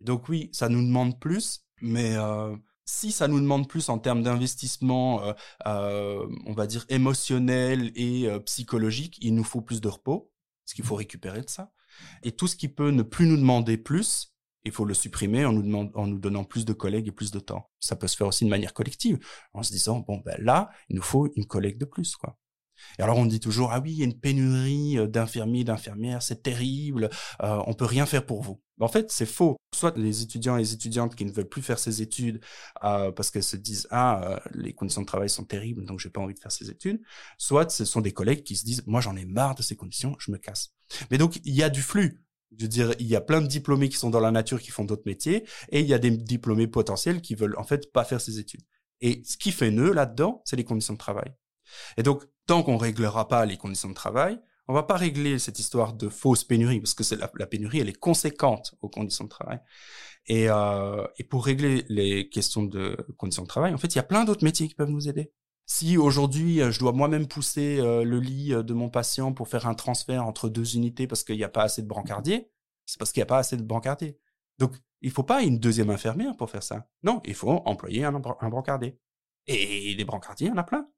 Donc 0.00 0.28
oui, 0.28 0.50
ça 0.52 0.68
nous 0.68 0.82
demande 0.82 1.18
plus, 1.18 1.63
mais 1.84 2.16
euh, 2.16 2.56
si 2.86 3.12
ça 3.12 3.28
nous 3.28 3.38
demande 3.38 3.68
plus 3.68 3.88
en 3.90 3.98
termes 3.98 4.22
d'investissement, 4.22 5.22
euh, 5.22 5.32
euh, 5.66 6.26
on 6.46 6.54
va 6.54 6.66
dire 6.66 6.86
émotionnel 6.88 7.92
et 7.94 8.26
psychologique, 8.46 9.18
il 9.20 9.34
nous 9.34 9.44
faut 9.44 9.60
plus 9.60 9.80
de 9.80 9.88
repos, 9.88 10.32
parce 10.64 10.74
qu'il 10.74 10.84
faut 10.84 10.96
récupérer 10.96 11.42
de 11.42 11.50
ça. 11.50 11.72
Et 12.22 12.32
tout 12.32 12.48
ce 12.48 12.56
qui 12.56 12.68
peut 12.68 12.90
ne 12.90 13.02
plus 13.02 13.26
nous 13.26 13.36
demander 13.36 13.76
plus, 13.76 14.34
il 14.64 14.72
faut 14.72 14.86
le 14.86 14.94
supprimer 14.94 15.44
en 15.44 15.52
nous, 15.52 15.90
en 15.94 16.06
nous 16.06 16.18
donnant 16.18 16.44
plus 16.44 16.64
de 16.64 16.72
collègues 16.72 17.08
et 17.08 17.12
plus 17.12 17.30
de 17.30 17.38
temps. 17.38 17.70
Ça 17.80 17.96
peut 17.96 18.08
se 18.08 18.16
faire 18.16 18.26
aussi 18.26 18.46
de 18.46 18.50
manière 18.50 18.72
collective, 18.72 19.18
en 19.52 19.62
se 19.62 19.70
disant, 19.70 20.00
bon, 20.00 20.22
ben 20.24 20.36
là, 20.38 20.70
il 20.88 20.96
nous 20.96 21.02
faut 21.02 21.30
une 21.36 21.44
collègue 21.44 21.78
de 21.78 21.84
plus, 21.84 22.16
quoi. 22.16 22.38
Et 22.98 23.02
alors 23.02 23.18
on 23.18 23.24
dit 23.24 23.38
toujours 23.38 23.70
ah 23.72 23.78
oui 23.78 23.92
il 23.92 23.98
y 23.98 24.02
a 24.02 24.04
une 24.04 24.18
pénurie 24.18 24.98
d'infirmiers 25.08 25.62
d'infirmières 25.62 26.22
c'est 26.22 26.42
terrible 26.42 27.08
on 27.40 27.72
peut 27.72 27.84
rien 27.84 28.04
faire 28.04 28.26
pour 28.26 28.42
vous 28.42 28.60
En 28.80 28.88
fait, 28.88 29.10
c'est 29.10 29.26
faux. 29.26 29.56
Soit 29.74 29.96
les 29.96 30.22
étudiants 30.22 30.56
et 30.56 30.60
les 30.60 30.72
étudiantes 30.72 31.14
qui 31.14 31.24
ne 31.24 31.32
veulent 31.32 31.48
plus 31.48 31.62
faire 31.62 31.78
ces 31.78 32.02
études 32.02 32.40
euh, 32.84 33.12
parce 33.12 33.30
qu'elles 33.30 33.42
se 33.42 33.56
disent 33.56 33.86
ah 33.90 34.22
euh, 34.24 34.38
les 34.52 34.72
conditions 34.72 35.02
de 35.02 35.06
travail 35.06 35.28
sont 35.28 35.44
terribles 35.44 35.84
donc 35.84 36.00
j'ai 36.00 36.10
pas 36.10 36.20
envie 36.20 36.34
de 36.34 36.38
faire 36.38 36.52
ces 36.52 36.70
études. 36.70 37.00
Soit 37.38 37.70
ce 37.70 37.84
sont 37.84 38.00
des 38.00 38.12
collègues 38.12 38.42
qui 38.42 38.56
se 38.56 38.64
disent 38.64 38.82
moi 38.86 39.00
j'en 39.00 39.16
ai 39.16 39.24
marre 39.24 39.54
de 39.54 39.62
ces 39.62 39.76
conditions, 39.76 40.16
je 40.18 40.30
me 40.30 40.38
casse. 40.38 40.74
Mais 41.10 41.18
donc 41.18 41.40
il 41.44 41.54
y 41.54 41.62
a 41.62 41.70
du 41.70 41.82
flux. 41.82 42.20
Je 42.56 42.62
veux 42.62 42.68
dire, 42.68 42.94
il 43.00 43.06
y 43.06 43.16
a 43.16 43.20
plein 43.20 43.40
de 43.40 43.48
diplômés 43.48 43.88
qui 43.88 43.96
sont 43.96 44.10
dans 44.10 44.20
la 44.20 44.30
nature 44.30 44.60
qui 44.60 44.70
font 44.70 44.84
d'autres 44.84 45.02
métiers 45.06 45.44
et 45.70 45.80
il 45.80 45.86
y 45.86 45.94
a 45.94 45.98
des 45.98 46.10
diplômés 46.10 46.68
potentiels 46.68 47.20
qui 47.20 47.34
veulent 47.34 47.56
en 47.58 47.64
fait 47.64 47.92
pas 47.92 48.04
faire 48.04 48.20
ces 48.20 48.38
études. 48.38 48.62
Et 49.00 49.22
ce 49.24 49.36
qui 49.36 49.50
fait 49.50 49.72
nœud 49.72 49.92
là-dedans, 49.92 50.40
c'est 50.44 50.54
les 50.56 50.64
conditions 50.64 50.94
de 50.94 50.98
travail. 50.98 51.34
Et 51.96 52.04
donc 52.04 52.24
tant 52.46 52.62
qu'on 52.62 52.76
réglera 52.76 53.26
pas 53.26 53.44
les 53.44 53.56
conditions 53.56 53.88
de 53.88 53.94
travail, 53.94 54.40
on 54.68 54.74
va 54.74 54.82
pas 54.82 54.96
régler 54.96 55.38
cette 55.38 55.58
histoire 55.58 55.92
de 55.92 56.08
fausse 56.08 56.44
pénurie 56.44 56.80
parce 56.80 56.94
que 56.94 57.04
c'est 57.04 57.16
la, 57.16 57.28
pénurie, 57.46 57.80
elle 57.80 57.88
est 57.88 57.98
conséquente 57.98 58.74
aux 58.80 58.88
conditions 58.88 59.24
de 59.24 59.28
travail. 59.28 59.60
Et, 60.26 60.48
euh, 60.48 61.06
et 61.18 61.24
pour 61.24 61.44
régler 61.44 61.84
les 61.88 62.28
questions 62.30 62.62
de 62.62 62.96
conditions 63.18 63.42
de 63.42 63.48
travail, 63.48 63.74
en 63.74 63.78
fait, 63.78 63.94
il 63.94 63.96
y 63.96 64.00
a 64.00 64.04
plein 64.04 64.24
d'autres 64.24 64.44
métiers 64.44 64.68
qui 64.68 64.74
peuvent 64.74 64.90
nous 64.90 65.08
aider. 65.08 65.32
Si 65.66 65.96
aujourd'hui 65.96 66.60
je 66.70 66.78
dois 66.78 66.92
moi-même 66.92 67.26
pousser 67.26 67.78
euh, 67.78 68.04
le 68.04 68.20
lit 68.20 68.50
de 68.50 68.74
mon 68.74 68.90
patient 68.90 69.32
pour 69.32 69.48
faire 69.48 69.66
un 69.66 69.74
transfert 69.74 70.26
entre 70.26 70.48
deux 70.48 70.76
unités 70.76 71.06
parce 71.06 71.24
qu'il 71.24 71.36
n'y 71.36 71.44
a 71.44 71.48
pas 71.48 71.62
assez 71.62 71.82
de 71.82 71.86
brancardiers, 71.86 72.50
c'est 72.86 72.98
parce 72.98 73.12
qu'il 73.12 73.20
n'y 73.20 73.24
a 73.24 73.26
pas 73.26 73.38
assez 73.38 73.56
de 73.56 73.62
brancardiers. 73.62 74.18
Donc 74.58 74.76
il 75.00 75.10
faut 75.10 75.22
pas 75.22 75.42
une 75.42 75.58
deuxième 75.58 75.90
infirmière 75.90 76.36
pour 76.36 76.50
faire 76.50 76.62
ça. 76.62 76.86
Non, 77.02 77.20
il 77.24 77.34
faut 77.34 77.50
employer 77.50 78.04
un, 78.04 78.14
un 78.14 78.48
brancardier. 78.48 78.98
Et 79.46 79.94
les 79.94 80.04
brancardiers, 80.04 80.46
il 80.48 80.50
y 80.50 80.52
en 80.52 80.58
a 80.58 80.64
plein 80.64 80.88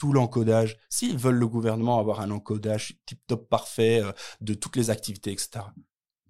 tout 0.00 0.12
l'encodage. 0.12 0.78
S'ils 0.88 1.18
veulent 1.18 1.36
le 1.36 1.46
gouvernement 1.46 2.00
avoir 2.00 2.20
un 2.20 2.30
encodage 2.30 2.98
tip-top 3.06 3.48
parfait 3.48 4.02
euh, 4.02 4.12
de 4.40 4.54
toutes 4.54 4.74
les 4.74 4.90
activités, 4.90 5.30
etc., 5.30 5.66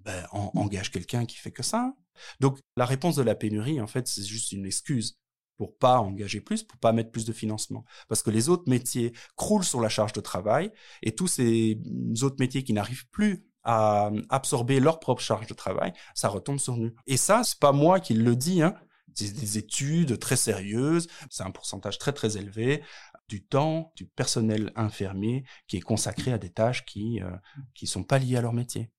ben, 0.05 0.27
engage 0.33 0.91
quelqu'un 0.91 1.25
qui 1.25 1.37
fait 1.37 1.53
que 1.53 1.63
ça. 1.63 1.95
Donc, 2.41 2.59
la 2.77 2.85
réponse 2.85 3.17
de 3.17 3.23
la 3.23 3.35
pénurie, 3.35 3.81
en 3.81 3.87
fait, 3.87 4.09
c'est 4.09 4.25
juste 4.25 4.53
une 4.53 4.67
excuse 4.67 5.19
pour 5.57 5.77
pas 5.77 5.99
engager 5.99 6.41
plus, 6.41 6.63
pour 6.63 6.79
pas 6.79 6.93
mettre 6.93 7.11
plus 7.11 7.27
de 7.27 7.33
financement. 7.33 7.85
Parce 8.09 8.23
que 8.23 8.31
les 8.31 8.49
autres 8.49 8.69
métiers 8.69 9.13
croulent 9.37 9.63
sur 9.63 9.81
la 9.81 9.91
charge 9.91 10.15
de 10.15 10.21
travail 10.21 10.73
et 11.03 11.15
tous 11.15 11.27
ces 11.27 11.79
autres 12.23 12.37
métiers 12.39 12.65
qui 12.65 12.73
n'arrivent 12.73 13.07
plus 13.11 13.45
à 13.63 14.11
absorber 14.31 14.81
leur 14.81 15.01
propre 15.01 15.21
charge 15.21 15.47
de 15.47 15.55
travail, 15.55 15.93
ça 16.15 16.29
retombe 16.29 16.59
sur 16.59 16.79
nous. 16.79 16.93
Et 17.07 17.19
ça, 17.19 17.43
c'est 17.45 17.59
pas 17.59 17.73
moi 17.73 18.01
qui 18.01 18.15
le 18.15 18.35
dis, 18.37 18.63
hein. 18.63 18.75
C'est 19.15 19.33
des 19.33 19.59
études 19.59 20.19
très 20.19 20.37
sérieuses, 20.37 21.09
c'est 21.31 21.43
un 21.43 21.51
pourcentage 21.51 21.99
très 21.99 22.13
très 22.13 22.37
élevé 22.37 22.83
du 23.31 23.47
temps 23.47 23.93
du 23.95 24.07
personnel 24.07 24.73
infirmier 24.75 25.45
qui 25.69 25.77
est 25.77 25.81
consacré 25.81 26.33
à 26.33 26.39
des 26.39 26.51
tâches 26.51 26.85
qui 26.85 27.23
euh, 27.23 27.31
qui 27.75 27.87
sont 27.87 28.03
pas 28.03 28.19
liées 28.19 28.37
à 28.37 28.41
leur 28.43 28.53
métier. 28.53 28.91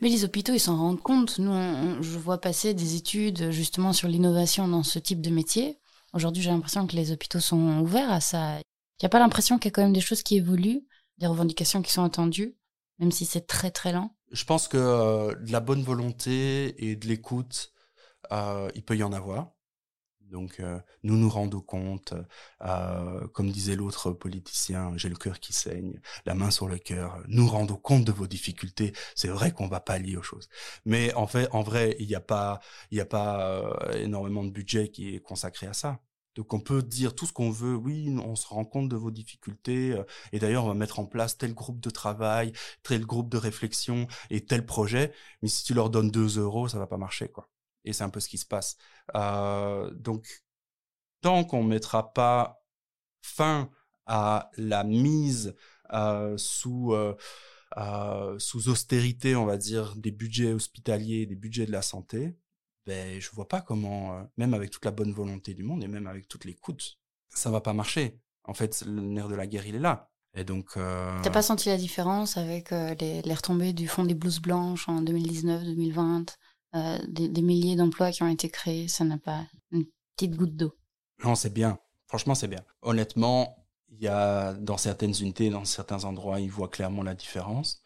Mais 0.00 0.08
les 0.08 0.24
hôpitaux, 0.24 0.52
ils 0.52 0.60
s'en 0.60 0.76
rendent 0.76 1.02
compte. 1.02 1.38
Nous, 1.38 2.02
je 2.02 2.18
vois 2.18 2.40
passer 2.40 2.74
des 2.74 2.96
études 2.96 3.50
justement 3.50 3.92
sur 3.92 4.08
l'innovation 4.08 4.68
dans 4.68 4.82
ce 4.82 4.98
type 4.98 5.20
de 5.20 5.30
métier. 5.30 5.78
Aujourd'hui, 6.12 6.42
j'ai 6.42 6.50
l'impression 6.50 6.86
que 6.86 6.96
les 6.96 7.12
hôpitaux 7.12 7.40
sont 7.40 7.80
ouverts 7.80 8.10
à 8.10 8.20
ça. 8.20 8.58
Il 8.58 9.02
n'y 9.02 9.06
a 9.06 9.08
pas 9.08 9.18
l'impression 9.18 9.58
qu'il 9.58 9.70
y 9.70 9.72
a 9.72 9.72
quand 9.72 9.82
même 9.82 9.94
des 9.94 10.00
choses 10.00 10.22
qui 10.22 10.36
évoluent, 10.36 10.86
des 11.18 11.26
revendications 11.26 11.82
qui 11.82 11.92
sont 11.92 12.04
attendues, 12.04 12.56
même 12.98 13.10
si 13.10 13.24
c'est 13.24 13.46
très 13.46 13.70
très 13.70 13.92
lent. 13.92 14.14
Je 14.30 14.44
pense 14.44 14.68
que 14.68 14.76
euh, 14.76 15.34
de 15.34 15.50
la 15.50 15.60
bonne 15.60 15.82
volonté 15.82 16.90
et 16.90 16.94
de 16.94 17.06
l'écoute, 17.08 17.72
euh, 18.32 18.70
il 18.74 18.84
peut 18.84 18.96
y 18.96 19.02
en 19.02 19.12
avoir. 19.12 19.52
Donc 20.30 20.60
euh, 20.60 20.78
nous 21.02 21.16
nous 21.16 21.28
rendons 21.28 21.60
compte, 21.60 22.14
euh, 22.62 23.26
comme 23.28 23.50
disait 23.50 23.74
l'autre 23.76 24.12
politicien, 24.12 24.92
j'ai 24.96 25.08
le 25.08 25.16
cœur 25.16 25.40
qui 25.40 25.52
saigne, 25.52 26.00
la 26.24 26.34
main 26.34 26.50
sur 26.50 26.68
le 26.68 26.78
cœur, 26.78 27.18
nous 27.26 27.48
rendons 27.48 27.76
compte 27.76 28.04
de 28.04 28.12
vos 28.12 28.26
difficultés. 28.28 28.92
C'est 29.16 29.28
vrai 29.28 29.52
qu'on 29.52 29.66
va 29.68 29.80
pas 29.80 29.98
lier 29.98 30.16
aux 30.16 30.22
choses, 30.22 30.48
mais 30.84 31.12
en 31.14 31.26
fait, 31.26 31.48
en 31.52 31.62
vrai, 31.62 31.96
il 31.98 32.06
n'y 32.06 32.14
a 32.14 32.20
pas, 32.20 32.60
il 32.90 32.98
y 32.98 33.00
a 33.00 33.06
pas 33.06 33.50
euh, 33.50 33.92
énormément 33.94 34.44
de 34.44 34.50
budget 34.50 34.90
qui 34.90 35.14
est 35.14 35.20
consacré 35.20 35.66
à 35.66 35.72
ça. 35.72 36.00
Donc 36.36 36.54
on 36.54 36.60
peut 36.60 36.82
dire 36.82 37.14
tout 37.16 37.26
ce 37.26 37.32
qu'on 37.32 37.50
veut, 37.50 37.74
oui, 37.74 38.14
on 38.24 38.36
se 38.36 38.46
rend 38.46 38.64
compte 38.64 38.88
de 38.88 38.96
vos 38.96 39.10
difficultés, 39.10 40.00
et 40.32 40.38
d'ailleurs 40.38 40.64
on 40.64 40.68
va 40.68 40.74
mettre 40.74 41.00
en 41.00 41.06
place 41.06 41.36
tel 41.36 41.54
groupe 41.54 41.80
de 41.80 41.90
travail, 41.90 42.52
tel 42.84 43.04
groupe 43.04 43.28
de 43.28 43.36
réflexion 43.36 44.06
et 44.30 44.44
tel 44.46 44.64
projet, 44.64 45.12
mais 45.42 45.48
si 45.48 45.64
tu 45.64 45.74
leur 45.74 45.90
donnes 45.90 46.10
deux 46.10 46.38
euros, 46.38 46.68
ça 46.68 46.78
va 46.78 46.86
pas 46.86 46.96
marcher, 46.98 47.28
quoi. 47.28 47.48
Et 47.84 47.92
c'est 47.92 48.04
un 48.04 48.10
peu 48.10 48.20
ce 48.20 48.28
qui 48.28 48.38
se 48.38 48.46
passe. 48.46 48.76
Euh, 49.16 49.90
donc, 49.94 50.44
tant 51.20 51.44
qu'on 51.44 51.62
mettra 51.62 52.12
pas 52.12 52.62
fin 53.22 53.70
à 54.06 54.50
la 54.56 54.84
mise 54.84 55.54
euh, 55.92 56.36
sous 56.36 56.92
euh, 56.92 58.38
sous 58.38 58.68
austérité, 58.68 59.36
on 59.36 59.46
va 59.46 59.56
dire, 59.56 59.94
des 59.96 60.10
budgets 60.10 60.52
hospitaliers, 60.52 61.26
des 61.26 61.36
budgets 61.36 61.66
de 61.66 61.72
la 61.72 61.82
santé, 61.82 62.36
ben 62.86 63.20
je 63.20 63.30
vois 63.30 63.46
pas 63.46 63.60
comment, 63.60 64.28
même 64.36 64.54
avec 64.54 64.70
toute 64.70 64.84
la 64.84 64.90
bonne 64.90 65.12
volonté 65.12 65.54
du 65.54 65.62
monde 65.62 65.84
et 65.84 65.88
même 65.88 66.06
avec 66.06 66.26
toutes 66.26 66.44
les 66.44 66.54
coûts, 66.54 66.76
ça 67.28 67.50
va 67.50 67.60
pas 67.60 67.72
marcher. 67.72 68.18
En 68.44 68.54
fait, 68.54 68.82
le 68.86 69.00
nerf 69.00 69.28
de 69.28 69.36
la 69.36 69.46
guerre, 69.46 69.66
il 69.66 69.76
est 69.76 69.80
là. 69.80 70.10
Et 70.34 70.44
donc. 70.44 70.74
T'as 70.74 71.30
pas 71.30 71.42
senti 71.42 71.68
la 71.68 71.76
différence 71.76 72.36
avec 72.36 72.72
euh, 72.72 72.94
les, 73.00 73.22
les 73.22 73.34
retombées 73.34 73.72
du 73.72 73.88
fond 73.88 74.04
des 74.04 74.14
blouses 74.14 74.40
blanches 74.40 74.88
en 74.88 75.02
2019-2020 75.02 76.26
euh, 76.74 76.98
des, 77.08 77.42
milliers 77.42 77.76
d'emplois 77.76 78.12
qui 78.12 78.22
ont 78.22 78.28
été 78.28 78.48
créés, 78.48 78.86
ça 78.86 79.04
n'a 79.04 79.18
pas 79.18 79.44
une 79.72 79.86
petite 80.16 80.36
goutte 80.36 80.56
d'eau. 80.56 80.76
Non, 81.24 81.34
c'est 81.34 81.52
bien. 81.52 81.78
Franchement, 82.06 82.34
c'est 82.34 82.48
bien. 82.48 82.64
Honnêtement, 82.82 83.66
il 83.88 84.02
y 84.02 84.08
a 84.08 84.54
dans 84.54 84.76
certaines 84.76 85.14
unités, 85.20 85.50
dans 85.50 85.64
certains 85.64 86.04
endroits, 86.04 86.40
ils 86.40 86.50
voient 86.50 86.68
clairement 86.68 87.02
la 87.02 87.14
différence. 87.14 87.82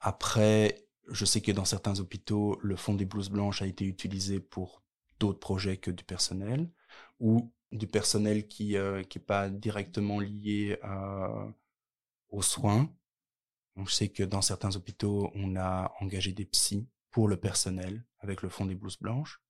Après, 0.00 0.88
je 1.08 1.24
sais 1.24 1.40
que 1.40 1.52
dans 1.52 1.64
certains 1.64 2.00
hôpitaux, 2.00 2.58
le 2.62 2.76
fonds 2.76 2.94
des 2.94 3.04
blouses 3.04 3.30
blanches 3.30 3.62
a 3.62 3.66
été 3.66 3.84
utilisé 3.84 4.40
pour 4.40 4.82
d'autres 5.20 5.38
projets 5.38 5.76
que 5.76 5.90
du 5.92 6.04
personnel 6.04 6.68
ou 7.20 7.52
du 7.70 7.86
personnel 7.86 8.48
qui 8.48 8.76
euh, 8.76 9.02
qui 9.04 9.18
est 9.18 9.22
pas 9.22 9.48
directement 9.48 10.18
lié 10.18 10.78
à, 10.82 11.46
aux 12.30 12.42
soins. 12.42 12.92
Je 13.76 13.92
sais 13.92 14.08
que 14.08 14.24
dans 14.24 14.42
certains 14.42 14.74
hôpitaux, 14.76 15.30
on 15.34 15.56
a 15.56 15.92
engagé 16.00 16.32
des 16.32 16.44
psys 16.44 16.86
pour 17.12 17.28
le 17.28 17.36
personnel 17.36 18.04
avec 18.20 18.42
le 18.42 18.48
fond 18.48 18.66
des 18.66 18.74
blouses 18.74 18.98
blanches. 18.98 19.40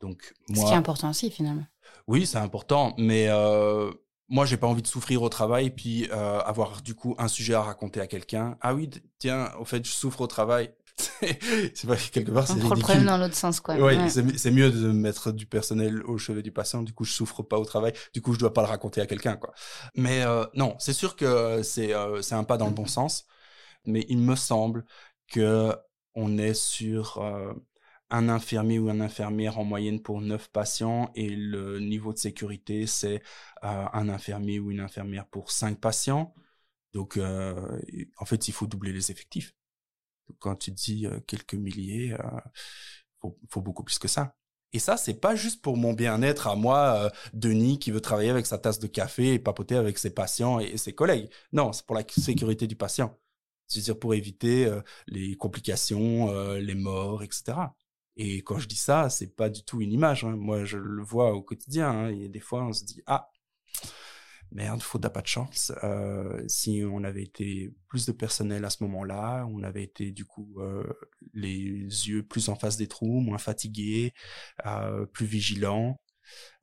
Donc 0.00 0.34
moi, 0.48 0.64
Ce 0.64 0.68
qui 0.68 0.74
est 0.74 0.78
important 0.78 1.10
aussi 1.10 1.30
finalement. 1.30 1.66
Oui, 2.08 2.26
c'est 2.26 2.38
important, 2.38 2.94
mais 2.98 3.28
euh, 3.28 3.92
moi 4.28 4.44
j'ai 4.44 4.56
pas 4.56 4.66
envie 4.66 4.82
de 4.82 4.86
souffrir 4.86 5.22
au 5.22 5.28
travail 5.28 5.70
puis 5.70 6.08
euh, 6.10 6.40
avoir 6.40 6.82
du 6.82 6.94
coup 6.94 7.14
un 7.18 7.28
sujet 7.28 7.54
à 7.54 7.62
raconter 7.62 8.00
à 8.00 8.06
quelqu'un. 8.06 8.56
Ah 8.60 8.74
oui, 8.74 8.90
tiens, 9.18 9.52
au 9.58 9.64
fait 9.64 9.84
je 9.84 9.92
souffre 9.92 10.22
au 10.22 10.26
travail. 10.26 10.74
c'est 11.74 11.86
pas 11.86 11.96
quelque 11.96 12.30
part 12.30 12.46
c'est 12.46 12.52
ridicule. 12.52 12.76
le 12.76 12.82
problème 12.82 13.04
dans 13.06 13.18
l'autre 13.18 13.34
sens 13.34 13.60
quoi. 13.60 13.74
Oui, 13.76 13.96
c'est 14.10 14.50
mieux 14.50 14.70
de 14.70 14.92
mettre 14.92 15.32
du 15.32 15.46
personnel 15.46 16.02
au 16.04 16.18
chevet 16.18 16.42
du 16.42 16.52
patient. 16.52 16.82
Du 16.82 16.92
coup 16.92 17.04
je 17.04 17.12
souffre 17.12 17.42
pas 17.42 17.58
au 17.58 17.64
travail. 17.64 17.92
Du 18.12 18.22
coup 18.22 18.32
je 18.32 18.38
dois 18.38 18.52
pas 18.52 18.62
le 18.62 18.68
raconter 18.68 19.00
à 19.00 19.06
quelqu'un 19.06 19.36
quoi. 19.36 19.52
Mais 19.96 20.22
euh, 20.22 20.44
non, 20.54 20.76
c'est 20.78 20.92
sûr 20.92 21.16
que 21.16 21.62
c'est 21.62 21.94
euh, 21.94 22.22
c'est 22.22 22.34
un 22.34 22.44
pas 22.44 22.56
dans 22.56 22.66
le 22.66 22.72
bon 22.74 22.86
sens. 22.86 23.26
Mais 23.86 24.06
il 24.08 24.18
me 24.18 24.36
semble 24.36 24.84
que 25.28 25.74
on 26.14 26.38
est 26.38 26.54
sur 26.54 27.18
euh, 27.18 27.52
un 28.10 28.28
infirmier 28.28 28.78
ou 28.78 28.90
une 28.90 29.02
infirmière 29.02 29.58
en 29.58 29.64
moyenne 29.64 30.00
pour 30.02 30.20
neuf 30.20 30.48
patients 30.50 31.10
et 31.14 31.30
le 31.30 31.80
niveau 31.80 32.12
de 32.12 32.18
sécurité, 32.18 32.86
c'est 32.86 33.22
euh, 33.64 33.86
un 33.92 34.08
infirmier 34.08 34.58
ou 34.60 34.70
une 34.70 34.80
infirmière 34.80 35.26
pour 35.26 35.50
cinq 35.50 35.80
patients. 35.80 36.34
Donc, 36.92 37.16
euh, 37.16 37.80
en 38.18 38.24
fait, 38.24 38.48
il 38.48 38.52
faut 38.52 38.66
doubler 38.66 38.92
les 38.92 39.10
effectifs. 39.10 39.54
quand 40.38 40.56
tu 40.56 40.70
dis 40.72 41.06
quelques 41.26 41.54
milliers, 41.54 42.16
il 43.24 43.32
faut, 43.50 43.62
beaucoup 43.62 43.84
plus 43.84 43.98
que 43.98 44.08
ça. 44.08 44.36
Et 44.72 44.78
ça, 44.78 44.96
c'est 44.96 45.14
pas 45.14 45.36
juste 45.36 45.62
pour 45.62 45.76
mon 45.76 45.92
bien-être 45.92 46.48
à 46.48 46.56
moi, 46.56 47.12
Denis, 47.32 47.78
qui 47.78 47.90
veut 47.90 48.00
travailler 48.00 48.30
avec 48.30 48.46
sa 48.46 48.58
tasse 48.58 48.78
de 48.78 48.86
café 48.88 49.34
et 49.34 49.38
papoter 49.38 49.76
avec 49.76 49.98
ses 49.98 50.10
patients 50.14 50.60
et 50.60 50.76
ses 50.78 50.94
collègues. 50.94 51.30
Non, 51.52 51.72
c'est 51.72 51.86
pour 51.86 51.96
la 51.96 52.04
sécurité 52.08 52.66
du 52.66 52.76
patient. 52.76 53.18
C'est-à-dire 53.66 53.98
pour 53.98 54.14
éviter 54.14 54.66
euh, 54.66 54.80
les 55.06 55.36
complications, 55.36 56.30
euh, 56.30 56.58
les 56.58 56.74
morts, 56.74 57.22
etc. 57.22 57.54
Et 58.16 58.42
quand 58.42 58.58
je 58.58 58.68
dis 58.68 58.76
ça, 58.76 59.10
c'est 59.10 59.34
pas 59.34 59.48
du 59.50 59.64
tout 59.64 59.80
une 59.80 59.92
image. 59.92 60.24
Hein. 60.24 60.36
Moi, 60.36 60.64
je 60.64 60.78
le 60.78 61.02
vois 61.02 61.32
au 61.32 61.42
quotidien. 61.42 61.90
Hein. 61.90 62.24
A 62.24 62.28
des 62.28 62.40
fois, 62.40 62.64
on 62.64 62.72
se 62.72 62.84
dit 62.84 63.02
ah 63.06 63.30
merde, 64.52 64.82
faut 64.82 65.00
pas 65.00 65.20
de 65.20 65.26
chance. 65.26 65.72
Euh, 65.82 66.44
si 66.46 66.84
on 66.88 67.02
avait 67.02 67.24
été 67.24 67.74
plus 67.88 68.06
de 68.06 68.12
personnel 68.12 68.64
à 68.64 68.70
ce 68.70 68.84
moment-là, 68.84 69.46
on 69.50 69.64
avait 69.64 69.82
été 69.82 70.12
du 70.12 70.24
coup 70.24 70.58
les 71.32 71.58
yeux 71.60 72.22
plus 72.22 72.48
en 72.48 72.54
face 72.54 72.76
des 72.76 72.86
trous, 72.86 73.20
moins 73.20 73.38
fatigués, 73.38 74.12
plus 75.12 75.26
vigilants. 75.26 75.98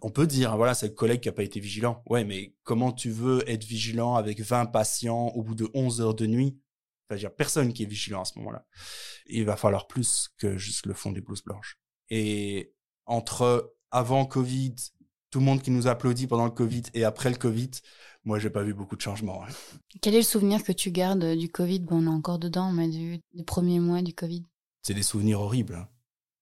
On 0.02 0.10
peut 0.10 0.28
dire, 0.28 0.56
voilà, 0.58 0.74
c'est 0.74 0.88
le 0.88 0.94
collègue 0.94 1.22
qui 1.22 1.30
a 1.30 1.32
pas 1.32 1.44
été 1.44 1.60
vigilant. 1.60 2.04
Ouais, 2.08 2.24
mais 2.24 2.56
comment 2.64 2.92
tu 2.92 3.12
veux 3.12 3.48
être 3.50 3.64
vigilant 3.64 4.16
avec 4.16 4.40
20 4.40 4.68
patients 4.68 5.28
au 5.30 5.44
bout 5.44 5.56
de 5.56 5.70
11 5.74 6.02
heures 6.02 6.16
de 6.16 6.28
nuit? 6.28 6.58
C'est-à-dire 7.12 7.36
personne 7.36 7.74
qui 7.74 7.84
est 7.84 7.88
vigilant 7.88 8.22
à 8.22 8.26
ce 8.26 8.40
moment-là. 8.40 8.66
Il 9.26 9.44
va 9.44 9.58
falloir 9.58 9.88
plus 9.88 10.30
que 10.38 10.58
juste 10.58 10.86
le 10.86 10.94
fond 10.94 11.12
des 11.12 11.20
blouses 11.20 11.44
blanches. 11.44 11.78
Et 12.10 12.74
entre 13.06 13.76
avant 13.92 14.26
Covid, 14.26 14.76
tout 15.30 15.40
le 15.40 15.46
monde 15.46 15.62
qui 15.62 15.72
nous 15.72 15.88
applaudit 15.88 16.28
pendant 16.28 16.46
le 16.46 16.52
Covid 16.52 16.84
et 16.94 17.04
après 17.04 17.30
le 17.30 17.36
Covid, 17.36 17.72
moi, 18.24 18.40
j'ai 18.40 18.50
pas 18.50 18.64
vu 18.64 18.74
beaucoup 18.74 18.96
de 18.96 19.02
changements. 19.02 19.44
Quel 20.02 20.14
est 20.14 20.20
le 20.20 20.24
souvenir 20.24 20.64
que 20.64 20.72
tu 20.72 20.92
gardes 20.92 21.36
du 21.36 21.50
Covid? 21.50 21.80
Bon, 21.80 21.98
on 21.98 22.06
est 22.06 22.16
encore 22.16 22.40
dedans, 22.40 22.72
mais 22.72 22.88
du, 22.88 23.20
des 23.34 23.44
premiers 23.44 23.80
mois 23.80 24.02
du 24.02 24.14
Covid. 24.14 24.46
c'est 24.82 24.94
des 24.94 25.04
souvenirs 25.04 25.42
horribles. 25.42 25.76
Hein. 25.76 25.90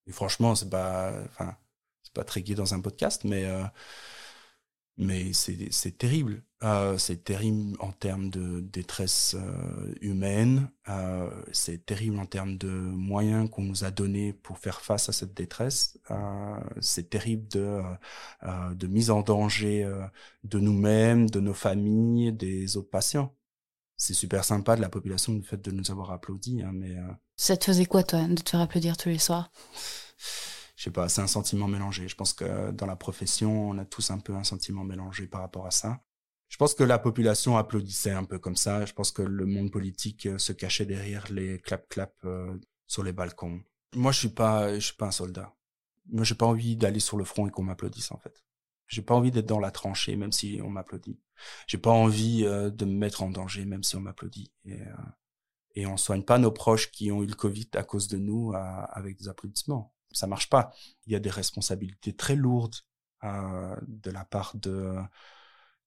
Et 0.06 0.12
franchement, 0.12 0.54
c'est 0.54 0.70
pas, 0.70 1.14
enfin, 1.26 1.56
c'est 2.04 2.14
pas 2.14 2.24
très 2.24 2.44
gai 2.44 2.54
dans 2.54 2.76
un 2.76 2.82
podcast, 2.82 3.24
mais 3.24 3.46
euh, 3.46 3.64
mais 5.00 5.32
c'est 5.32 5.98
terrible. 5.98 6.44
Euh, 6.62 6.98
c'est 6.98 7.24
terrible 7.24 7.78
en 7.80 7.94
termes 7.94 8.30
de 8.30 8.60
détresse 8.60 9.34
euh, 9.40 9.96
humaine. 10.02 10.70
Euh, 10.90 11.30
c'est 11.54 11.86
terrible 11.86 12.20
en 12.20 12.26
termes 12.26 12.58
de 12.58 12.68
moyens 12.68 13.50
qu'on 13.50 13.64
nous 13.64 13.86
a 13.86 13.92
donnés 13.92 14.34
pour 14.34 14.58
faire 14.58 14.82
face 14.82 15.08
à 15.08 15.14
cette 15.14 15.34
détresse. 15.34 15.98
C'est 16.82 17.10
terrible 17.10 17.48
de 17.48 17.82
de 18.74 18.88
mise 18.88 19.10
en 19.10 19.22
danger 19.22 19.90
de 20.44 20.60
nous-mêmes, 20.60 21.30
de 21.30 21.40
nos 21.40 21.54
familles, 21.54 22.34
des 22.34 22.76
autres 22.76 22.90
patients. 22.90 23.34
C'est 23.96 24.14
super 24.14 24.44
sympa 24.44 24.76
de 24.76 24.82
la 24.82 24.90
population 24.90 25.34
du 25.34 25.44
fait 25.44 25.62
de 25.62 25.72
nous 25.72 25.92
avoir 25.92 26.12
applaudi, 26.12 26.62
hein, 26.62 26.72
mais 26.74 26.96
ça 27.38 27.56
te 27.56 27.66
faisait 27.66 27.86
quoi 27.86 28.04
toi 28.04 28.28
de 28.28 28.36
te 28.36 28.50
faire 28.50 28.62
applaudir 28.62 28.98
tous 28.98 29.10
les 29.10 29.18
soirs? 29.18 29.50
Je 30.80 30.86
sais 30.86 30.92
pas, 30.92 31.10
c'est 31.10 31.20
un 31.20 31.28
sentiment 31.28 31.68
mélangé. 31.68 32.08
Je 32.08 32.16
pense 32.16 32.32
que 32.32 32.72
dans 32.72 32.86
la 32.86 32.96
profession, 32.96 33.72
on 33.72 33.78
a 33.80 33.84
tous 33.84 34.12
un 34.12 34.18
peu 34.18 34.34
un 34.34 34.46
sentiment 34.46 34.86
mélangé 34.86 35.28
par 35.28 35.42
rapport 35.42 35.66
à 35.68 35.72
ça. 35.72 36.02
Je 36.48 36.56
pense 36.56 36.74
que 36.74 36.86
la 36.86 36.98
population 36.98 37.58
applaudissait 37.58 38.12
un 38.12 38.24
peu 38.24 38.40
comme 38.40 38.56
ça. 38.56 38.86
Je 38.86 38.94
pense 38.94 39.12
que 39.12 39.22
le 39.22 39.46
monde 39.46 39.72
politique 39.72 40.26
euh, 40.26 40.38
se 40.38 40.54
cachait 40.54 40.86
derrière 40.86 41.30
les 41.34 41.60
clap-clap 41.60 42.16
euh, 42.24 42.58
sur 42.88 43.04
les 43.04 43.12
balcons. 43.12 43.62
Moi, 43.94 44.14
je 44.14 44.20
suis 44.20 44.30
pas, 44.30 44.74
je 44.76 44.80
suis 44.80 44.96
pas 44.96 45.08
un 45.08 45.12
soldat. 45.12 45.54
Moi, 46.14 46.24
j'ai 46.24 46.36
pas 46.36 46.46
envie 46.46 46.78
d'aller 46.78 47.02
sur 47.02 47.18
le 47.18 47.26
front 47.26 47.46
et 47.46 47.52
qu'on 47.52 47.64
m'applaudisse, 47.64 48.14
en 48.14 48.18
fait. 48.18 48.42
J'ai 48.88 49.02
pas 49.02 49.16
envie 49.16 49.32
d'être 49.32 49.48
dans 49.48 49.60
la 49.60 49.72
tranchée, 49.72 50.16
même 50.16 50.32
si 50.32 50.62
on 50.64 50.70
m'applaudit. 50.70 51.20
J'ai 51.68 51.78
pas 51.78 51.92
envie 51.92 52.46
euh, 52.46 52.70
de 52.70 52.86
me 52.86 52.94
mettre 52.94 53.22
en 53.22 53.32
danger, 53.32 53.66
même 53.66 53.84
si 53.84 53.98
on 53.98 54.02
m'applaudit. 54.02 54.54
Et, 54.64 54.80
et 55.76 55.86
on 55.86 55.98
soigne 55.98 56.24
pas 56.24 56.38
nos 56.38 56.52
proches 56.52 56.90
qui 56.90 57.12
ont 57.12 57.22
eu 57.22 57.28
le 57.28 57.36
Covid 57.36 57.68
à 57.74 57.84
cause 57.84 58.08
de 58.08 58.18
nous 58.18 58.54
avec 58.56 59.18
des 59.18 59.28
applaudissements 59.28 59.94
ça 60.12 60.28
marche 60.28 60.50
pas. 60.50 60.72
Il 61.06 61.14
y 61.14 61.16
a 61.16 61.20
des 61.20 61.30
responsabilités 61.30 62.16
très 62.16 62.36
lourdes 62.36 62.76
euh, 63.24 63.76
de 63.88 64.12
la 64.12 64.26
part 64.26 64.56
de 64.56 64.96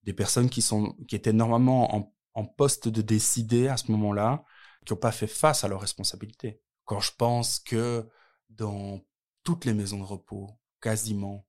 des 0.03 0.13
personnes 0.13 0.49
qui 0.49 0.61
sont 0.61 0.93
qui 1.07 1.15
étaient 1.15 1.33
normalement 1.33 2.13
en, 2.35 2.45
poste 2.45 2.87
de 2.89 3.01
décider 3.01 3.67
à 3.67 3.77
ce 3.77 3.91
moment-là, 3.91 4.43
qui 4.85 4.93
n'ont 4.93 4.99
pas 4.99 5.11
fait 5.11 5.27
face 5.27 5.63
à 5.63 5.67
leurs 5.67 5.81
responsabilités. 5.81 6.59
Quand 6.83 6.99
je 6.99 7.11
pense 7.15 7.59
que 7.59 8.07
dans 8.49 9.01
toutes 9.43 9.65
les 9.65 9.73
maisons 9.73 9.99
de 9.99 10.03
repos, 10.03 10.49
quasiment 10.81 11.45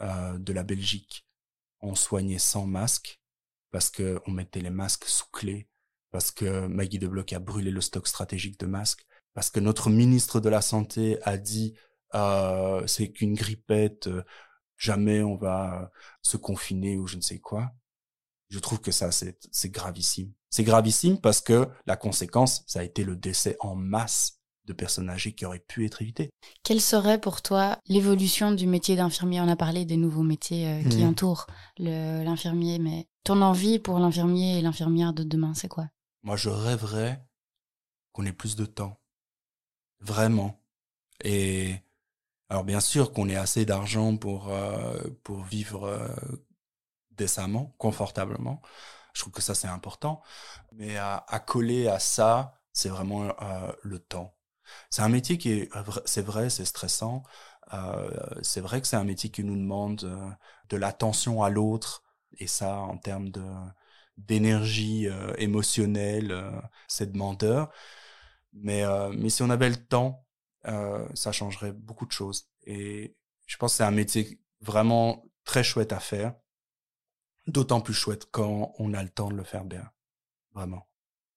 euh, 0.00 0.38
de 0.38 0.52
la 0.52 0.62
Belgique, 0.62 1.26
on 1.80 1.94
soignait 1.94 2.38
sans 2.38 2.66
masque 2.66 3.20
parce 3.70 3.90
que 3.90 4.20
on 4.26 4.30
mettait 4.30 4.60
les 4.60 4.70
masques 4.70 5.04
sous 5.04 5.28
clé, 5.32 5.68
parce 6.10 6.30
que 6.30 6.66
Maggie 6.66 6.98
de 6.98 7.06
Bloch 7.06 7.32
a 7.32 7.38
brûlé 7.38 7.70
le 7.70 7.80
stock 7.80 8.06
stratégique 8.08 8.58
de 8.60 8.66
masques, 8.66 9.06
parce 9.34 9.50
que 9.50 9.60
notre 9.60 9.90
ministre 9.90 10.40
de 10.40 10.48
la 10.48 10.62
santé 10.62 11.18
a 11.22 11.36
dit 11.36 11.74
euh, 12.14 12.86
c'est 12.86 13.10
qu'une 13.10 13.34
grippette, 13.34 14.06
euh, 14.06 14.22
jamais 14.76 15.22
on 15.22 15.36
va 15.36 15.90
se 16.22 16.36
confiner 16.36 16.96
ou 16.96 17.06
je 17.06 17.16
ne 17.16 17.20
sais 17.20 17.38
quoi. 17.38 17.70
Je 18.48 18.58
trouve 18.58 18.80
que 18.80 18.92
ça, 18.92 19.10
c'est 19.10 19.70
gravissime. 19.70 20.32
C'est 20.48 20.64
gravissime 20.64 21.20
parce 21.20 21.42
que 21.42 21.68
la 21.86 21.96
conséquence, 21.96 22.64
ça 22.66 22.80
a 22.80 22.82
été 22.82 23.04
le 23.04 23.14
décès 23.14 23.56
en 23.60 23.74
masse 23.74 24.40
de 24.64 24.72
personnes 24.72 25.10
âgées 25.10 25.32
qui 25.32 25.44
auraient 25.44 25.64
pu 25.66 25.84
être 25.84 26.00
évitées. 26.00 26.30
Quelle 26.62 26.80
serait 26.80 27.20
pour 27.20 27.42
toi 27.42 27.78
l'évolution 27.86 28.52
du 28.52 28.66
métier 28.66 28.96
d'infirmier? 28.96 29.40
On 29.40 29.48
a 29.48 29.56
parlé 29.56 29.84
des 29.84 29.96
nouveaux 29.96 30.22
métiers 30.22 30.66
euh, 30.66 30.88
qui 30.88 31.04
mmh. 31.04 31.08
entourent 31.08 31.46
l'infirmier, 31.78 32.78
mais 32.78 33.06
ton 33.24 33.42
envie 33.42 33.78
pour 33.78 33.98
l'infirmier 33.98 34.58
et 34.58 34.62
l'infirmière 34.62 35.12
de 35.12 35.24
demain, 35.24 35.52
c'est 35.54 35.68
quoi? 35.68 35.88
Moi, 36.22 36.36
je 36.36 36.48
rêverais 36.48 37.22
qu'on 38.12 38.24
ait 38.24 38.32
plus 38.32 38.56
de 38.56 38.66
temps. 38.66 39.00
Vraiment. 40.00 40.62
Et 41.24 41.76
alors 42.48 42.64
bien 42.64 42.80
sûr 42.80 43.12
qu'on 43.12 43.28
ait 43.28 43.36
assez 43.36 43.64
d'argent 43.66 44.16
pour 44.16 44.48
euh, 44.50 44.98
pour 45.24 45.42
vivre 45.44 45.84
euh, 45.86 46.08
décemment, 47.12 47.74
confortablement. 47.78 48.62
Je 49.14 49.22
trouve 49.22 49.32
que 49.32 49.42
ça 49.42 49.54
c'est 49.54 49.68
important. 49.68 50.22
Mais 50.72 50.96
à, 50.96 51.24
à, 51.28 51.40
coller 51.40 51.88
à 51.88 51.98
ça, 51.98 52.60
c'est 52.72 52.88
vraiment 52.88 53.24
euh, 53.42 53.72
le 53.82 53.98
temps. 53.98 54.36
C'est 54.90 55.02
un 55.02 55.08
métier 55.08 55.38
qui 55.38 55.52
est, 55.52 55.70
c'est 56.06 56.22
vrai, 56.22 56.50
c'est 56.50 56.64
stressant. 56.64 57.22
Euh, 57.74 58.10
c'est 58.42 58.60
vrai 58.60 58.80
que 58.80 58.86
c'est 58.88 58.96
un 58.96 59.04
métier 59.04 59.30
qui 59.30 59.44
nous 59.44 59.56
demande 59.56 60.04
euh, 60.04 60.30
de 60.70 60.76
l'attention 60.76 61.42
à 61.42 61.50
l'autre 61.50 62.04
et 62.38 62.46
ça 62.46 62.78
en 62.78 62.98
termes 62.98 63.30
de 63.30 63.42
d'énergie 64.18 65.06
émotionnelle, 65.38 66.34
c'est 66.88 67.12
demandeur. 67.12 67.70
Mais 68.52 68.84
mais 69.16 69.30
si 69.30 69.42
on 69.42 69.50
avait 69.50 69.70
le 69.70 69.76
temps 69.76 70.26
euh, 70.68 71.08
ça 71.14 71.32
changerait 71.32 71.72
beaucoup 71.72 72.06
de 72.06 72.12
choses. 72.12 72.48
Et 72.64 73.16
je 73.46 73.56
pense 73.56 73.72
que 73.72 73.76
c'est 73.78 73.84
un 73.84 73.90
métier 73.90 74.40
vraiment 74.60 75.24
très 75.44 75.64
chouette 75.64 75.92
à 75.92 76.00
faire, 76.00 76.34
d'autant 77.46 77.80
plus 77.80 77.94
chouette 77.94 78.26
quand 78.30 78.74
on 78.78 78.92
a 78.94 79.02
le 79.02 79.08
temps 79.08 79.30
de 79.30 79.34
le 79.34 79.44
faire 79.44 79.64
bien, 79.64 79.90
vraiment. 80.52 80.86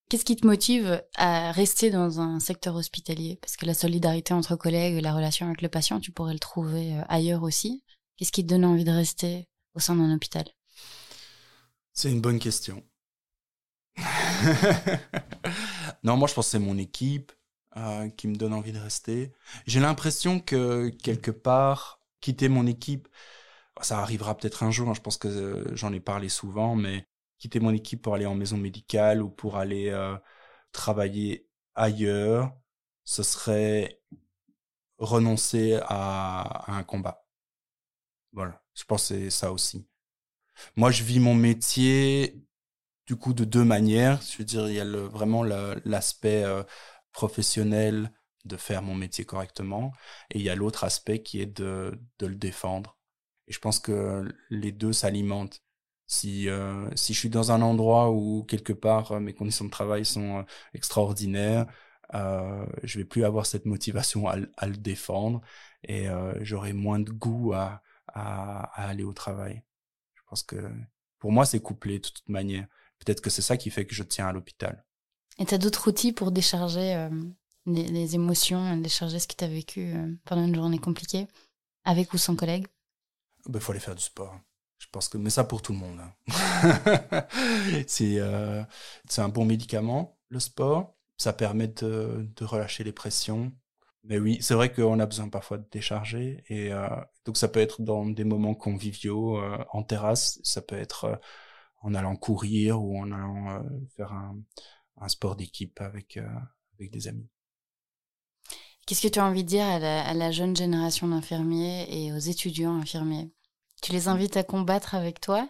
Qu'est-ce 0.09 0.25
qui 0.25 0.35
te 0.35 0.45
motive 0.45 1.01
à 1.15 1.53
rester 1.53 1.89
dans 1.89 2.19
un 2.19 2.41
secteur 2.41 2.75
hospitalier? 2.75 3.37
Parce 3.41 3.55
que 3.55 3.65
la 3.65 3.73
solidarité 3.73 4.33
entre 4.33 4.57
collègues, 4.57 5.01
la 5.01 5.13
relation 5.13 5.45
avec 5.45 5.61
le 5.61 5.69
patient, 5.69 6.01
tu 6.01 6.11
pourrais 6.11 6.33
le 6.33 6.39
trouver 6.39 6.97
euh, 6.97 7.03
ailleurs 7.07 7.43
aussi. 7.43 7.85
Qu'est-ce 8.17 8.33
qui 8.33 8.43
te 8.43 8.49
donne 8.49 8.65
envie 8.65 8.83
de 8.83 8.91
rester 8.91 9.47
au 9.73 9.79
sein 9.79 9.95
d'un 9.95 10.13
hôpital? 10.13 10.43
C'est 11.93 12.11
une 12.11 12.19
bonne 12.19 12.39
question. 12.39 12.83
non, 16.03 16.17
moi 16.17 16.27
je 16.27 16.33
pense 16.33 16.47
que 16.47 16.51
c'est 16.51 16.59
mon 16.59 16.77
équipe, 16.77 17.31
euh, 17.77 18.09
qui 18.09 18.27
me 18.27 18.35
donne 18.35 18.53
envie 18.53 18.73
de 18.73 18.79
rester. 18.79 19.31
J'ai 19.65 19.79
l'impression 19.79 20.41
que 20.41 20.89
quelque 20.89 21.31
part, 21.31 22.01
quitter 22.19 22.49
mon 22.49 22.67
équipe, 22.67 23.07
ça 23.81 23.99
arrivera 23.99 24.35
peut-être 24.35 24.63
un 24.63 24.71
jour, 24.71 24.89
hein, 24.89 24.93
je 24.93 24.99
pense 24.99 25.15
que 25.15 25.29
euh, 25.29 25.75
j'en 25.75 25.93
ai 25.93 26.01
parlé 26.01 26.27
souvent, 26.27 26.75
mais 26.75 27.07
quitter 27.37 27.61
mon 27.61 27.71
équipe 27.71 28.01
pour 28.01 28.15
aller 28.15 28.25
en 28.25 28.35
maison 28.35 28.57
médicale 28.57 29.21
ou 29.21 29.29
pour 29.29 29.55
aller 29.55 29.89
euh, 29.89 30.17
travailler 30.73 31.47
ailleurs, 31.73 32.51
ce 33.05 33.23
serait 33.23 34.01
renoncer 34.97 35.79
à, 35.83 36.65
un 36.73 36.83
combat. 36.83 37.25
Voilà, 38.33 38.61
je 38.75 38.83
pense 38.83 39.07
que 39.07 39.15
c'est 39.15 39.29
ça 39.29 39.53
aussi. 39.53 39.87
Moi, 40.75 40.91
je 40.91 41.03
vis 41.03 41.21
mon 41.21 41.35
métier 41.35 42.45
du 43.05 43.15
coup 43.15 43.33
de 43.33 43.45
deux 43.45 43.63
manières. 43.63 44.21
Je 44.21 44.39
veux 44.39 44.43
dire, 44.43 44.67
il 44.67 44.75
y 44.75 44.81
a 44.81 44.85
vraiment 44.85 45.43
l'aspect 45.43 46.43
professionnel 47.11 48.11
de 48.45 48.57
faire 48.57 48.81
mon 48.81 48.95
métier 48.95 49.25
correctement 49.25 49.93
et 50.31 50.39
il 50.39 50.43
y 50.43 50.49
a 50.49 50.55
l'autre 50.55 50.83
aspect 50.83 51.21
qui 51.21 51.41
est 51.41 51.45
de, 51.45 51.99
de 52.19 52.25
le 52.27 52.35
défendre. 52.35 52.97
Et 53.47 53.53
je 53.53 53.59
pense 53.59 53.79
que 53.79 54.33
les 54.49 54.71
deux 54.71 54.93
s'alimentent. 54.93 55.61
Si, 56.07 56.49
euh, 56.49 56.89
si 56.95 57.13
je 57.13 57.19
suis 57.19 57.29
dans 57.29 57.51
un 57.51 57.61
endroit 57.61 58.11
où 58.11 58.43
quelque 58.43 58.73
part 58.73 59.13
euh, 59.13 59.19
mes 59.19 59.33
conditions 59.33 59.65
de 59.65 59.69
travail 59.69 60.05
sont 60.05 60.39
euh, 60.39 60.43
extraordinaires, 60.73 61.67
euh, 62.13 62.65
je 62.83 62.97
vais 62.99 63.05
plus 63.05 63.23
avoir 63.23 63.45
cette 63.45 63.65
motivation 63.65 64.27
à, 64.27 64.35
à 64.57 64.67
le 64.67 64.75
défendre 64.77 65.41
et 65.83 66.09
euh, 66.09 66.33
j'aurai 66.43 66.73
moins 66.73 66.99
de 66.99 67.11
goût 67.11 67.53
à, 67.53 67.81
à, 68.07 68.63
à, 68.81 68.87
aller 68.89 69.03
au 69.03 69.13
travail. 69.13 69.63
Je 70.15 70.21
pense 70.27 70.43
que 70.43 70.57
pour 71.19 71.31
moi 71.31 71.45
c'est 71.45 71.61
couplé 71.61 71.99
de 71.99 72.07
toute 72.09 72.27
manière. 72.29 72.67
Peut-être 72.99 73.21
que 73.21 73.29
c'est 73.29 73.41
ça 73.41 73.57
qui 73.57 73.69
fait 73.71 73.85
que 73.85 73.95
je 73.95 74.03
tiens 74.03 74.27
à 74.27 74.33
l'hôpital. 74.33 74.85
Et 75.37 75.45
tu 75.45 75.53
as 75.53 75.57
d'autres 75.57 75.87
outils 75.87 76.11
pour 76.11 76.31
décharger 76.31 76.95
euh, 76.95 77.09
les, 77.65 78.15
émotions, 78.15 78.77
décharger 78.77 79.19
ce 79.19 79.27
que 79.27 79.35
tu 79.35 79.43
as 79.43 79.47
vécu 79.47 79.93
euh, 79.93 80.13
pendant 80.25 80.45
une 80.45 80.55
journée 80.55 80.79
compliquée, 80.79 81.27
avec 81.83 82.13
ou 82.13 82.17
sans 82.17 82.35
collègues 82.35 82.67
Il 83.45 83.51
bah, 83.51 83.59
faut 83.59 83.71
aller 83.71 83.81
faire 83.81 83.95
du 83.95 84.03
sport. 84.03 84.37
Je 84.77 84.87
pense 84.91 85.09
que, 85.09 85.17
mais 85.17 85.29
ça 85.29 85.43
pour 85.43 85.61
tout 85.61 85.73
le 85.73 85.79
monde. 85.79 85.99
Hein. 85.99 87.27
c'est 87.87 88.19
euh, 88.19 88.63
un 89.17 89.29
bon 89.29 89.45
médicament, 89.45 90.17
le 90.29 90.39
sport. 90.39 90.95
Ça 91.17 91.33
permet 91.33 91.67
de, 91.67 92.27
de 92.35 92.45
relâcher 92.45 92.83
les 92.83 92.91
pressions. 92.91 93.51
Mais 94.03 94.17
oui, 94.17 94.39
c'est 94.41 94.55
vrai 94.55 94.73
qu'on 94.73 94.99
a 94.99 95.05
besoin 95.05 95.29
parfois 95.29 95.59
de 95.59 95.65
décharger. 95.71 96.43
Et 96.49 96.71
donc 97.25 97.37
ça 97.37 97.47
peut 97.47 97.59
être 97.59 97.83
dans 97.83 98.07
des 98.07 98.23
moments 98.23 98.55
conviviaux, 98.55 99.39
en 99.69 99.83
terrasse. 99.83 100.39
Ça 100.43 100.63
peut 100.63 100.77
être 100.77 101.21
en 101.83 101.93
allant 101.93 102.15
courir 102.15 102.81
ou 102.81 102.97
en 102.97 103.11
allant 103.11 103.63
faire 103.95 104.11
un, 104.13 104.35
un 104.97 105.07
sport 105.07 105.35
d'équipe 105.35 105.79
avec, 105.81 106.17
euh, 106.17 106.27
avec 106.77 106.91
des 106.91 107.07
amis. 107.07 107.29
Qu'est-ce 108.85 109.01
que 109.01 109.07
tu 109.07 109.19
as 109.19 109.25
envie 109.25 109.43
de 109.43 109.49
dire 109.49 109.65
à 109.65 110.13
la, 110.13 110.31
jeune 110.31 110.55
génération 110.55 111.07
d'infirmiers 111.07 111.87
et 111.89 112.11
aux 112.11 112.17
étudiants 112.17 112.75
infirmiers? 112.75 113.31
Tu 113.81 113.91
les 113.91 114.07
invites 114.07 114.37
à 114.37 114.43
combattre 114.43 114.95
avec 114.95 115.21
toi? 115.21 115.47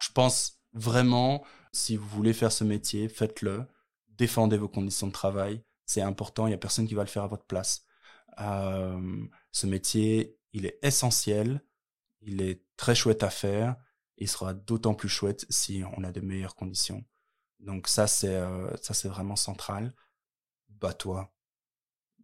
Je 0.00 0.10
pense 0.12 0.60
vraiment, 0.72 1.44
si 1.72 1.96
vous 1.96 2.06
voulez 2.08 2.32
faire 2.32 2.52
ce 2.52 2.64
métier, 2.64 3.08
faites-le. 3.08 3.66
Défendez 4.10 4.58
vos 4.58 4.68
conditions 4.68 5.06
de 5.06 5.12
travail. 5.12 5.62
C'est 5.86 6.02
important, 6.02 6.46
il 6.46 6.50
n'y 6.50 6.54
a 6.54 6.58
personne 6.58 6.86
qui 6.86 6.94
va 6.94 7.02
le 7.02 7.08
faire 7.08 7.24
à 7.24 7.28
votre 7.28 7.46
place. 7.46 7.84
Euh, 8.40 9.26
ce 9.50 9.66
métier, 9.66 10.38
il 10.52 10.66
est 10.66 10.78
essentiel, 10.82 11.62
il 12.20 12.42
est 12.42 12.64
très 12.76 12.94
chouette 12.94 13.22
à 13.22 13.30
faire, 13.30 13.76
il 14.18 14.28
sera 14.28 14.54
d'autant 14.54 14.94
plus 14.94 15.08
chouette 15.08 15.46
si 15.48 15.82
on 15.96 16.04
a 16.04 16.12
de 16.12 16.20
meilleures 16.20 16.54
conditions. 16.54 17.04
Donc 17.60 17.88
ça 17.88 18.06
c'est 18.06 18.34
euh, 18.36 18.74
ça 18.82 18.94
c'est 18.94 19.08
vraiment 19.08 19.36
central. 19.36 19.94
Bats-toi. 20.68 21.32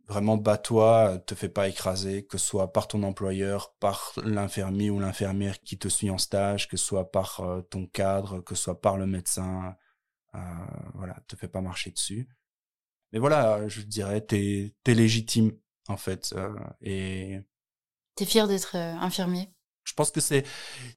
Vraiment, 0.07 0.37
bats-toi, 0.37 1.19
te 1.27 1.35
fais 1.35 1.49
pas 1.49 1.67
écraser, 1.69 2.27
que 2.27 2.37
ce 2.37 2.47
soit 2.47 2.73
par 2.75 2.89
ton 2.89 3.03
employeur, 3.05 3.73
par 3.81 4.13
l'infirmier 4.23 4.91
ou 4.91 5.01
l'infirmière 5.01 5.61
qui 5.63 5.79
te 5.79 5.89
suit 5.89 6.11
en 6.11 6.19
stage, 6.19 6.69
que 6.69 6.77
ce 6.77 6.85
soit 6.85 7.11
par 7.11 7.41
euh, 7.41 7.63
ton 7.63 7.87
cadre, 7.87 8.41
que 8.41 8.55
ce 8.55 8.65
soit 8.65 8.81
par 8.83 8.99
le 8.99 9.07
médecin. 9.07 9.75
Euh, 10.35 10.39
voilà, 10.95 11.17
te 11.27 11.37
fais 11.37 11.49
pas 11.49 11.63
marcher 11.63 11.91
dessus. 11.91 12.29
Mais 13.13 13.19
voilà, 13.19 13.67
je 13.69 13.81
dirais, 13.83 14.21
t'es 14.21 14.75
es 14.85 14.95
légitime 14.95 15.53
en 15.89 15.97
fait. 15.97 16.35
Euh, 16.37 16.55
et 16.81 17.41
t'es 18.15 18.27
fier 18.27 18.49
d'être 18.49 18.77
euh, 18.77 18.95
infirmier? 18.95 19.51
Je 19.95 19.97
pense 19.97 20.11
que 20.11 20.21
c'est 20.21 20.45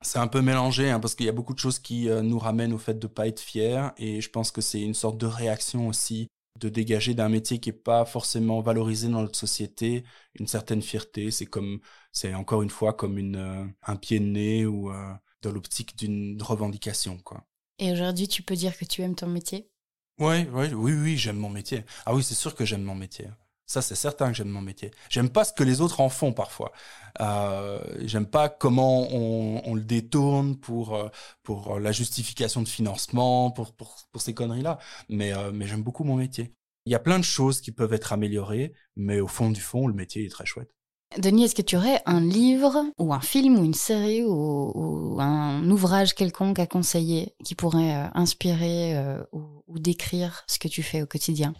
c'est 0.01 0.17
un 0.17 0.27
peu 0.27 0.41
mélangé 0.41 0.89
hein, 0.89 0.99
parce 0.99 1.13
qu'il 1.13 1.27
y 1.27 1.29
a 1.29 1.33
beaucoup 1.33 1.53
de 1.53 1.59
choses 1.59 1.77
qui 1.77 2.07
nous 2.07 2.39
ramènent 2.39 2.73
au 2.73 2.79
fait 2.79 2.97
de 2.97 3.05
pas 3.07 3.27
être 3.27 3.39
fier 3.39 3.93
et 3.97 4.21
je 4.21 4.29
pense 4.29 4.51
que 4.51 4.61
c'est 4.61 4.81
une 4.81 4.95
sorte 4.95 5.17
de 5.19 5.27
réaction 5.27 5.87
aussi 5.87 6.27
de 6.57 6.69
dégager 6.69 7.13
d'un 7.13 7.29
métier 7.29 7.59
qui 7.59 7.69
est 7.69 7.73
pas 7.73 8.05
forcément 8.05 8.61
valorisé 8.61 9.07
dans 9.07 9.21
notre 9.21 9.37
société 9.37 10.03
une 10.39 10.47
certaine 10.47 10.81
fierté. 10.81 11.31
C'est 11.31 11.45
comme, 11.45 11.79
c'est 12.11 12.33
encore 12.33 12.61
une 12.61 12.69
fois 12.69 12.93
comme 12.93 13.17
une, 13.17 13.35
euh, 13.35 13.65
un 13.83 13.95
pied 13.95 14.19
de 14.19 14.25
nez 14.25 14.65
ou 14.65 14.91
euh, 14.91 15.13
dans 15.41 15.51
l'optique 15.51 15.95
d'une 15.97 16.41
revendication, 16.41 17.17
quoi. 17.19 17.45
Et 17.79 17.91
aujourd'hui, 17.91 18.27
tu 18.27 18.41
peux 18.41 18.55
dire 18.55 18.75
que 18.75 18.85
tu 18.85 19.03
aimes 19.03 19.15
ton 19.15 19.27
métier? 19.27 19.69
Ouais, 20.17 20.47
ouais, 20.49 20.73
oui, 20.73 20.93
oui, 20.93 21.15
j'aime 21.15 21.37
mon 21.37 21.49
métier. 21.49 21.85
Ah 22.07 22.15
oui, 22.15 22.23
c'est 22.23 22.33
sûr 22.33 22.55
que 22.55 22.65
j'aime 22.65 22.81
mon 22.81 22.95
métier. 22.95 23.27
Ça, 23.67 23.81
c'est 23.81 23.95
certain 23.95 24.29
que 24.29 24.33
j'aime 24.33 24.47
mon 24.47 24.61
métier. 24.61 24.91
J'aime 25.09 25.29
pas 25.29 25.43
ce 25.43 25.51
que 25.51 25.63
les 25.63 25.81
autres 25.81 25.99
en 25.99 26.07
font 26.07 26.31
parfois. 26.31 26.71
Euh, 27.19 27.83
j'aime 28.05 28.25
pas 28.25 28.47
comment 28.47 29.09
on, 29.11 29.61
on, 29.65 29.75
le 29.75 29.81
détourne 29.81 30.55
pour 30.55 30.95
euh, 30.95 31.09
pour 31.43 31.77
la 31.77 31.91
justification 31.91 32.61
de 32.61 32.67
financement, 32.69 33.51
pour 33.51 33.73
pour, 33.73 33.97
pour 34.09 34.21
ces 34.21 34.33
conneries-là. 34.33 34.79
Mais 35.09 35.33
euh, 35.33 35.51
mais 35.53 35.67
j'aime 35.67 35.83
beaucoup 35.83 36.05
mon 36.05 36.15
métier. 36.15 36.53
Il 36.85 36.93
y 36.93 36.95
a 36.95 36.99
plein 36.99 37.19
de 37.19 37.25
choses 37.25 37.59
qui 37.59 37.73
peuvent 37.73 37.91
être 37.91 38.13
améliorées, 38.13 38.73
mais 38.95 39.19
au 39.19 39.27
fond 39.27 39.51
du 39.51 39.59
fond, 39.59 39.87
le 39.87 39.93
métier 39.93 40.25
est 40.25 40.29
très 40.29 40.45
chouette. 40.45 40.73
Denis, 41.17 41.43
est-ce 41.43 41.55
que 41.55 41.61
tu 41.61 41.75
aurais 41.75 42.01
un 42.05 42.21
livre 42.21 42.85
ou 42.97 43.13
un 43.13 43.19
film 43.19 43.59
ou 43.59 43.65
une 43.65 43.73
série 43.73 44.23
ou, 44.23 44.71
ou 44.75 45.19
un 45.19 45.69
ouvrage 45.69 46.15
quelconque 46.15 46.59
à 46.59 46.67
conseiller 46.67 47.33
qui 47.43 47.55
pourrait 47.55 47.95
euh, 47.95 48.07
inspirer 48.13 48.97
ou, 49.33 49.63
ou 49.67 49.79
décrire 49.79 50.45
ce 50.47 50.57
que 50.57 50.69
tu 50.69 50.83
fais 50.83 51.01
au 51.01 51.05
quotidien? 51.05 51.53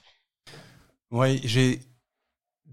Oui, 1.11 1.39
j'ai 1.43 1.79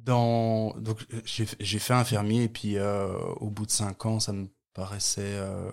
dans 0.05 0.75
donc 0.79 1.07
j'ai 1.25 1.79
fait 1.79 1.95
infirmier 1.95 2.45
et 2.45 2.49
puis 2.49 2.77
euh, 2.77 3.17
au 3.37 3.51
bout 3.51 3.67
de 3.67 3.71
cinq 3.71 4.07
ans, 4.07 4.21
ça 4.21 4.33
me 4.33 4.49
paraissait 4.75 5.23
euh, 5.37 5.71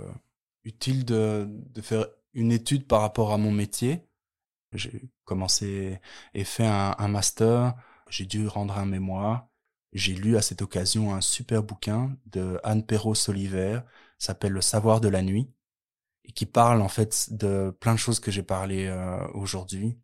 utile 0.63 1.05
de, 1.05 1.47
de 1.49 1.82
faire 1.82 2.05
une 2.34 2.51
étude 2.51 2.88
par 2.88 3.01
rapport 3.01 3.34
à 3.34 3.38
mon 3.38 3.51
métier. 3.51 4.07
J'ai 4.73 5.09
commencé 5.25 5.99
et 6.34 6.43
fait 6.45 6.65
un, 6.65 6.95
un 6.97 7.07
master. 7.09 7.75
J'ai 8.09 8.25
dû 8.25 8.47
rendre 8.47 8.77
un 8.77 8.86
mémoire. 8.86 9.47
J'ai 9.93 10.15
lu 10.15 10.38
à 10.38 10.41
cette 10.41 10.61
occasion 10.61 11.13
un 11.13 11.21
super 11.21 11.63
bouquin 11.63 12.15
de 12.27 12.59
Anne 12.63 12.86
Perrault-Soliver, 12.86 13.82
s'appelle 14.17 14.53
Le 14.53 14.61
savoir 14.61 15.01
de 15.01 15.09
la 15.09 15.21
nuit, 15.21 15.51
et 16.23 16.32
qui 16.32 16.45
parle 16.45 16.82
en 16.82 16.88
fait 16.88 17.34
de 17.34 17.75
plein 17.82 17.93
de 17.93 17.99
choses 17.99 18.21
que 18.21 18.32
j'ai 18.32 18.43
parlé 18.43 18.86
euh, 18.88 19.27
aujourd'hui, 19.34 19.99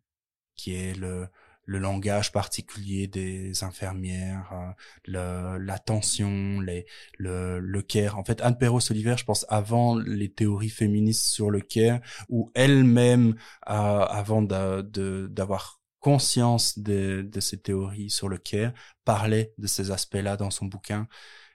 qui 0.54 0.74
est 0.74 0.94
le, 0.94 1.28
le 1.68 1.78
langage 1.78 2.32
particulier 2.32 3.08
des 3.08 3.62
infirmières, 3.62 4.74
euh, 5.14 5.58
l'attention, 5.58 6.60
les, 6.60 6.86
le, 7.18 7.60
le 7.60 7.82
care. 7.82 8.18
En 8.18 8.24
fait, 8.24 8.40
Anne 8.40 8.56
Perros-Oliver, 8.56 9.16
je 9.18 9.24
pense, 9.24 9.44
avant 9.50 9.98
les 9.98 10.32
théories 10.32 10.70
féministes 10.70 11.26
sur 11.26 11.50
le 11.50 11.60
care, 11.60 12.00
ou 12.30 12.50
elle-même, 12.54 13.34
euh, 13.68 13.72
avant 13.72 14.40
d'avoir 14.40 15.82
conscience 16.00 16.78
de, 16.78 17.28
de, 17.30 17.40
ces 17.40 17.60
théories 17.60 18.08
sur 18.08 18.30
le 18.30 18.38
care, 18.38 18.72
parlait 19.04 19.52
de 19.58 19.66
ces 19.66 19.90
aspects-là 19.90 20.38
dans 20.38 20.50
son 20.50 20.64
bouquin. 20.64 21.06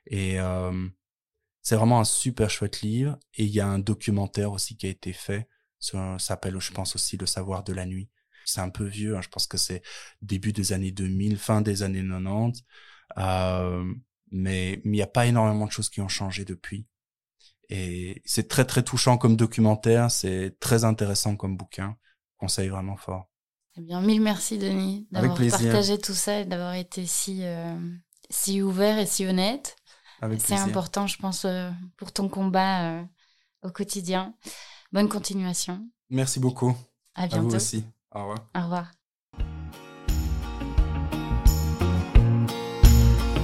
Et 0.05 0.39
euh, 0.39 0.87
c'est 1.63 1.75
vraiment 1.75 1.99
un 1.99 2.03
super 2.05 2.51
chouette 2.51 2.81
livre. 2.81 3.17
Et 3.33 3.45
il 3.45 3.51
y 3.51 3.59
a 3.61 3.67
un 3.67 3.79
documentaire 3.79 4.51
aussi 4.51 4.77
qui 4.77 4.85
a 4.85 4.89
été 4.89 5.11
fait, 5.11 5.47
s'appelle, 6.19 6.59
je 6.59 6.71
pense 6.71 6.95
aussi, 6.95 7.17
Le 7.17 7.25
savoir 7.25 7.63
de 7.63 7.73
la 7.73 7.87
nuit 7.87 8.09
c'est 8.45 8.61
un 8.61 8.69
peu 8.69 8.85
vieux, 8.85 9.15
hein, 9.15 9.21
je 9.21 9.29
pense 9.29 9.47
que 9.47 9.57
c'est 9.57 9.81
début 10.21 10.53
des 10.53 10.73
années 10.73 10.91
2000, 10.91 11.37
fin 11.37 11.61
des 11.61 11.83
années 11.83 12.03
90. 12.03 12.63
Euh, 13.17 13.93
mais 14.31 14.81
il 14.83 14.91
n'y 14.91 15.01
a 15.01 15.07
pas 15.07 15.27
énormément 15.27 15.65
de 15.65 15.71
choses 15.71 15.89
qui 15.89 16.01
ont 16.01 16.07
changé 16.07 16.45
depuis. 16.45 16.87
Et 17.69 18.21
c'est 18.25 18.47
très 18.47 18.65
très 18.65 18.83
touchant 18.83 19.17
comme 19.17 19.35
documentaire, 19.35 20.11
c'est 20.11 20.57
très 20.59 20.83
intéressant 20.83 21.35
comme 21.35 21.57
bouquin. 21.57 21.95
Conseil 22.37 22.69
vraiment 22.69 22.97
fort. 22.97 23.29
Eh 23.77 23.81
bien, 23.81 24.01
mille 24.01 24.21
merci 24.21 24.57
Denis 24.57 25.07
d'avoir 25.11 25.35
partagé 25.35 25.97
tout 25.97 26.13
ça 26.13 26.41
et 26.41 26.45
d'avoir 26.45 26.73
été 26.75 27.05
si 27.05 27.39
euh, 27.43 27.75
si 28.29 28.61
ouvert 28.61 28.99
et 28.99 29.05
si 29.05 29.25
honnête. 29.25 29.75
C'est 30.39 30.55
important, 30.55 31.05
je 31.05 31.17
pense, 31.17 31.43
euh, 31.45 31.69
pour 31.97 32.13
ton 32.13 32.29
combat 32.29 32.99
euh, 32.99 33.03
au 33.61 33.71
quotidien. 33.71 34.33
Bonne 34.93 35.09
continuation. 35.09 35.85
Merci 36.09 36.39
beaucoup. 36.39 36.75
À 37.15 37.27
bientôt. 37.27 37.47
À 37.47 37.49
vous 37.49 37.55
aussi. 37.55 37.83
Au 38.15 38.19
revoir. 38.19 38.37
Au 38.55 38.61
revoir. 38.61 38.91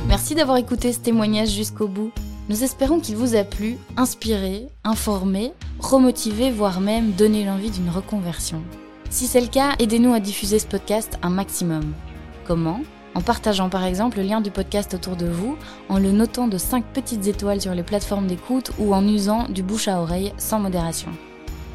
Merci 0.08 0.36
d'avoir 0.36 0.58
écouté 0.58 0.92
ce 0.92 1.00
témoignage 1.00 1.50
jusqu'au 1.50 1.88
bout. 1.88 2.12
Nous 2.50 2.64
espérons 2.64 3.00
qu'il 3.00 3.16
vous 3.16 3.36
a 3.36 3.44
plu, 3.44 3.78
inspiré, 3.96 4.68
informé, 4.84 5.54
remotivé, 5.80 6.50
voire 6.50 6.82
même 6.82 7.12
donné 7.12 7.46
l'envie 7.46 7.70
d'une 7.70 7.90
reconversion. 7.90 8.64
Si 9.12 9.28
c'est 9.28 9.42
le 9.42 9.48
cas, 9.48 9.76
aidez-nous 9.78 10.14
à 10.14 10.20
diffuser 10.20 10.58
ce 10.58 10.66
podcast 10.66 11.20
un 11.22 11.30
maximum. 11.30 11.94
Comment? 12.46 12.82
En 13.16 13.22
partageant 13.22 13.70
par 13.70 13.84
exemple 13.84 14.18
le 14.18 14.24
lien 14.24 14.42
du 14.42 14.50
podcast 14.50 14.94
autour 14.94 15.16
de 15.16 15.28
vous, 15.28 15.58
en 15.90 16.00
le 16.00 16.12
notant 16.12 16.48
de 16.48 16.58
5 16.58 16.86
petites 16.86 17.28
étoiles 17.28 17.62
sur 17.62 17.76
les 17.76 17.84
plateformes 17.84 18.28
d'écoute 18.28 18.72
ou 18.80 18.94
en 18.94 19.08
usant 19.08 19.48
du 19.48 19.62
bouche 19.62 19.88
à 19.88 20.02
oreille 20.02 20.34
sans 20.38 20.60
modération. 20.60 21.12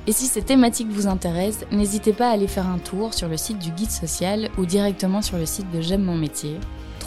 Et 0.07 0.12
si 0.12 0.26
ces 0.26 0.42
thématiques 0.42 0.90
vous 0.90 1.07
intéressent, 1.07 1.66
n'hésitez 1.72 2.12
pas 2.12 2.28
à 2.28 2.32
aller 2.32 2.46
faire 2.46 2.68
un 2.68 2.76
tour 2.78 3.14
sur 3.14 3.26
le 3.28 3.38
site 3.38 3.59
du 3.59 3.70
guide 3.70 3.90
social 3.90 4.50
ou 4.59 4.66
directement 4.66 5.22
sur 5.22 5.38
le 5.38 5.46
site 5.46 5.70
de 5.70 5.80
J'aime 5.80 6.02
mon 6.02 6.16
métier, 6.16 6.61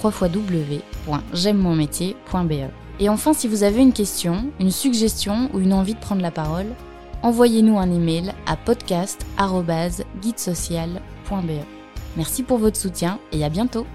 www.j'aime-mon-métier.be. 0.03 2.71
Et 2.99 3.09
enfin, 3.09 3.33
si 3.33 3.47
vous 3.47 3.61
avez 3.61 3.81
une 3.81 3.93
question, 3.93 4.47
une 4.59 4.71
suggestion 4.71 5.51
ou 5.53 5.59
une 5.59 5.73
envie 5.73 5.93
de 5.93 5.99
prendre 5.99 6.23
la 6.23 6.31
parole, 6.31 6.73
envoyez-nous 7.21 7.77
un 7.77 7.91
email 7.91 8.33
à 8.47 8.55
podcast.guidesocial.be. 8.55 11.51
Merci 12.15 12.41
pour 12.41 12.57
votre 12.57 12.77
soutien 12.77 13.19
et 13.31 13.45
à 13.45 13.49
bientôt 13.49 13.85